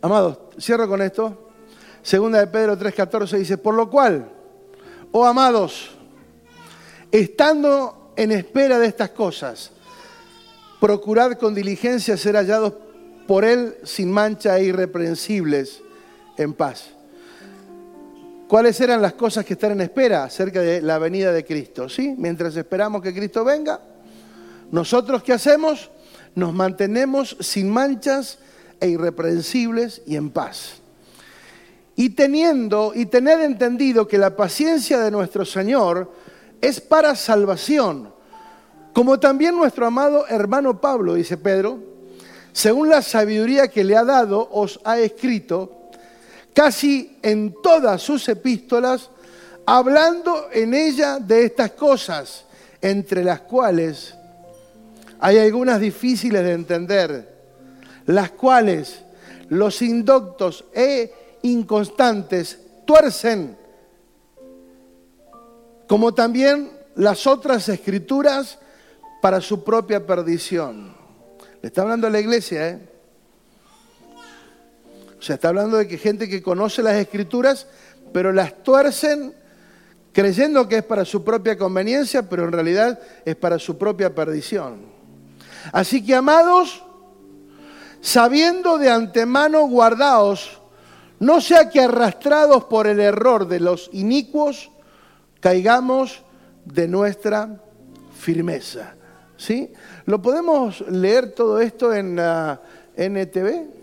Amados, 0.00 0.38
cierro 0.58 0.88
con 0.88 1.02
esto. 1.02 1.50
Segunda 2.02 2.38
de 2.38 2.46
Pedro 2.46 2.78
3:14 2.78 3.38
dice, 3.38 3.58
por 3.58 3.74
lo 3.74 3.90
cual, 3.90 4.30
oh 5.12 5.26
amados, 5.26 5.90
estando 7.12 8.12
en 8.16 8.32
espera 8.32 8.78
de 8.78 8.86
estas 8.86 9.10
cosas, 9.10 9.70
procurad 10.80 11.32
con 11.32 11.54
diligencia 11.54 12.16
ser 12.16 12.36
hallados 12.36 12.72
por 13.26 13.44
Él 13.44 13.76
sin 13.84 14.10
mancha 14.10 14.58
e 14.58 14.64
irreprensibles 14.64 15.82
en 16.38 16.54
paz. 16.54 16.90
¿Cuáles 18.50 18.80
eran 18.80 19.00
las 19.00 19.12
cosas 19.12 19.44
que 19.44 19.52
están 19.52 19.70
en 19.70 19.80
espera 19.82 20.24
acerca 20.24 20.60
de 20.60 20.82
la 20.82 20.98
venida 20.98 21.32
de 21.32 21.44
Cristo? 21.44 21.88
¿Sí? 21.88 22.16
Mientras 22.18 22.56
esperamos 22.56 23.00
que 23.00 23.14
Cristo 23.14 23.44
venga, 23.44 23.80
nosotros 24.72 25.22
qué 25.22 25.34
hacemos? 25.34 25.88
Nos 26.34 26.52
mantenemos 26.52 27.36
sin 27.38 27.70
manchas 27.70 28.40
e 28.80 28.88
irreprensibles 28.88 30.02
y 30.04 30.16
en 30.16 30.30
paz. 30.30 30.80
Y 31.94 32.10
teniendo 32.10 32.90
y 32.92 33.06
tener 33.06 33.40
entendido 33.40 34.08
que 34.08 34.18
la 34.18 34.34
paciencia 34.34 34.98
de 34.98 35.12
nuestro 35.12 35.44
Señor 35.44 36.10
es 36.60 36.80
para 36.80 37.14
salvación, 37.14 38.12
como 38.92 39.20
también 39.20 39.54
nuestro 39.54 39.86
amado 39.86 40.26
hermano 40.26 40.80
Pablo, 40.80 41.14
dice 41.14 41.36
Pedro, 41.36 41.78
según 42.50 42.88
la 42.88 43.02
sabiduría 43.02 43.68
que 43.68 43.84
le 43.84 43.96
ha 43.96 44.02
dado, 44.02 44.48
os 44.50 44.80
ha 44.82 44.98
escrito, 44.98 45.79
casi 46.54 47.18
en 47.22 47.54
todas 47.62 48.02
sus 48.02 48.28
epístolas, 48.28 49.10
hablando 49.66 50.48
en 50.52 50.74
ella 50.74 51.18
de 51.18 51.44
estas 51.44 51.72
cosas, 51.72 52.44
entre 52.80 53.24
las 53.24 53.42
cuales 53.42 54.14
hay 55.20 55.38
algunas 55.38 55.80
difíciles 55.80 56.42
de 56.42 56.52
entender, 56.52 57.34
las 58.06 58.30
cuales 58.30 59.02
los 59.48 59.82
indoctos 59.82 60.64
e 60.72 61.38
inconstantes 61.42 62.58
tuercen, 62.84 63.56
como 65.86 66.14
también 66.14 66.70
las 66.94 67.26
otras 67.26 67.68
escrituras 67.68 68.58
para 69.20 69.40
su 69.40 69.62
propia 69.62 70.06
perdición. 70.06 70.94
Le 71.60 71.66
está 71.68 71.82
hablando 71.82 72.06
a 72.06 72.10
la 72.10 72.20
iglesia, 72.20 72.68
¿eh? 72.68 72.89
O 75.20 75.22
sea, 75.22 75.34
está 75.34 75.48
hablando 75.48 75.76
de 75.76 75.86
que 75.86 75.98
gente 75.98 76.30
que 76.30 76.42
conoce 76.42 76.82
las 76.82 76.94
escrituras, 76.94 77.66
pero 78.10 78.32
las 78.32 78.62
tuercen 78.62 79.34
creyendo 80.12 80.66
que 80.66 80.78
es 80.78 80.82
para 80.82 81.04
su 81.04 81.22
propia 81.22 81.58
conveniencia, 81.58 82.26
pero 82.26 82.44
en 82.44 82.52
realidad 82.52 82.98
es 83.26 83.36
para 83.36 83.58
su 83.58 83.76
propia 83.76 84.14
perdición. 84.14 84.78
Así 85.72 86.02
que, 86.02 86.14
amados, 86.14 86.82
sabiendo 88.00 88.78
de 88.78 88.88
antemano 88.88 89.68
guardaos, 89.68 90.58
no 91.18 91.42
sea 91.42 91.68
que 91.68 91.82
arrastrados 91.82 92.64
por 92.64 92.86
el 92.86 92.98
error 92.98 93.46
de 93.46 93.60
los 93.60 93.90
inicuos, 93.92 94.70
caigamos 95.40 96.22
de 96.64 96.88
nuestra 96.88 97.60
firmeza. 98.18 98.94
¿Sí? 99.36 99.70
¿Lo 100.06 100.22
podemos 100.22 100.80
leer 100.88 101.32
todo 101.32 101.60
esto 101.60 101.92
en 101.92 102.16
la 102.16 102.58
NTV? 102.96 103.79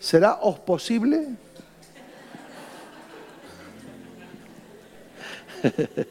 ¿Será 0.00 0.38
os 0.40 0.58
posible? 0.60 1.28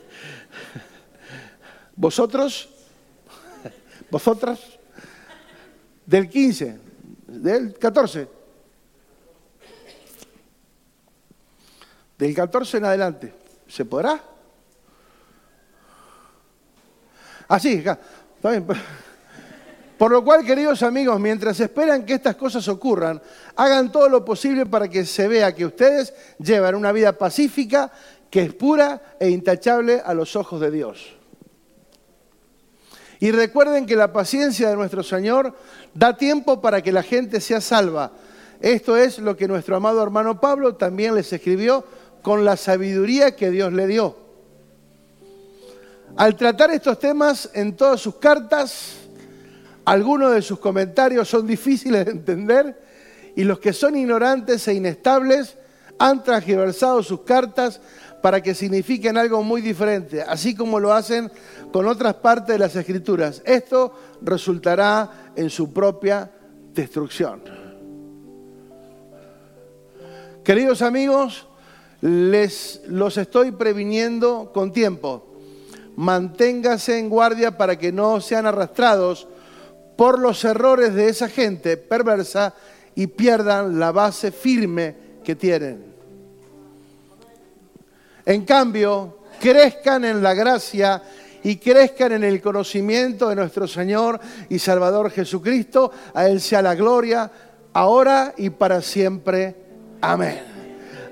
¿Vosotros? 1.96 2.70
¿Vosotras? 4.12 4.60
Del 6.06 6.30
15, 6.30 6.80
del 7.28 7.74
14. 7.74 8.28
Del 12.18 12.36
14 12.36 12.78
en 12.78 12.86
adelante. 12.86 13.34
¿Se 13.68 13.86
podrá? 13.86 14.24
Así, 17.48 17.84
ah, 17.88 17.98
está 18.36 18.52
bien. 18.52 18.68
Por 20.00 20.12
lo 20.12 20.24
cual, 20.24 20.46
queridos 20.46 20.82
amigos, 20.82 21.20
mientras 21.20 21.60
esperan 21.60 22.06
que 22.06 22.14
estas 22.14 22.38
cosas 22.38 22.66
ocurran, 22.70 23.22
hagan 23.58 23.92
todo 23.92 24.08
lo 24.08 24.24
posible 24.24 24.66
para 24.66 24.88
que 24.88 25.06
se 25.06 25.28
vea 25.28 25.54
que 25.54 25.66
ustedes 25.66 26.14
llevan 26.38 26.76
una 26.76 26.94
vida 26.94 27.18
pacífica, 27.18 27.92
que 28.30 28.44
es 28.44 28.54
pura 28.54 29.18
e 29.20 29.30
intachable 29.30 30.02
a 30.04 30.14
los 30.14 30.38
ojos 30.38 30.62
de 30.62 30.72
Dios. 30.72 31.18
Y 33.20 33.32
recuerden 33.32 33.86
que 33.86 33.98
la 33.98 34.14
paciencia 34.14 34.70
de 34.70 34.78
nuestro 34.78 35.04
Señor 35.04 35.54
da 35.94 36.16
tiempo 36.16 36.62
para 36.62 36.82
que 36.82 36.94
la 36.94 37.04
gente 37.04 37.42
sea 37.42 37.60
salva. 37.60 38.14
Esto 38.62 38.96
es 38.96 39.20
lo 39.20 39.36
que 39.36 39.50
nuestro 39.50 39.76
amado 39.76 40.02
hermano 40.02 40.40
Pablo 40.40 40.76
también 40.76 41.14
les 41.14 41.34
escribió 41.34 41.84
con 42.22 42.46
la 42.46 42.56
sabiduría 42.56 43.36
que 43.36 43.52
Dios 43.52 43.74
le 43.74 43.86
dio. 43.86 44.16
Al 46.16 46.38
tratar 46.38 46.72
estos 46.72 46.98
temas 47.00 47.50
en 47.54 47.76
todas 47.76 48.00
sus 48.00 48.16
cartas, 48.16 48.99
algunos 49.90 50.34
de 50.34 50.44
sus 50.44 50.60
comentarios 50.60 51.28
son 51.28 51.48
difíciles 51.48 52.06
de 52.06 52.12
entender 52.12 52.80
y 53.36 53.44
los 53.44 53.58
que 53.58 53.74
son 53.74 53.98
ignorantes 53.98 54.68
e 54.68 54.76
inestables 54.76 55.58
han 55.98 56.24
transversado 56.24 57.02
sus 57.02 57.22
cartas 57.22 57.82
para 58.22 58.40
que 58.44 58.54
signifiquen 58.54 59.18
algo 59.18 59.42
muy 59.42 59.62
diferente, 59.62 60.22
así 60.22 60.54
como 60.54 60.80
lo 60.80 60.94
hacen 60.94 61.32
con 61.72 61.88
otras 61.88 62.14
partes 62.14 62.54
de 62.54 62.60
las 62.60 62.76
escrituras. 62.76 63.42
Esto 63.44 63.92
resultará 64.22 65.32
en 65.36 65.50
su 65.50 65.74
propia 65.74 66.30
destrucción. 66.72 67.42
Queridos 70.44 70.84
amigos, 70.84 71.48
les 72.02 72.84
los 72.86 73.18
estoy 73.18 73.54
previniendo 73.54 74.52
con 74.54 74.72
tiempo. 74.72 75.26
Manténgase 75.96 77.00
en 77.00 77.10
guardia 77.10 77.58
para 77.58 77.80
que 77.80 77.92
no 77.92 78.22
sean 78.22 78.46
arrastrados 78.46 79.28
por 80.00 80.18
los 80.18 80.46
errores 80.46 80.96
de 80.96 81.10
esa 81.10 81.28
gente 81.28 81.76
perversa 81.76 82.54
y 82.96 83.08
pierdan 83.08 83.78
la 83.78 83.92
base 83.92 84.32
firme 84.32 84.96
que 85.26 85.36
tienen. 85.36 85.84
En 88.26 88.46
cambio, 88.46 89.18
crezcan 89.42 90.06
en 90.06 90.24
la 90.24 90.34
gracia 90.34 91.04
y 91.44 91.58
crezcan 91.58 92.14
en 92.14 92.24
el 92.24 92.42
conocimiento 92.42 93.28
de 93.28 93.36
nuestro 93.36 93.68
Señor 93.68 94.22
y 94.48 94.58
Salvador 94.58 95.12
Jesucristo. 95.12 95.92
A 96.14 96.30
Él 96.30 96.40
sea 96.40 96.62
la 96.62 96.76
gloria, 96.76 97.30
ahora 97.74 98.34
y 98.38 98.52
para 98.52 98.82
siempre. 98.82 99.54
Amén. 100.00 100.40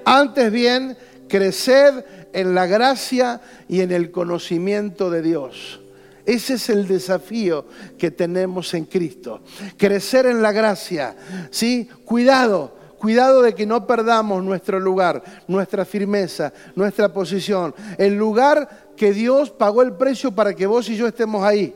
Antes 0.06 0.50
bien, 0.50 0.96
creced 1.28 2.06
en 2.32 2.56
la 2.56 2.66
gracia 2.68 3.42
y 3.68 3.82
en 3.82 3.92
el 3.92 4.12
conocimiento 4.12 5.10
de 5.10 5.22
Dios. 5.22 5.82
Ese 6.28 6.56
es 6.56 6.70
el 6.70 6.86
desafío 6.86 7.64
que 7.98 8.12
tenemos 8.12 8.74
en 8.74 8.84
Cristo. 8.84 9.40
Crecer 9.78 10.26
en 10.26 10.42
la 10.42 10.52
gracia, 10.52 11.16
¿sí? 11.50 11.88
Cuidado, 12.04 12.76
cuidado 13.00 13.42
de 13.42 13.56
que 13.56 13.66
no 13.66 13.88
perdamos 13.88 14.44
nuestro 14.44 14.78
lugar, 14.78 15.24
nuestra 15.48 15.86
firmeza, 15.86 16.52
nuestra 16.76 17.14
posición, 17.14 17.74
el 17.98 18.18
lugar 18.18 18.90
que 18.98 19.14
Dios 19.14 19.52
pagó 19.52 19.82
el 19.82 19.94
precio 19.94 20.34
para 20.34 20.54
que 20.54 20.68
vos 20.68 20.90
y 20.90 20.98
yo 20.98 21.08
estemos 21.08 21.46
ahí. 21.46 21.74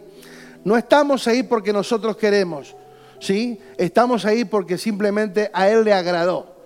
No 0.66 0.76
estamos 0.76 1.26
ahí 1.30 1.43
porque 1.43 1.72
nosotros 1.72 2.18
queremos, 2.18 2.76
¿sí? 3.22 3.58
Estamos 3.78 4.26
ahí 4.26 4.43
porque 4.43 4.78
simplemente 4.78 5.49
a 5.54 5.70
Él 5.70 5.86
le 5.86 5.93
agradó. 5.93 6.58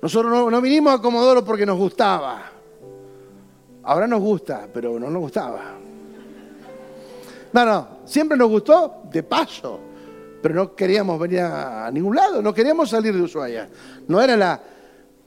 Nosotros 0.00 0.32
no, 0.32 0.50
no 0.50 0.62
vinimos 0.62 0.94
a 0.94 1.02
Comodoro 1.02 1.44
porque 1.44 1.66
nos 1.66 1.76
gustaba. 1.76 2.52
Ahora 3.82 4.06
nos 4.06 4.20
gusta, 4.20 4.66
pero 4.72 4.98
no 4.98 5.10
nos 5.10 5.20
gustaba. 5.20 5.77
No, 7.52 7.64
no, 7.64 7.88
siempre 8.04 8.36
nos 8.36 8.48
gustó 8.48 9.02
de 9.10 9.22
paso, 9.22 9.80
pero 10.42 10.54
no 10.54 10.74
queríamos 10.74 11.18
venir 11.18 11.40
a, 11.40 11.90
ningún 11.90 12.14
lado, 12.14 12.42
no 12.42 12.52
queríamos 12.52 12.90
salir 12.90 13.14
de 13.14 13.22
Ushuaia. 13.22 13.68
No 14.06 14.20
era 14.20 14.36
la... 14.36 14.60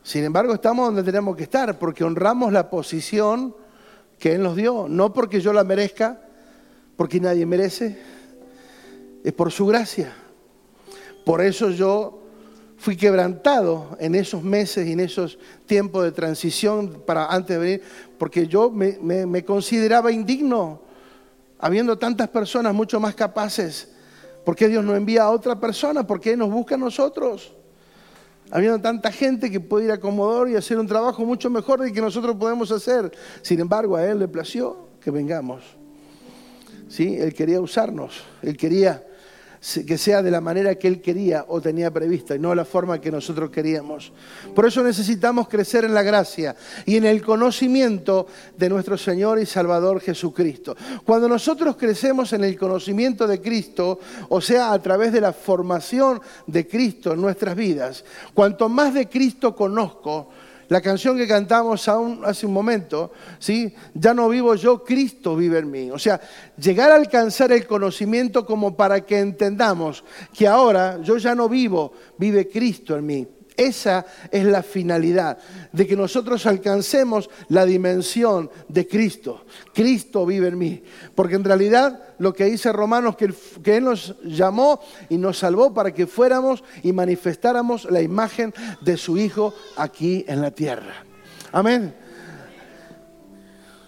Sin 0.03 0.23
embargo, 0.23 0.53
estamos 0.53 0.87
donde 0.87 1.03
tenemos 1.03 1.35
que 1.35 1.43
estar, 1.43 1.77
porque 1.77 2.03
honramos 2.03 2.51
la 2.51 2.69
posición 2.69 3.55
que 4.17 4.33
Él 4.33 4.43
nos 4.43 4.55
dio, 4.55 4.87
no 4.87 5.13
porque 5.13 5.41
yo 5.41 5.53
la 5.53 5.63
merezca, 5.63 6.21
porque 6.95 7.19
nadie 7.19 7.45
merece, 7.45 7.99
es 9.23 9.33
por 9.33 9.51
su 9.51 9.65
gracia. 9.67 10.13
Por 11.25 11.41
eso 11.41 11.69
yo 11.69 12.19
fui 12.77 12.95
quebrantado 12.95 13.95
en 13.99 14.15
esos 14.15 14.41
meses 14.43 14.87
y 14.87 14.93
en 14.93 15.01
esos 15.01 15.37
tiempos 15.67 16.03
de 16.03 16.11
transición 16.11 17.03
para 17.05 17.27
antes 17.27 17.57
de 17.57 17.63
venir, 17.63 17.83
porque 18.17 18.47
yo 18.47 18.71
me, 18.71 18.97
me 19.01 19.45
consideraba 19.45 20.11
indigno 20.11 20.90
habiendo 21.61 21.97
tantas 21.97 22.27
personas 22.27 22.73
mucho 22.73 22.99
más 22.99 23.13
capaces, 23.15 23.87
¿por 24.43 24.55
qué 24.55 24.67
Dios 24.67 24.83
no 24.83 24.95
envía 24.95 25.23
a 25.23 25.29
otra 25.29 25.59
persona? 25.59 26.05
¿Por 26.05 26.19
qué 26.19 26.35
nos 26.35 26.51
busca 26.51 26.75
a 26.75 26.77
nosotros? 26.77 27.53
Habiendo 28.49 28.81
tanta 28.81 29.11
gente 29.11 29.49
que 29.49 29.59
puede 29.59 29.85
ir 29.85 29.91
a 29.91 29.99
Comodoro 29.99 30.49
y 30.49 30.55
hacer 30.55 30.77
un 30.77 30.87
trabajo 30.87 31.23
mucho 31.23 31.49
mejor 31.49 31.79
del 31.79 31.93
que 31.93 32.01
nosotros 32.01 32.35
podemos 32.35 32.71
hacer. 32.71 33.11
Sin 33.43 33.59
embargo, 33.59 33.95
a 33.95 34.05
Él 34.05 34.19
le 34.19 34.27
plació 34.27 34.89
que 34.99 35.11
vengamos. 35.11 35.63
¿Sí? 36.89 37.15
Él 37.17 37.33
quería 37.33 37.61
usarnos, 37.61 38.23
Él 38.41 38.57
quería 38.57 39.05
que 39.85 39.97
sea 39.97 40.23
de 40.23 40.31
la 40.31 40.41
manera 40.41 40.73
que 40.75 40.87
Él 40.87 41.01
quería 41.01 41.45
o 41.47 41.61
tenía 41.61 41.91
prevista 41.91 42.33
y 42.33 42.39
no 42.39 42.55
la 42.55 42.65
forma 42.65 42.99
que 42.99 43.11
nosotros 43.11 43.51
queríamos. 43.51 44.11
Por 44.55 44.65
eso 44.65 44.81
necesitamos 44.83 45.47
crecer 45.47 45.85
en 45.85 45.93
la 45.93 46.01
gracia 46.01 46.55
y 46.85 46.97
en 46.97 47.05
el 47.05 47.21
conocimiento 47.21 48.25
de 48.57 48.69
nuestro 48.69 48.97
Señor 48.97 49.39
y 49.39 49.45
Salvador 49.45 50.01
Jesucristo. 50.01 50.75
Cuando 51.05 51.29
nosotros 51.29 51.77
crecemos 51.77 52.33
en 52.33 52.43
el 52.43 52.57
conocimiento 52.57 53.27
de 53.27 53.39
Cristo, 53.39 53.99
o 54.29 54.41
sea, 54.41 54.73
a 54.73 54.81
través 54.81 55.13
de 55.13 55.21
la 55.21 55.31
formación 55.31 56.19
de 56.47 56.67
Cristo 56.67 57.13
en 57.13 57.21
nuestras 57.21 57.55
vidas, 57.55 58.03
cuanto 58.33 58.67
más 58.67 58.95
de 58.95 59.07
Cristo 59.07 59.55
conozco, 59.55 60.29
la 60.71 60.79
canción 60.79 61.17
que 61.17 61.27
cantamos 61.27 61.85
hace 62.23 62.45
un 62.45 62.53
momento, 62.53 63.11
¿sí? 63.39 63.75
Ya 63.93 64.13
no 64.13 64.29
vivo 64.29 64.55
yo, 64.55 64.85
Cristo 64.85 65.35
vive 65.35 65.59
en 65.59 65.69
mí. 65.69 65.91
O 65.91 65.99
sea, 65.99 66.21
llegar 66.55 66.93
a 66.93 66.95
alcanzar 66.95 67.51
el 67.51 67.67
conocimiento 67.67 68.45
como 68.45 68.77
para 68.77 69.01
que 69.01 69.19
entendamos 69.19 70.01
que 70.33 70.47
ahora 70.47 70.97
yo 71.01 71.17
ya 71.17 71.35
no 71.35 71.49
vivo, 71.49 71.91
vive 72.17 72.47
Cristo 72.47 72.95
en 72.95 73.05
mí. 73.05 73.27
Esa 73.61 74.07
es 74.31 74.43
la 74.43 74.63
finalidad, 74.63 75.37
de 75.71 75.85
que 75.85 75.95
nosotros 75.95 76.47
alcancemos 76.47 77.29
la 77.49 77.63
dimensión 77.63 78.49
de 78.67 78.87
Cristo. 78.87 79.45
Cristo 79.71 80.25
vive 80.25 80.47
en 80.47 80.57
mí. 80.57 80.83
Porque 81.13 81.35
en 81.35 81.43
realidad 81.43 82.15
lo 82.17 82.33
que 82.33 82.45
dice 82.45 82.71
Romanos, 82.71 83.15
que, 83.15 83.31
que 83.61 83.77
Él 83.77 83.83
nos 83.83 84.15
llamó 84.23 84.81
y 85.09 85.17
nos 85.19 85.37
salvó 85.37 85.75
para 85.75 85.93
que 85.93 86.07
fuéramos 86.07 86.63
y 86.81 86.91
manifestáramos 86.91 87.85
la 87.85 88.01
imagen 88.01 88.51
de 88.81 88.97
su 88.97 89.15
Hijo 89.19 89.53
aquí 89.77 90.25
en 90.27 90.41
la 90.41 90.49
tierra. 90.49 91.05
Amén. 91.51 91.93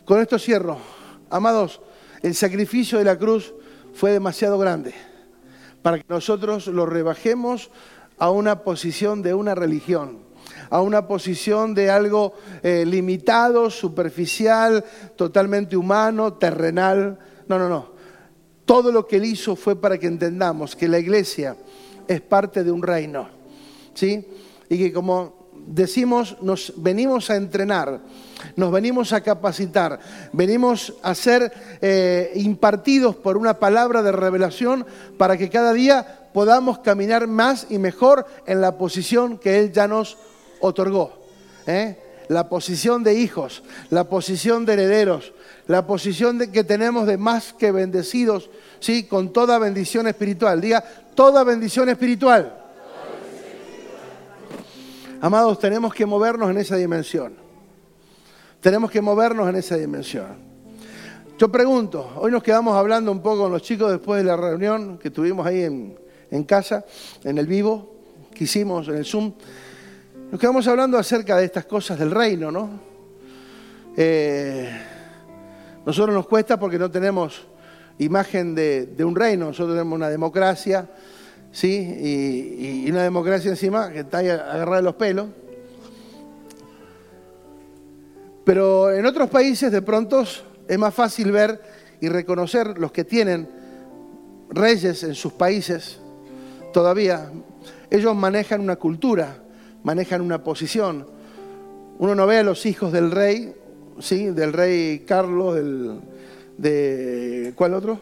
Con 0.05 0.21
esto 0.21 0.37
cierro. 0.37 0.77
Amados, 1.31 1.81
el 2.21 2.35
sacrificio 2.35 2.99
de 2.99 3.05
la 3.05 3.17
cruz 3.17 3.55
fue 3.95 4.11
demasiado 4.11 4.59
grande 4.59 4.93
para 5.81 5.97
que 5.97 6.05
nosotros 6.07 6.67
lo 6.67 6.85
rebajemos 6.85 7.71
a 8.17 8.29
una 8.29 8.63
posición 8.63 9.21
de 9.21 9.33
una 9.33 9.55
religión, 9.55 10.19
a 10.69 10.81
una 10.81 11.07
posición 11.07 11.73
de 11.73 11.89
algo 11.89 12.33
eh, 12.61 12.85
limitado, 12.85 13.69
superficial, 13.69 14.83
totalmente 15.15 15.77
humano, 15.77 16.33
terrenal. 16.33 17.19
No, 17.47 17.59
no, 17.59 17.69
no. 17.69 17.93
Todo 18.65 18.91
lo 18.91 19.05
que 19.05 19.17
él 19.17 19.25
hizo 19.25 19.55
fue 19.55 19.79
para 19.79 19.97
que 19.97 20.07
entendamos 20.07 20.75
que 20.75 20.87
la 20.87 20.99
iglesia 20.99 21.57
es 22.07 22.21
parte 22.21 22.63
de 22.63 22.71
un 22.71 22.81
reino. 22.81 23.29
¿Sí? 23.93 24.25
Y 24.69 24.77
que 24.77 24.93
como 24.93 25.43
decimos, 25.67 26.37
nos 26.41 26.73
venimos 26.77 27.29
a 27.29 27.35
entrenar, 27.35 28.01
nos 28.55 28.71
venimos 28.71 29.13
a 29.13 29.21
capacitar, 29.21 29.99
venimos 30.31 30.93
a 31.03 31.15
ser 31.15 31.51
eh, 31.81 32.31
impartidos 32.35 33.15
por 33.15 33.37
una 33.37 33.59
palabra 33.59 34.01
de 34.01 34.11
revelación 34.11 34.85
para 35.17 35.37
que 35.37 35.49
cada 35.49 35.73
día 35.73 36.22
podamos 36.33 36.79
caminar 36.79 37.27
más 37.27 37.67
y 37.69 37.77
mejor 37.77 38.25
en 38.45 38.59
la 38.59 38.77
posición 38.77 39.37
que 39.37 39.59
Él 39.59 39.71
ya 39.71 39.87
nos 39.87 40.17
otorgó. 40.59 41.13
¿eh? 41.67 41.97
La 42.29 42.49
posición 42.49 43.03
de 43.03 43.13
hijos, 43.15 43.63
la 43.89 44.05
posición 44.05 44.65
de 44.65 44.73
herederos, 44.73 45.33
la 45.67 45.85
posición 45.85 46.37
de 46.37 46.51
que 46.51 46.63
tenemos 46.63 47.05
de 47.05 47.17
más 47.17 47.53
que 47.53 47.71
bendecidos, 47.71 48.49
¿sí? 48.79 49.03
con 49.03 49.31
toda 49.31 49.59
bendición 49.59 50.07
espiritual. 50.07 50.59
Diga, 50.59 50.83
toda 51.15 51.43
bendición 51.43 51.89
espiritual. 51.89 52.59
Amados, 55.21 55.59
tenemos 55.59 55.93
que 55.93 56.05
movernos 56.05 56.49
en 56.49 56.57
esa 56.57 56.75
dimensión. 56.75 57.33
Tenemos 58.59 58.91
que 58.91 59.01
movernos 59.01 59.47
en 59.47 59.55
esa 59.55 59.75
dimensión. 59.75 60.53
Yo 61.37 61.49
pregunto, 61.49 62.11
hoy 62.17 62.31
nos 62.31 62.43
quedamos 62.43 62.75
hablando 62.75 63.11
un 63.11 63.21
poco 63.21 63.43
con 63.43 63.51
los 63.51 63.61
chicos 63.61 63.91
después 63.91 64.21
de 64.21 64.25
la 64.25 64.37
reunión 64.37 64.97
que 64.97 65.09
tuvimos 65.09 65.45
ahí 65.45 65.63
en, 65.63 65.97
en 66.33 66.43
casa, 66.43 66.83
en 67.23 67.37
el 67.37 67.45
vivo, 67.45 67.93
que 68.33 68.45
hicimos 68.45 68.87
en 68.87 68.95
el 68.95 69.05
Zoom, 69.05 69.33
nos 70.31 70.39
quedamos 70.39 70.67
hablando 70.67 70.97
acerca 70.97 71.37
de 71.37 71.45
estas 71.45 71.65
cosas 71.65 71.99
del 71.99 72.09
reino, 72.09 72.51
¿no? 72.51 72.69
Eh, 73.95 74.67
nosotros 75.85 76.15
nos 76.15 76.27
cuesta 76.27 76.59
porque 76.59 76.79
no 76.79 76.89
tenemos 76.89 77.45
imagen 77.99 78.55
de, 78.55 78.95
un 79.05 79.15
reino, 79.15 79.45
nosotros 79.45 79.75
tenemos 79.75 79.95
una 79.95 80.09
democracia, 80.09 80.89
¿sí? 81.51 82.85
Y, 82.85 82.89
una 82.89 83.03
democracia 83.03 83.51
encima 83.51 83.91
que 83.91 83.99
está 83.99 84.17
ahí 84.17 84.29
agarrada 84.29 84.77
de 84.77 84.83
los 84.83 84.95
pelos. 84.95 85.27
Pero 88.43 88.91
en 88.91 89.05
otros 89.05 89.29
países 89.29 89.71
de 89.71 89.83
pronto 89.83 90.25
es 90.67 90.77
más 90.79 90.95
fácil 90.95 91.31
ver 91.31 91.61
y 92.01 92.09
reconocer 92.09 92.79
los 92.79 92.91
que 92.91 93.03
tienen 93.03 93.47
reyes 94.49 95.03
en 95.03 95.13
sus 95.13 95.33
países, 95.33 95.99
todavía. 96.73 97.31
Ellos 97.89 98.13
manejan 98.15 98.59
una 98.59 98.75
cultura, 98.75 99.37
manejan 99.83 100.19
una 100.19 100.43
posición. 100.43 101.07
Uno 101.99 102.15
no 102.15 102.27
ve 102.27 102.39
a 102.39 102.43
los 102.43 102.65
hijos 102.65 102.91
del 102.91 103.11
rey, 103.11 103.53
¿sí? 103.99 104.25
Del 104.31 104.51
rey 104.51 105.05
Carlos, 105.07 105.55
del, 105.55 106.01
de... 106.57 107.53
¿Cuál 107.55 107.75
otro? 107.75 108.01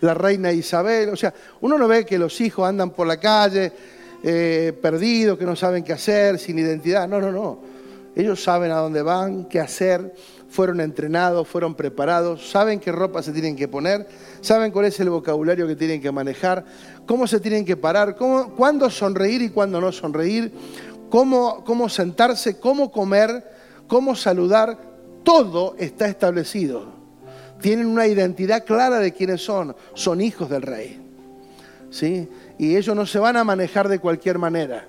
La 0.00 0.12
reina 0.12 0.52
Isabel. 0.52 1.08
O 1.08 1.16
sea, 1.16 1.32
uno 1.62 1.78
no 1.78 1.88
ve 1.88 2.04
que 2.04 2.18
los 2.18 2.38
hijos 2.40 2.68
andan 2.68 2.90
por 2.90 3.06
la 3.06 3.18
calle 3.18 3.72
eh, 4.22 4.72
perdidos, 4.82 5.38
que 5.38 5.44
no 5.44 5.56
saben 5.56 5.84
qué 5.84 5.92
hacer, 5.92 6.38
sin 6.38 6.58
identidad. 6.58 7.08
No, 7.08 7.20
no, 7.20 7.30
no. 7.32 7.60
Ellos 8.14 8.42
saben 8.42 8.70
a 8.72 8.76
dónde 8.76 9.02
van, 9.02 9.44
qué 9.44 9.60
hacer, 9.60 10.14
fueron 10.48 10.80
entrenados, 10.80 11.48
fueron 11.48 11.74
preparados, 11.74 12.50
saben 12.50 12.80
qué 12.80 12.92
ropa 12.92 13.22
se 13.22 13.32
tienen 13.32 13.56
que 13.56 13.68
poner, 13.68 14.06
saben 14.40 14.70
cuál 14.70 14.86
es 14.86 14.98
el 15.00 15.10
vocabulario 15.10 15.66
que 15.66 15.76
tienen 15.76 16.00
que 16.00 16.12
manejar, 16.12 16.64
cómo 17.06 17.26
se 17.26 17.40
tienen 17.40 17.64
que 17.64 17.76
parar, 17.76 18.16
cómo, 18.16 18.50
cuándo 18.54 18.88
sonreír 18.90 19.42
y 19.42 19.50
cuándo 19.50 19.80
no 19.80 19.92
sonreír, 19.92 20.52
cómo, 21.10 21.64
cómo 21.64 21.88
sentarse, 21.88 22.58
cómo 22.58 22.90
comer, 22.90 23.44
cómo 23.86 24.14
saludar, 24.14 24.78
todo 25.22 25.74
está 25.78 26.06
establecido. 26.06 26.94
Tienen 27.60 27.86
una 27.86 28.06
identidad 28.06 28.64
clara 28.64 28.98
de 28.98 29.12
quiénes 29.12 29.42
son, 29.42 29.74
son 29.94 30.20
hijos 30.20 30.48
del 30.48 30.62
rey. 30.62 31.02
¿Sí? 31.90 32.28
Y 32.58 32.76
ellos 32.76 32.94
no 32.94 33.06
se 33.06 33.18
van 33.18 33.36
a 33.36 33.44
manejar 33.44 33.88
de 33.88 33.98
cualquier 33.98 34.38
manera, 34.38 34.88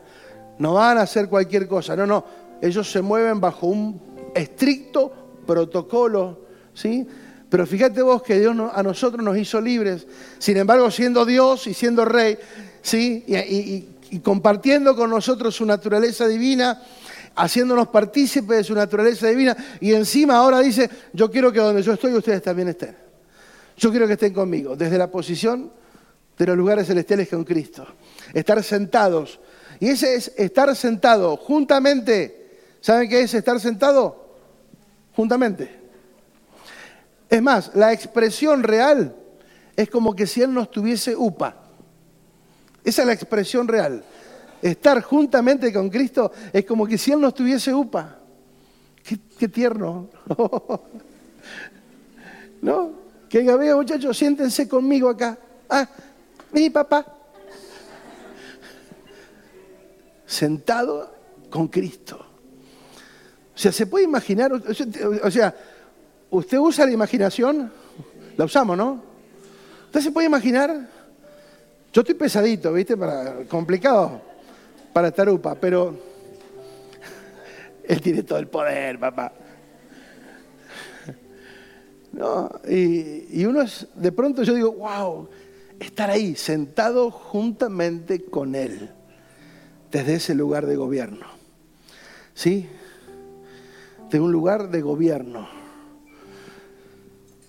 no 0.60 0.74
van 0.74 0.98
a 0.98 1.02
hacer 1.02 1.30
cualquier 1.30 1.68
cosa, 1.68 1.96
no, 1.96 2.06
no, 2.06 2.26
ellos 2.62 2.92
se 2.92 3.02
mueven 3.02 3.40
bajo 3.40 3.68
un 3.68 4.02
estricto 4.34 5.27
protocolo, 5.48 6.42
¿sí? 6.76 7.08
Pero 7.50 7.66
fíjate 7.66 8.04
vos 8.04 8.22
que 8.22 8.40
Dios 8.40 8.56
a 8.72 8.84
nosotros 8.84 9.24
nos 9.24 9.36
hizo 9.38 9.60
libres. 9.60 10.06
Sin 10.38 10.58
embargo, 10.58 10.92
siendo 10.92 11.26
Dios 11.26 11.66
y 11.66 11.74
siendo 11.74 12.06
Rey, 12.06 12.38
¿sí? 12.84 13.24
Y, 13.26 13.88
y 14.16 14.20
compartiendo 14.20 14.96
con 14.96 15.10
nosotros 15.10 15.56
su 15.56 15.66
naturaleza 15.66 16.28
divina, 16.28 16.82
haciéndonos 17.36 17.88
partícipes 17.88 18.58
de 18.58 18.64
su 18.64 18.74
naturaleza 18.74 19.28
divina 19.28 19.56
y 19.80 19.94
encima 19.94 20.38
ahora 20.38 20.60
dice, 20.60 20.90
yo 21.14 21.30
quiero 21.30 21.52
que 21.52 21.60
donde 21.60 21.82
yo 21.82 21.94
estoy 21.94 22.14
ustedes 22.14 22.42
también 22.42 22.70
estén. 22.70 22.96
Yo 23.78 23.92
quiero 23.92 24.08
que 24.08 24.14
estén 24.14 24.34
conmigo, 24.34 24.76
desde 24.76 24.98
la 24.98 25.10
posición 25.10 25.72
de 26.38 26.46
los 26.46 26.58
lugares 26.58 26.88
celestiales 26.88 27.30
con 27.30 27.44
Cristo. 27.44 27.86
Estar 28.34 28.64
sentados. 28.64 29.40
Y 29.80 29.90
ese 29.90 30.16
es 30.16 30.32
estar 30.36 30.76
sentado 30.76 31.38
juntamente. 31.38 32.48
¿Saben 32.82 33.08
qué 33.08 33.22
es 33.22 33.34
estar 33.34 33.60
sentado? 33.60 34.27
Juntamente. 35.18 35.68
Es 37.28 37.42
más, 37.42 37.72
la 37.74 37.92
expresión 37.92 38.62
real 38.62 39.16
es 39.76 39.90
como 39.90 40.16
que 40.16 40.28
si 40.28 40.44
Él 40.44 40.54
no 40.54 40.62
estuviese 40.62 41.16
upa. 41.16 41.56
Esa 42.84 43.02
es 43.02 43.08
la 43.08 43.14
expresión 43.14 43.68
real. 43.68 44.04
Estar 44.62 45.02
juntamente 45.02 45.74
con 45.74 45.90
Cristo 45.90 46.32
es 46.54 46.64
como 46.66 46.86
que 46.86 47.00
si 47.00 47.12
Él 47.12 47.20
no 47.20 47.30
estuviese 47.30 47.74
upa. 47.74 48.20
Qué, 49.40 49.48
tierno. 49.48 50.08
¿No? 52.62 52.92
Que 53.28 53.40
diga, 53.40 53.76
muchachos, 53.76 54.16
siéntense 54.16 54.70
conmigo 54.70 55.10
acá. 55.10 55.36
Ah, 55.68 55.90
mi 56.52 56.70
papá. 56.70 57.04
Sentado 60.28 61.12
con 61.50 61.70
Cristo. 61.70 62.27
O 63.58 63.60
sea, 63.60 63.72
se 63.72 63.88
puede 63.88 64.06
imaginar, 64.06 64.52
o 64.54 65.32
sea, 65.32 65.56
usted 66.30 66.60
usa 66.60 66.86
la 66.86 66.92
imaginación, 66.92 67.72
la 68.38 68.46
usamos, 68.46 68.78
¿no? 68.78 69.02
Usted 69.86 70.00
se 70.00 70.12
puede 70.12 70.28
imaginar, 70.28 70.88
yo 71.92 72.02
estoy 72.02 72.14
pesadito, 72.14 72.72
¿viste? 72.72 72.96
Para, 72.96 73.46
complicado 73.46 74.22
para 74.94 75.10
Tarupa, 75.10 75.56
pero 75.56 75.98
él 77.88 78.00
tiene 78.00 78.22
todo 78.22 78.38
el 78.38 78.48
poder, 78.48 79.00
papá. 79.00 79.34
No, 82.12 82.52
y, 82.70 83.42
y 83.42 83.46
uno 83.48 83.64
es, 83.64 83.88
de 83.96 84.12
pronto 84.12 84.44
yo 84.44 84.54
digo, 84.54 84.72
wow, 84.74 85.30
estar 85.80 86.12
ahí, 86.12 86.36
sentado 86.36 87.10
juntamente 87.10 88.24
con 88.24 88.54
Él, 88.54 88.92
desde 89.92 90.14
ese 90.14 90.36
lugar 90.36 90.68
de 90.68 90.76
gobierno. 90.76 91.26
¿Sí? 92.36 92.70
De 94.10 94.20
un 94.20 94.32
lugar 94.32 94.70
de 94.70 94.82
gobierno. 94.82 95.48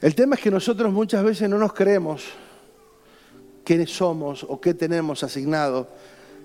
El 0.00 0.14
tema 0.14 0.36
es 0.36 0.40
que 0.40 0.50
nosotros 0.50 0.92
muchas 0.92 1.24
veces 1.24 1.48
no 1.48 1.58
nos 1.58 1.72
creemos 1.72 2.24
quiénes 3.64 3.90
somos 3.90 4.44
o 4.48 4.60
qué 4.60 4.74
tenemos 4.74 5.22
asignado. 5.22 5.88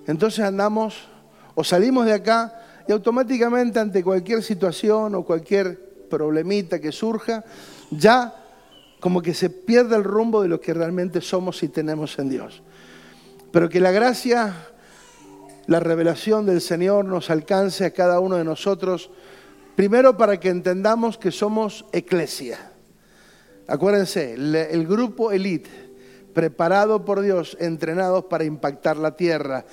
Entonces 0.06 0.44
andamos 0.44 1.08
o 1.54 1.64
salimos 1.64 2.06
de 2.06 2.12
acá 2.12 2.82
y 2.86 2.92
automáticamente 2.92 3.78
ante 3.78 4.04
cualquier 4.04 4.42
situación 4.42 5.14
o 5.14 5.24
cualquier 5.24 6.06
problemita 6.10 6.80
que 6.80 6.92
surja, 6.92 7.44
ya 7.90 8.34
como 9.00 9.22
que 9.22 9.34
se 9.34 9.50
pierde 9.50 9.96
el 9.96 10.04
rumbo 10.04 10.42
de 10.42 10.48
lo 10.48 10.60
que 10.60 10.74
realmente 10.74 11.20
somos 11.20 11.62
y 11.62 11.68
tenemos 11.68 12.18
en 12.18 12.28
Dios. 12.28 12.62
Pero 13.50 13.68
que 13.68 13.80
la 13.80 13.90
gracia, 13.90 14.54
la 15.66 15.80
revelación 15.80 16.46
del 16.46 16.60
Señor 16.60 17.04
nos 17.04 17.30
alcance 17.30 17.84
a 17.84 17.92
cada 17.92 18.20
uno 18.20 18.36
de 18.36 18.44
nosotros, 18.44 19.10
primero 19.76 20.16
para 20.16 20.38
que 20.38 20.48
entendamos 20.48 21.18
que 21.18 21.30
somos 21.30 21.84
eclesia. 21.92 22.72
Acuérdense, 23.66 24.34
el 24.34 24.86
grupo 24.86 25.32
elite, 25.32 25.70
preparado 26.34 27.04
por 27.04 27.22
Dios, 27.22 27.56
entrenados 27.60 28.24
para 28.24 28.44
impactar 28.44 28.96
la 28.96 29.16
tierra, 29.16 29.64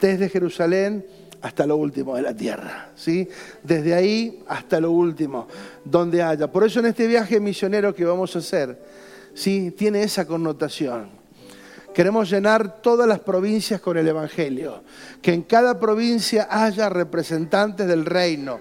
desde 0.00 0.28
Jerusalén 0.28 1.04
hasta 1.42 1.66
lo 1.66 1.76
último 1.76 2.16
de 2.16 2.22
la 2.22 2.34
tierra, 2.34 2.90
¿sí? 2.94 3.28
Desde 3.62 3.94
ahí 3.94 4.42
hasta 4.46 4.78
lo 4.80 4.90
último, 4.90 5.48
donde 5.84 6.22
haya. 6.22 6.52
Por 6.52 6.64
eso 6.64 6.80
en 6.80 6.86
este 6.86 7.06
viaje 7.06 7.40
misionero 7.40 7.94
que 7.94 8.04
vamos 8.04 8.36
a 8.36 8.40
hacer, 8.40 8.78
¿sí? 9.34 9.70
Tiene 9.70 10.02
esa 10.02 10.26
connotación. 10.26 11.08
Queremos 11.94 12.30
llenar 12.30 12.80
todas 12.82 13.08
las 13.08 13.20
provincias 13.20 13.80
con 13.80 13.96
el 13.96 14.06
Evangelio, 14.06 14.84
que 15.20 15.32
en 15.32 15.42
cada 15.42 15.80
provincia 15.80 16.46
haya 16.48 16.88
representantes 16.88 17.88
del 17.88 18.06
reino, 18.06 18.60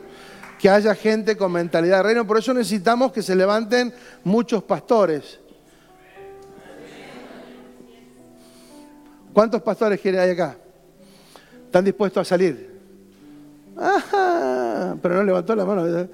que 0.60 0.70
haya 0.70 0.94
gente 0.94 1.36
con 1.38 1.54
mentalidad 1.54 1.98
de 1.98 2.04
reino. 2.04 2.28
Por 2.28 2.38
eso 2.38 2.54
necesitamos 2.54 3.12
que 3.14 3.24
se 3.24 3.36
levanten 3.36 3.92
muchos 4.24 4.62
pastores. 4.64 5.40
¿Cuántos 9.34 9.62
pastores 9.62 10.06
hay 10.06 10.32
acá? 10.32 10.58
¿Están 11.66 11.86
dispuestos 11.86 12.22
a 12.22 12.26
salir? 12.26 12.70
pero 15.02 15.16
no 15.16 15.24
levantó 15.24 15.56
la 15.56 15.64
mano. 15.64 15.86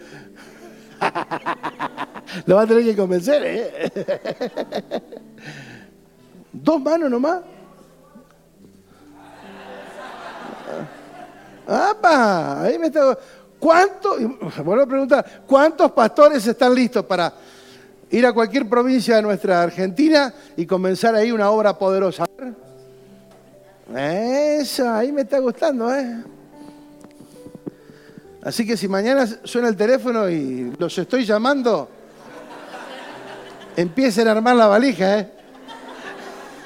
Lo 2.46 2.56
va 2.56 2.62
a 2.62 2.68
tener 2.68 2.84
que 2.84 2.96
convencer, 2.96 3.42
¿eh? 3.44 3.92
Dos 6.54 6.80
manos 6.80 7.10
nomás. 7.10 7.42
¡Apa! 11.68 12.62
Ahí 12.62 12.78
me 12.78 12.88
está. 12.88 13.18
¿Cuántos? 13.66 14.20
Vuelvo 14.64 14.84
a 14.84 14.86
preguntar, 14.86 15.42
¿cuántos 15.48 15.92
pastores 15.92 16.46
están 16.46 16.76
listos 16.76 17.04
para 17.04 17.34
ir 18.12 18.24
a 18.24 18.32
cualquier 18.32 18.70
provincia 18.70 19.16
de 19.16 19.24
nuestra 19.24 19.64
Argentina 19.64 20.32
y 20.56 20.68
comenzar 20.68 21.16
ahí 21.16 21.32
una 21.32 21.50
obra 21.50 21.76
poderosa? 21.76 22.26
Eso, 23.92 24.88
ahí 24.88 25.12
me 25.12 25.22
está 25.22 25.40
gustando, 25.40 25.92
¿eh? 25.92 26.24
Así 28.44 28.68
que 28.68 28.78
si 28.78 28.88
mañana 28.88 29.26
suena 29.44 29.68
el 29.68 29.76
teléfono 29.76 30.30
y 30.30 30.72
los 30.78 30.96
estoy 31.00 31.26
llamando, 31.26 31.90
empiecen 33.76 34.28
a 34.28 34.34
armar 34.34 34.58
la 34.58 34.68
valija, 34.68 35.22
¿eh? 35.22 35.32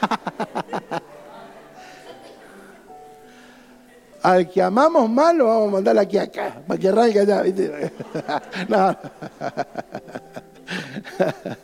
Al 4.21 4.49
que 4.49 4.61
amamos 4.61 5.09
mal 5.09 5.37
lo 5.37 5.45
vamos 5.45 5.69
a 5.69 5.71
mandar 5.71 5.97
aquí 5.97 6.17
acá, 6.17 6.61
para 6.67 6.79
que 6.79 6.89
arranque 6.89 7.19
allá, 7.19 7.41
¿viste? 7.41 7.91
no. 8.67 8.97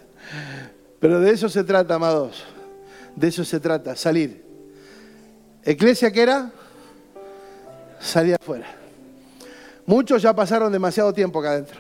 Pero 1.00 1.20
de 1.20 1.32
eso 1.32 1.50
se 1.50 1.64
trata, 1.64 1.96
amados. 1.96 2.44
De 3.16 3.28
eso 3.28 3.44
se 3.44 3.60
trata, 3.60 3.96
salir. 3.96 4.44
¿Eclesia 5.64 6.12
qué 6.12 6.22
era? 6.22 6.52
Salir 8.00 8.36
afuera. 8.36 8.68
Muchos 9.86 10.22
ya 10.22 10.34
pasaron 10.34 10.72
demasiado 10.72 11.14
tiempo 11.14 11.40
acá 11.40 11.52
adentro. 11.52 11.80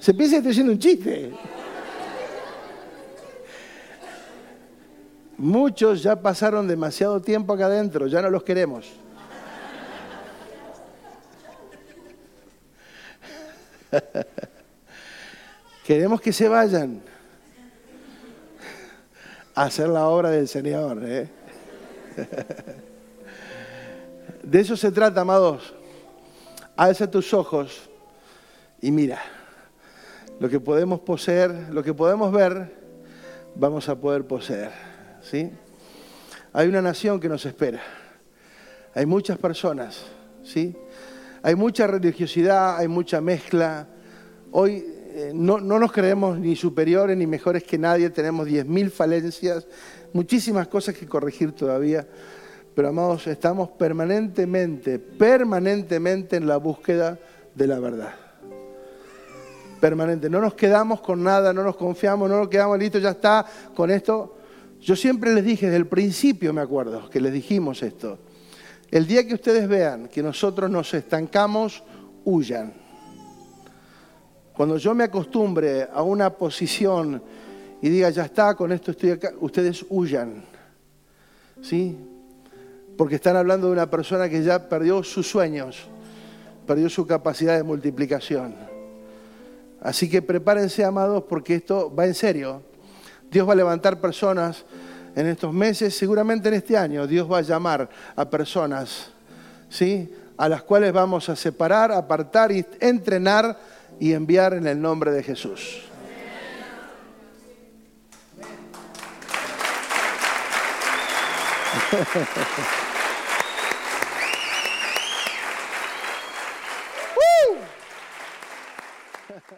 Se 0.00 0.14
piensa 0.14 0.34
que 0.34 0.38
estoy 0.38 0.52
haciendo 0.52 0.72
un 0.72 0.78
chiste. 0.78 1.32
Muchos 5.42 6.02
ya 6.04 6.14
pasaron 6.14 6.68
demasiado 6.68 7.20
tiempo 7.20 7.52
acá 7.52 7.66
adentro, 7.66 8.06
ya 8.06 8.22
no 8.22 8.30
los 8.30 8.44
queremos. 8.44 8.92
queremos 15.84 16.20
que 16.20 16.32
se 16.32 16.46
vayan 16.46 17.02
hacer 19.56 19.88
la 19.88 20.06
obra 20.06 20.30
del 20.30 20.46
Señor. 20.46 21.00
¿eh? 21.02 21.28
De 24.44 24.60
eso 24.60 24.76
se 24.76 24.92
trata, 24.92 25.22
amados. 25.22 25.74
Alza 26.76 27.10
tus 27.10 27.34
ojos 27.34 27.90
y 28.80 28.92
mira. 28.92 29.18
Lo 30.38 30.48
que 30.48 30.60
podemos 30.60 31.00
poseer, 31.00 31.50
lo 31.72 31.82
que 31.82 31.94
podemos 31.94 32.30
ver, 32.30 32.72
vamos 33.56 33.88
a 33.88 33.96
poder 33.96 34.24
poseer. 34.24 34.91
¿Sí? 35.22 35.50
Hay 36.52 36.68
una 36.68 36.82
nación 36.82 37.18
que 37.18 37.28
nos 37.28 37.46
espera. 37.46 37.82
Hay 38.94 39.06
muchas 39.06 39.38
personas. 39.38 40.04
¿sí? 40.44 40.76
Hay 41.42 41.54
mucha 41.54 41.86
religiosidad, 41.86 42.76
hay 42.76 42.88
mucha 42.88 43.20
mezcla. 43.20 43.86
Hoy 44.50 44.84
eh, 45.14 45.32
no, 45.34 45.58
nos 45.60 45.92
creemos 45.92 46.38
ni 46.38 46.56
superiores 46.56 47.16
ni 47.16 47.26
mejores 47.26 47.64
que 47.64 47.78
nadie, 47.78 48.10
tenemos 48.10 48.48
10.000 48.48 48.90
falencias, 48.90 49.66
muchísimas 50.12 50.68
cosas 50.68 50.94
que 50.94 51.06
corregir 51.06 51.52
todavía, 51.52 52.06
pero 52.74 52.88
amados, 52.88 53.26
estamos 53.26 53.70
permanentemente, 53.70 54.98
permanentemente 54.98 56.36
en 56.36 56.46
la 56.46 56.56
búsqueda 56.56 57.18
de 57.54 57.66
la 57.66 57.78
verdad. 57.78 58.14
Permanente, 59.80 60.30
no 60.30 60.40
nos 60.40 60.54
quedamos 60.54 61.00
con 61.00 61.22
nada, 61.22 61.52
no 61.52 61.62
nos 61.62 61.76
confiamos, 61.76 62.30
no 62.30 62.38
nos 62.38 62.48
quedamos 62.48 62.78
listos, 62.78 63.02
ya 63.02 63.10
está, 63.10 63.44
con 63.74 63.90
esto. 63.90 64.36
Yo 64.82 64.96
siempre 64.96 65.32
les 65.32 65.44
dije, 65.44 65.66
desde 65.66 65.78
el 65.78 65.86
principio 65.86 66.52
me 66.52 66.60
acuerdo, 66.60 67.08
que 67.08 67.20
les 67.20 67.32
dijimos 67.32 67.82
esto. 67.82 68.18
El 68.90 69.06
día 69.06 69.26
que 69.26 69.34
ustedes 69.34 69.66
vean 69.66 70.08
que 70.08 70.22
nosotros 70.22 70.68
nos 70.70 70.92
estancamos, 70.92 71.82
huyan 72.24 72.82
cuando 74.52 74.76
yo 74.76 74.94
me 74.94 75.04
acostumbre 75.04 75.88
a 75.92 76.02
una 76.02 76.30
posición 76.30 77.22
y 77.80 77.88
diga, 77.88 78.10
ya 78.10 78.26
está, 78.26 78.54
con 78.54 78.70
esto 78.70 78.90
estoy 78.90 79.10
acá, 79.10 79.32
ustedes 79.40 79.84
huyan. 79.88 80.44
¿Sí? 81.62 81.96
Porque 82.96 83.16
están 83.16 83.36
hablando 83.36 83.68
de 83.68 83.72
una 83.72 83.88
persona 83.88 84.28
que 84.28 84.42
ya 84.42 84.68
perdió 84.68 85.02
sus 85.02 85.28
sueños, 85.28 85.88
perdió 86.66 86.88
su 86.90 87.06
capacidad 87.06 87.56
de 87.56 87.62
multiplicación. 87.62 88.54
Así 89.80 90.08
que 90.08 90.22
prepárense, 90.22 90.84
amados, 90.84 91.24
porque 91.28 91.56
esto 91.56 91.92
va 91.92 92.06
en 92.06 92.14
serio. 92.14 92.62
Dios 93.32 93.48
va 93.48 93.54
a 93.54 93.56
levantar 93.56 93.98
personas 93.98 94.64
en 95.16 95.26
estos 95.26 95.52
meses, 95.54 95.96
seguramente 95.96 96.48
en 96.48 96.54
este 96.54 96.76
año, 96.76 97.06
Dios 97.06 97.30
va 97.30 97.38
a 97.38 97.42
llamar 97.42 97.88
a 98.14 98.28
personas, 98.28 99.10
¿sí? 99.68 100.14
A 100.36 100.48
las 100.48 100.62
cuales 100.62 100.92
vamos 100.92 101.28
a 101.28 101.36
separar, 101.36 101.92
apartar 101.92 102.52
y 102.52 102.64
entrenar 102.80 103.58
y 103.98 104.12
enviar 104.12 104.54
en 104.54 104.66
el 104.66 104.80
nombre 104.80 105.10
de 105.12 105.22
Jesús. 105.22 105.82